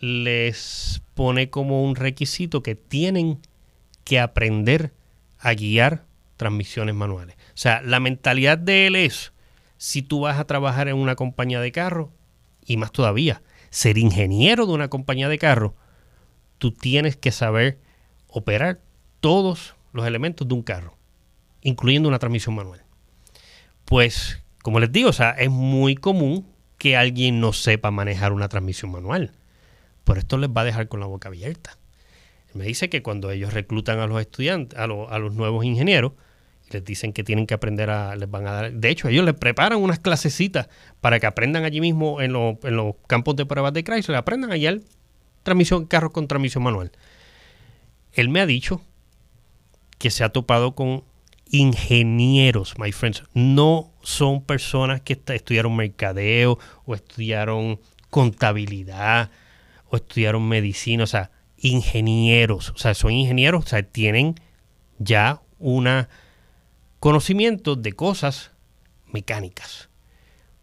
les 0.00 1.02
pone 1.14 1.50
como 1.50 1.84
un 1.84 1.94
requisito 1.94 2.62
que 2.62 2.74
tienen 2.74 3.38
que 4.04 4.18
aprender 4.18 4.92
a 5.38 5.54
guiar 5.54 6.04
transmisiones 6.36 6.94
manuales. 6.94 7.36
O 7.36 7.56
sea, 7.56 7.82
la 7.82 8.00
mentalidad 8.00 8.58
de 8.58 8.86
él 8.88 8.96
es, 8.96 9.32
si 9.76 10.02
tú 10.02 10.20
vas 10.20 10.38
a 10.38 10.46
trabajar 10.46 10.88
en 10.88 10.96
una 10.96 11.14
compañía 11.14 11.60
de 11.60 11.70
carro, 11.70 12.12
y 12.64 12.76
más 12.76 12.92
todavía, 12.92 13.42
ser 13.70 13.98
ingeniero 13.98 14.66
de 14.66 14.72
una 14.72 14.88
compañía 14.88 15.28
de 15.28 15.38
carro, 15.38 15.74
tú 16.58 16.72
tienes 16.72 17.16
que 17.16 17.32
saber 17.32 17.78
operar 18.28 18.80
todos 19.20 19.74
los 19.92 20.06
elementos 20.06 20.48
de 20.48 20.54
un 20.54 20.62
carro, 20.62 20.96
incluyendo 21.60 22.08
una 22.08 22.18
transmisión 22.18 22.54
manual. 22.54 22.82
Pues 23.84 24.41
como 24.62 24.80
les 24.80 24.92
digo, 24.92 25.10
o 25.10 25.12
sea, 25.12 25.30
es 25.30 25.50
muy 25.50 25.96
común 25.96 26.46
que 26.78 26.96
alguien 26.96 27.40
no 27.40 27.52
sepa 27.52 27.90
manejar 27.90 28.32
una 28.32 28.48
transmisión 28.48 28.90
manual. 28.90 29.32
Por 30.04 30.18
esto 30.18 30.38
les 30.38 30.50
va 30.50 30.62
a 30.62 30.64
dejar 30.64 30.88
con 30.88 31.00
la 31.00 31.06
boca 31.06 31.28
abierta. 31.28 31.78
Me 32.54 32.64
dice 32.64 32.90
que 32.90 33.02
cuando 33.02 33.30
ellos 33.30 33.52
reclutan 33.52 33.98
a 33.98 34.06
los 34.06 34.20
estudiantes, 34.20 34.78
a, 34.78 34.86
los 34.86 35.32
nuevos 35.34 35.64
ingenieros, 35.64 36.12
les 36.70 36.84
dicen 36.84 37.12
que 37.12 37.24
tienen 37.24 37.46
que 37.46 37.54
aprender 37.54 37.90
a, 37.90 38.16
les 38.16 38.30
van 38.30 38.46
a 38.46 38.52
dar, 38.52 38.72
de 38.72 38.88
hecho 38.88 39.08
ellos 39.08 39.24
les 39.24 39.34
preparan 39.34 39.78
unas 39.78 39.98
clasecitas 39.98 40.68
para 41.00 41.20
que 41.20 41.26
aprendan 41.26 41.64
allí 41.64 41.80
mismo 41.80 42.20
en, 42.20 42.32
los 42.32 42.56
campos 43.06 43.36
de 43.36 43.46
pruebas 43.46 43.72
de 43.72 43.84
Chrysler, 43.84 44.16
aprendan 44.16 44.52
allá 44.52 44.70
el 44.70 44.84
transmisión, 45.42 45.86
carros 45.86 46.12
con 46.12 46.28
transmisión 46.28 46.62
manual. 46.62 46.92
Él 48.12 48.28
me 48.28 48.40
ha 48.40 48.46
dicho 48.46 48.82
que 49.98 50.10
se 50.10 50.24
ha 50.24 50.30
topado 50.30 50.74
con 50.74 51.04
ingenieros, 51.50 52.78
my 52.78 52.92
friends. 52.92 53.22
No 53.34 53.91
son 54.02 54.42
personas 54.42 55.00
que 55.00 55.20
estudiaron 55.26 55.76
mercadeo 55.76 56.58
o 56.84 56.94
estudiaron 56.94 57.80
contabilidad 58.10 59.30
o 59.88 59.96
estudiaron 59.96 60.48
medicina, 60.48 61.04
o 61.04 61.06
sea, 61.06 61.30
ingenieros, 61.56 62.70
o 62.70 62.76
sea, 62.76 62.94
son 62.94 63.12
ingenieros, 63.12 63.64
o 63.64 63.68
sea, 63.68 63.82
tienen 63.82 64.34
ya 64.98 65.42
un 65.58 65.88
conocimiento 66.98 67.76
de 67.76 67.92
cosas 67.92 68.50
mecánicas. 69.06 69.88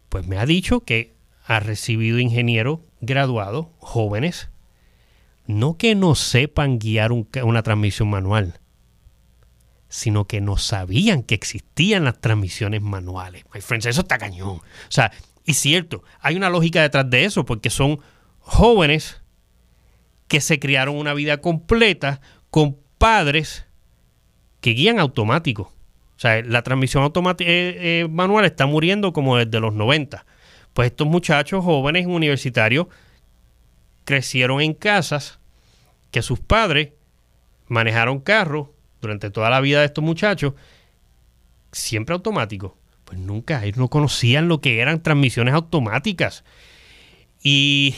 Pues 0.08 0.26
me 0.26 0.38
ha 0.38 0.46
dicho 0.46 0.80
que 0.80 1.14
ha 1.44 1.60
recibido 1.60 2.18
ingenieros 2.18 2.80
graduados, 3.00 3.66
jóvenes, 3.78 4.50
no 5.46 5.76
que 5.76 5.94
no 5.94 6.14
sepan 6.14 6.78
guiar 6.78 7.12
una 7.12 7.62
transmisión 7.62 8.08
manual, 8.08 8.59
sino 9.90 10.26
que 10.26 10.40
no 10.40 10.56
sabían 10.56 11.24
que 11.24 11.34
existían 11.34 12.04
las 12.04 12.20
transmisiones 12.20 12.80
manuales. 12.80 13.44
My 13.52 13.60
friends, 13.60 13.86
eso 13.86 14.02
está 14.02 14.18
cañón. 14.18 14.58
O 14.58 14.62
sea, 14.88 15.12
y 15.44 15.54
cierto, 15.54 16.04
hay 16.20 16.36
una 16.36 16.48
lógica 16.48 16.80
detrás 16.80 17.10
de 17.10 17.24
eso, 17.24 17.44
porque 17.44 17.70
son 17.70 17.98
jóvenes 18.38 19.20
que 20.28 20.40
se 20.40 20.60
criaron 20.60 20.96
una 20.96 21.12
vida 21.12 21.38
completa 21.38 22.20
con 22.50 22.78
padres 22.98 23.66
que 24.60 24.70
guían 24.70 25.00
automático. 25.00 25.62
O 25.62 26.20
sea, 26.20 26.40
la 26.42 26.62
transmisión 26.62 27.02
automática 27.02 27.50
eh, 27.50 28.02
eh, 28.02 28.08
manual 28.08 28.44
está 28.44 28.66
muriendo 28.66 29.12
como 29.12 29.38
desde 29.38 29.58
los 29.58 29.74
90. 29.74 30.24
Pues 30.72 30.92
estos 30.92 31.08
muchachos 31.08 31.64
jóvenes 31.64 32.06
universitarios 32.06 32.86
crecieron 34.04 34.60
en 34.60 34.72
casas 34.74 35.40
que 36.12 36.22
sus 36.22 36.38
padres 36.38 36.90
manejaron 37.66 38.20
carros 38.20 38.68
durante 39.00 39.30
toda 39.30 39.50
la 39.50 39.60
vida 39.60 39.80
de 39.80 39.86
estos 39.86 40.04
muchachos, 40.04 40.54
siempre 41.72 42.14
automáticos. 42.14 42.72
Pues 43.04 43.18
nunca, 43.18 43.64
ellos 43.64 43.78
no 43.78 43.88
conocían 43.88 44.48
lo 44.48 44.60
que 44.60 44.80
eran 44.80 45.02
transmisiones 45.02 45.54
automáticas. 45.54 46.44
Y 47.42 47.94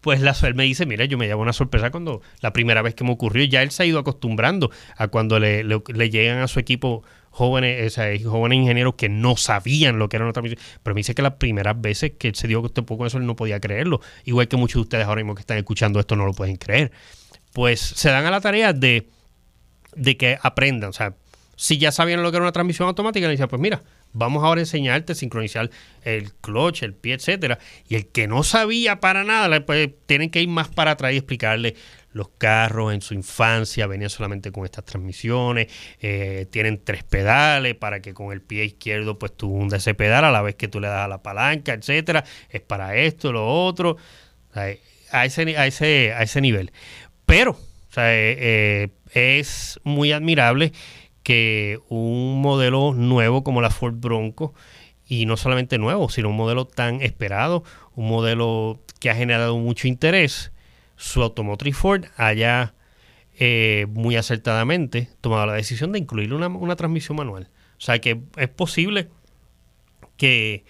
pues 0.00 0.20
la, 0.20 0.34
él 0.42 0.54
me 0.54 0.64
dice, 0.64 0.86
mira, 0.86 1.04
yo 1.04 1.18
me 1.18 1.26
llevo 1.26 1.42
una 1.42 1.52
sorpresa 1.52 1.90
cuando 1.90 2.22
la 2.40 2.52
primera 2.52 2.82
vez 2.82 2.94
que 2.94 3.04
me 3.04 3.12
ocurrió, 3.12 3.44
ya 3.44 3.62
él 3.62 3.70
se 3.70 3.82
ha 3.82 3.86
ido 3.86 3.98
acostumbrando 3.98 4.70
a 4.96 5.08
cuando 5.08 5.38
le, 5.38 5.64
llegan 6.10 6.38
a 6.38 6.48
su 6.48 6.60
equipo 6.60 7.02
jóvenes, 7.30 7.98
jóvenes 8.24 8.58
ingenieros 8.58 8.94
que 8.94 9.08
no 9.08 9.36
sabían 9.36 9.98
lo 9.98 10.08
que 10.08 10.16
era 10.16 10.24
una 10.24 10.32
transmisión. 10.32 10.60
Pero 10.82 10.94
me 10.94 11.00
dice 11.00 11.14
que 11.14 11.22
las 11.22 11.34
primeras 11.34 11.80
veces 11.80 12.12
que 12.18 12.28
él 12.28 12.34
se 12.34 12.48
dio 12.48 12.64
este 12.64 12.82
poco 12.82 13.06
eso, 13.06 13.18
él 13.18 13.26
no 13.26 13.36
podía 13.36 13.60
creerlo. 13.60 14.00
Igual 14.24 14.48
que 14.48 14.56
muchos 14.56 14.76
de 14.76 14.80
ustedes 14.80 15.06
ahora 15.06 15.20
mismo 15.20 15.34
que 15.34 15.40
están 15.40 15.58
escuchando 15.58 16.00
esto 16.00 16.16
no 16.16 16.26
lo 16.26 16.32
pueden 16.32 16.56
creer. 16.56 16.90
Pues 17.52 17.80
se 17.80 18.10
dan 18.10 18.24
a 18.24 18.30
la 18.30 18.40
tarea 18.40 18.72
de, 18.72 19.08
de 19.94 20.16
que 20.16 20.38
aprendan. 20.42 20.90
O 20.90 20.92
sea, 20.92 21.14
si 21.56 21.78
ya 21.78 21.90
sabían 21.90 22.22
lo 22.22 22.30
que 22.30 22.36
era 22.36 22.44
una 22.44 22.52
transmisión 22.52 22.88
automática, 22.88 23.26
le 23.26 23.32
dicen, 23.32 23.48
pues 23.48 23.60
mira, 23.60 23.82
vamos 24.12 24.44
ahora 24.44 24.60
a 24.60 24.62
enseñarte 24.62 25.12
a 25.12 25.14
sincronizar 25.16 25.70
el 26.02 26.32
clutch, 26.34 26.84
el 26.84 26.94
pie, 26.94 27.14
etcétera. 27.14 27.58
Y 27.88 27.96
el 27.96 28.06
que 28.06 28.28
no 28.28 28.44
sabía 28.44 29.00
para 29.00 29.24
nada, 29.24 29.66
pues 29.66 29.90
tienen 30.06 30.30
que 30.30 30.40
ir 30.40 30.48
más 30.48 30.68
para 30.68 30.92
atrás 30.92 31.12
y 31.12 31.16
explicarle 31.16 31.74
los 32.12 32.28
carros 32.38 32.94
en 32.94 33.02
su 33.02 33.14
infancia 33.14 33.86
venían 33.86 34.10
solamente 34.10 34.50
con 34.50 34.64
estas 34.64 34.84
transmisiones, 34.84 35.68
eh, 36.00 36.46
tienen 36.50 36.82
tres 36.82 37.04
pedales 37.04 37.74
para 37.74 38.00
que 38.00 38.14
con 38.14 38.32
el 38.32 38.40
pie 38.40 38.64
izquierdo 38.64 39.18
pues 39.18 39.36
tú 39.36 39.50
hundas 39.52 39.82
ese 39.82 39.94
pedal 39.94 40.24
a 40.24 40.30
la 40.30 40.42
vez 40.42 40.54
que 40.54 40.68
tú 40.68 40.80
le 40.80 40.88
das 40.88 41.04
a 41.04 41.08
la 41.08 41.22
palanca, 41.22 41.74
etcétera, 41.74 42.24
es 42.50 42.60
para 42.60 42.96
esto, 42.96 43.30
lo 43.30 43.46
otro, 43.46 43.98
a 44.52 45.24
ese, 45.24 45.56
a 45.56 45.66
ese, 45.66 46.12
a 46.12 46.22
ese 46.22 46.40
nivel. 46.40 46.72
Pero 47.26 47.58
eh, 47.96 48.36
eh, 48.38 48.88
es 49.12 49.80
muy 49.84 50.12
admirable 50.12 50.72
que 51.22 51.78
un 51.88 52.40
modelo 52.40 52.94
nuevo 52.94 53.44
como 53.44 53.60
la 53.60 53.70
Ford 53.70 53.94
Bronco, 53.96 54.54
y 55.06 55.24
no 55.24 55.36
solamente 55.36 55.78
nuevo, 55.78 56.08
sino 56.10 56.28
un 56.28 56.36
modelo 56.36 56.66
tan 56.66 57.00
esperado, 57.00 57.64
un 57.94 58.08
modelo 58.08 58.78
que 59.00 59.10
ha 59.10 59.14
generado 59.14 59.56
mucho 59.58 59.88
interés, 59.88 60.52
su 60.96 61.22
automotriz 61.22 61.76
Ford 61.76 62.04
haya 62.16 62.74
eh, 63.38 63.86
muy 63.90 64.16
acertadamente 64.16 65.08
tomado 65.20 65.46
la 65.46 65.54
decisión 65.54 65.92
de 65.92 65.98
incluir 65.98 66.34
una, 66.34 66.48
una 66.48 66.76
transmisión 66.76 67.16
manual. 67.16 67.48
O 67.78 67.80
sea 67.80 68.00
que 68.00 68.20
es 68.36 68.48
posible 68.48 69.08
que 70.16 70.64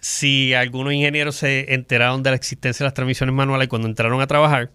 si 0.00 0.54
algunos 0.54 0.92
ingenieros 0.92 1.36
se 1.36 1.74
enteraron 1.74 2.22
de 2.22 2.30
la 2.30 2.36
existencia 2.36 2.84
de 2.84 2.86
las 2.88 2.94
transmisiones 2.94 3.34
manuales 3.34 3.68
cuando 3.68 3.88
entraron 3.88 4.20
a 4.20 4.26
trabajar, 4.26 4.70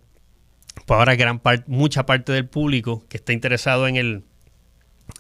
pues 0.86 0.98
ahora 0.98 1.16
gran 1.16 1.40
parte, 1.40 1.66
mucha 1.68 2.06
parte 2.06 2.32
del 2.32 2.48
público 2.48 3.06
que 3.10 3.18
está 3.18 3.34
interesado 3.34 3.88
en 3.88 3.96
el, 3.96 4.24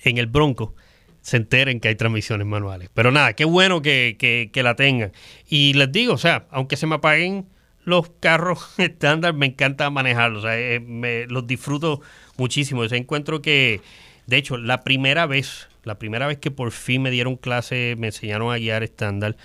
en 0.04 0.18
el 0.18 0.28
Bronco 0.28 0.76
se 1.24 1.38
enteren 1.38 1.80
que 1.80 1.88
hay 1.88 1.96
transmisiones 1.96 2.46
manuales. 2.46 2.90
Pero 2.94 3.12
nada, 3.12 3.34
qué 3.34 3.46
bueno 3.46 3.82
que, 3.82 4.52
la 4.54 4.76
tengan. 4.76 5.14
Y 5.48 5.74
les 5.74 5.92
digo, 5.92 6.14
o 6.14 6.18
sea, 6.18 6.46
aunque 6.52 6.76
se 6.76 6.86
me 6.86 6.96
apaguen 6.96 7.48
los 7.86 8.12
carros 8.20 8.74
estándar, 8.78 9.34
me 9.34 9.48
encanta 9.48 9.90
manejarlos. 9.90 10.44
O 10.44 10.48
sea, 10.48 10.60
eh, 10.60 10.80
me, 10.82 11.26
los 11.28 11.48
disfruto 11.48 12.02
muchísimo. 12.38 12.86
Yo 12.86 12.96
encuentro 12.96 13.42
que, 13.42 13.82
de 14.28 14.38
hecho, 14.38 14.58
la 14.58 14.82
primera 14.82 15.26
vez, 15.26 15.70
la 15.84 15.98
primera 15.98 16.28
vez 16.28 16.40
que 16.40 16.52
por 16.52 16.72
fin 16.72 17.02
me 17.02 17.10
dieron 17.10 17.38
clase, 17.38 17.96
me 17.98 18.08
enseñaron 18.08 18.54
a 18.54 18.58
guiar 18.58 18.84
estándar. 18.84 19.38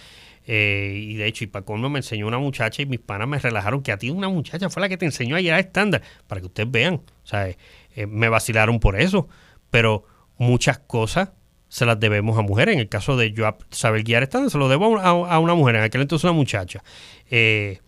Eh, 0.51 0.95
y 0.97 1.15
de 1.17 1.27
hecho, 1.27 1.45
y 1.45 1.47
para 1.47 1.65
me 1.77 1.99
enseñó 1.99 2.27
una 2.27 2.39
muchacha 2.39 2.81
y 2.81 2.87
mis 2.87 3.01
panas 3.01 3.29
me 3.29 3.39
relajaron 3.39 3.83
que 3.83 3.93
a 3.93 3.99
ti 3.99 4.09
una 4.09 4.31
muchacha 4.31 4.71
fue 4.71 4.81
la 4.81 4.89
que 4.89 4.97
te 4.97 5.05
enseñó 5.05 5.37
a 5.37 5.41
guiar 5.41 5.61
estándar. 5.61 6.03
Para 6.27 6.41
que 6.41 6.47
ustedes 6.47 6.71
vean. 6.71 6.95
O 6.95 7.27
sea, 7.27 7.49
eh, 7.49 8.07
me 8.07 8.31
vacilaron 8.31 8.81
por 8.81 8.99
eso. 8.99 9.29
Pero 9.71 10.05
muchas 10.39 10.79
cosas 10.79 11.33
se 11.69 11.85
las 11.85 12.01
debemos 12.01 12.39
a 12.39 12.43
mujeres. 12.43 12.75
En 12.75 12.81
el 12.81 12.89
caso 12.89 13.19
de 13.19 13.33
yo 13.33 13.57
saber 13.71 14.03
guiar 14.05 14.23
estándar, 14.23 14.51
se 14.51 14.57
lo 14.57 14.71
debo 14.71 14.99
a, 14.99 15.39
una 15.39 15.55
mujer, 15.55 15.77
en 15.77 15.83
aquel 15.83 16.01
entonces 16.01 16.25
una 16.25 16.33
muchacha. 16.33 16.83
Eh, 17.31 17.81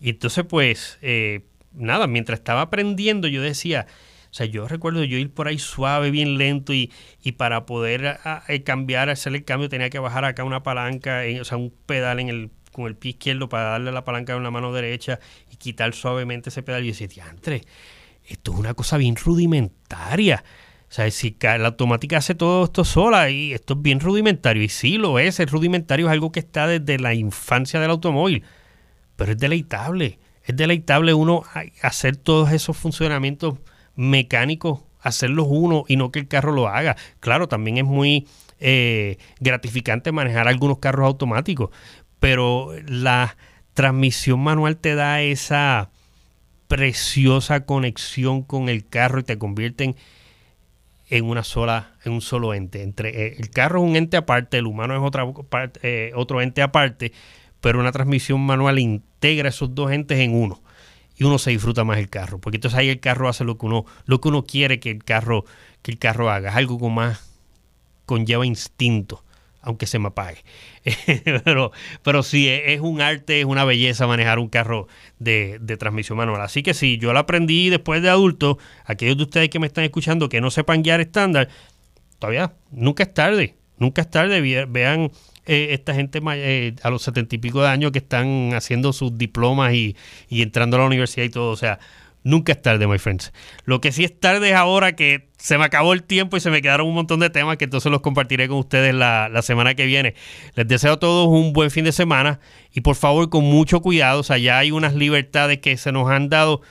y 0.00 0.10
entonces, 0.10 0.44
pues, 0.44 0.98
eh, 1.02 1.42
nada, 1.72 2.08
mientras 2.08 2.40
estaba 2.40 2.62
aprendiendo, 2.62 3.28
yo 3.28 3.40
decía, 3.40 3.86
o 4.32 4.34
sea, 4.34 4.46
yo 4.46 4.66
recuerdo 4.66 5.04
yo 5.04 5.18
ir 5.18 5.30
por 5.30 5.46
ahí 5.46 5.58
suave, 5.58 6.10
bien 6.10 6.38
lento, 6.38 6.72
y, 6.72 6.90
y 7.22 7.32
para 7.32 7.66
poder 7.66 8.18
eh, 8.48 8.62
cambiar, 8.62 9.10
hacer 9.10 9.34
el 9.34 9.44
cambio, 9.44 9.68
tenía 9.68 9.90
que 9.90 9.98
bajar 9.98 10.24
acá 10.24 10.42
una 10.42 10.62
palanca, 10.62 11.20
o 11.38 11.44
sea, 11.44 11.58
un 11.58 11.70
pedal 11.84 12.18
en 12.18 12.30
el, 12.30 12.50
con 12.72 12.86
el 12.86 12.96
pie 12.96 13.10
izquierdo 13.10 13.50
para 13.50 13.64
darle 13.64 13.92
la 13.92 14.04
palanca 14.04 14.32
con 14.32 14.42
la 14.42 14.50
mano 14.50 14.72
derecha 14.72 15.20
y 15.50 15.56
quitar 15.56 15.92
suavemente 15.92 16.48
ese 16.48 16.62
pedal. 16.62 16.82
Y 16.82 16.86
yo 16.86 16.92
decía, 16.92 17.08
diantre, 17.08 17.60
esto 18.26 18.54
es 18.54 18.58
una 18.58 18.72
cosa 18.72 18.96
bien 18.96 19.16
rudimentaria. 19.16 20.42
O 20.88 20.94
sea, 20.94 21.10
si 21.10 21.36
la 21.42 21.66
automática 21.66 22.16
hace 22.16 22.34
todo 22.34 22.64
esto 22.64 22.86
sola 22.86 23.28
y 23.28 23.52
esto 23.52 23.74
es 23.74 23.82
bien 23.82 24.00
rudimentario. 24.00 24.62
Y 24.62 24.70
sí 24.70 24.96
lo 24.96 25.18
es, 25.18 25.40
el 25.40 25.48
rudimentario 25.48 26.06
es 26.06 26.12
algo 26.12 26.32
que 26.32 26.40
está 26.40 26.66
desde 26.66 26.98
la 26.98 27.12
infancia 27.12 27.80
del 27.80 27.90
automóvil. 27.90 28.44
Pero 29.16 29.32
es 29.32 29.38
deleitable. 29.38 30.18
Es 30.42 30.56
deleitable 30.56 31.12
uno 31.12 31.42
hacer 31.82 32.16
todos 32.16 32.50
esos 32.52 32.78
funcionamientos 32.78 33.58
mecánicos, 33.94 34.80
hacerlos 35.00 35.46
uno 35.48 35.84
y 35.88 35.96
no 35.96 36.12
que 36.12 36.20
el 36.20 36.28
carro 36.28 36.52
lo 36.52 36.68
haga. 36.68 36.96
Claro, 37.20 37.48
también 37.48 37.78
es 37.78 37.84
muy 37.84 38.26
eh, 38.60 39.18
gratificante 39.40 40.12
manejar 40.12 40.48
algunos 40.48 40.78
carros 40.78 41.06
automáticos, 41.06 41.70
pero 42.20 42.72
la 42.86 43.36
transmisión 43.74 44.40
manual 44.40 44.76
te 44.76 44.94
da 44.94 45.22
esa 45.22 45.90
preciosa 46.68 47.66
conexión 47.66 48.42
con 48.42 48.68
el 48.68 48.86
carro 48.86 49.20
y 49.20 49.24
te 49.24 49.38
convierte 49.38 49.84
en 49.84 49.96
en 51.12 51.26
una 51.26 51.44
sola, 51.44 51.92
en 52.06 52.12
un 52.12 52.22
solo 52.22 52.54
ente. 52.54 52.82
Entre 52.82 53.26
eh, 53.26 53.36
el 53.38 53.50
carro 53.50 53.84
es 53.84 53.90
un 53.90 53.96
ente 53.96 54.16
aparte, 54.16 54.56
el 54.56 54.66
humano 54.66 54.94
es 54.94 55.02
otra 55.02 55.30
eh, 55.82 56.10
otro 56.14 56.40
ente 56.40 56.62
aparte, 56.62 57.12
pero 57.60 57.80
una 57.80 57.92
transmisión 57.92 58.40
manual 58.40 58.78
integra 58.78 59.50
esos 59.50 59.74
dos 59.74 59.92
entes 59.92 60.18
en 60.18 60.34
uno 60.34 60.62
y 61.16 61.24
uno 61.24 61.38
se 61.38 61.50
disfruta 61.50 61.84
más 61.84 61.98
el 61.98 62.08
carro, 62.08 62.38
porque 62.38 62.56
entonces 62.56 62.78
ahí 62.78 62.88
el 62.88 63.00
carro 63.00 63.28
hace 63.28 63.44
lo 63.44 63.58
que 63.58 63.66
uno 63.66 63.84
lo 64.06 64.20
que 64.20 64.28
uno 64.28 64.44
quiere 64.44 64.80
que 64.80 64.90
el 64.90 65.04
carro 65.04 65.44
que 65.82 65.90
el 65.90 65.98
carro 65.98 66.30
haga, 66.30 66.50
es 66.50 66.56
algo 66.56 66.78
como 66.78 66.94
más 66.96 67.30
conlleva 68.06 68.46
instinto 68.46 69.24
aunque 69.62 69.86
se 69.86 69.98
me 69.98 70.08
apague. 70.08 70.44
pero, 71.44 71.72
pero 72.02 72.22
sí, 72.22 72.48
es 72.48 72.80
un 72.80 73.00
arte, 73.00 73.40
es 73.40 73.46
una 73.46 73.64
belleza 73.64 74.06
manejar 74.06 74.38
un 74.38 74.48
carro 74.48 74.88
de, 75.18 75.60
transmisión 75.78 76.18
manual. 76.18 76.40
Así 76.42 76.62
que 76.62 76.74
sí, 76.74 76.98
yo 76.98 77.12
lo 77.12 77.20
aprendí 77.20 77.70
después 77.70 78.02
de 78.02 78.10
adulto. 78.10 78.58
Aquellos 78.84 79.16
de 79.16 79.22
ustedes 79.22 79.48
que 79.48 79.60
me 79.60 79.68
están 79.68 79.84
escuchando 79.84 80.28
que 80.28 80.40
no 80.40 80.50
sepan 80.50 80.82
guiar 80.82 81.00
estándar, 81.00 81.48
todavía 82.18 82.52
nunca 82.72 83.04
es 83.04 83.14
tarde. 83.14 83.54
Nunca 83.78 84.02
es 84.02 84.10
tarde. 84.10 84.66
Vean 84.66 85.12
eh, 85.46 85.68
esta 85.70 85.94
gente 85.94 86.20
eh, 86.34 86.74
a 86.82 86.90
los 86.90 87.02
setenta 87.02 87.34
y 87.34 87.38
pico 87.38 87.62
de 87.62 87.68
años 87.68 87.92
que 87.92 87.98
están 87.98 88.54
haciendo 88.54 88.92
sus 88.92 89.16
diplomas 89.16 89.74
y, 89.74 89.96
y 90.28 90.42
entrando 90.42 90.76
a 90.76 90.80
la 90.80 90.86
universidad 90.86 91.24
y 91.24 91.30
todo. 91.30 91.50
O 91.50 91.56
sea, 91.56 91.78
Nunca 92.24 92.52
es 92.52 92.62
tarde, 92.62 92.86
my 92.86 92.98
friends. 92.98 93.32
Lo 93.64 93.80
que 93.80 93.90
sí 93.90 94.04
es 94.04 94.18
tarde 94.18 94.50
es 94.50 94.54
ahora 94.54 94.94
que 94.94 95.28
se 95.38 95.58
me 95.58 95.64
acabó 95.64 95.92
el 95.92 96.04
tiempo 96.04 96.36
y 96.36 96.40
se 96.40 96.50
me 96.50 96.62
quedaron 96.62 96.86
un 96.86 96.94
montón 96.94 97.18
de 97.18 97.30
temas 97.30 97.56
que 97.56 97.64
entonces 97.64 97.90
los 97.90 98.00
compartiré 98.00 98.46
con 98.46 98.58
ustedes 98.58 98.94
la, 98.94 99.42
semana 99.42 99.74
que 99.74 99.86
viene. 99.86 100.14
Les 100.54 100.68
deseo 100.68 100.92
a 100.92 101.00
todos 101.00 101.26
un 101.26 101.52
buen 101.52 101.72
fin 101.72 101.84
de 101.84 101.90
semana 101.90 102.38
y 102.72 102.82
por 102.82 102.94
favor 102.94 103.28
con 103.28 103.44
mucho 103.44 103.80
cuidado, 103.80 104.20
o 104.20 104.22
sea, 104.22 104.38
ya 104.38 104.58
hay 104.58 104.70
unas 104.70 104.94
libertades 104.94 105.58
que 105.58 105.76
se 105.76 105.90
nos 105.90 106.08
han 106.10 106.28
dado, 106.28 106.62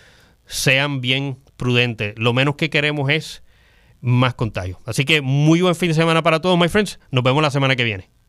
sean 0.45 1.01
bien 1.01 1.38
prudentes. 1.57 2.13
Lo 2.17 2.32
menos 2.32 2.55
que 2.55 2.69
queremos 2.69 3.09
es 3.09 3.43
más 3.99 4.36
contagio. 4.36 4.80
Así 4.86 5.03
que 5.03 5.22
muy 5.22 5.61
buen 5.61 5.76
fin 5.76 5.89
de 5.89 5.95
semana 5.95 6.24
para 6.24 6.39
todos, 6.39 6.57
my 6.57 6.69
friends. 6.69 6.97
Nos 7.11 7.26
vemos 7.26 7.43
la 7.43 7.51
semana 7.51 7.76
que 7.76 7.84
viene. 7.84 8.20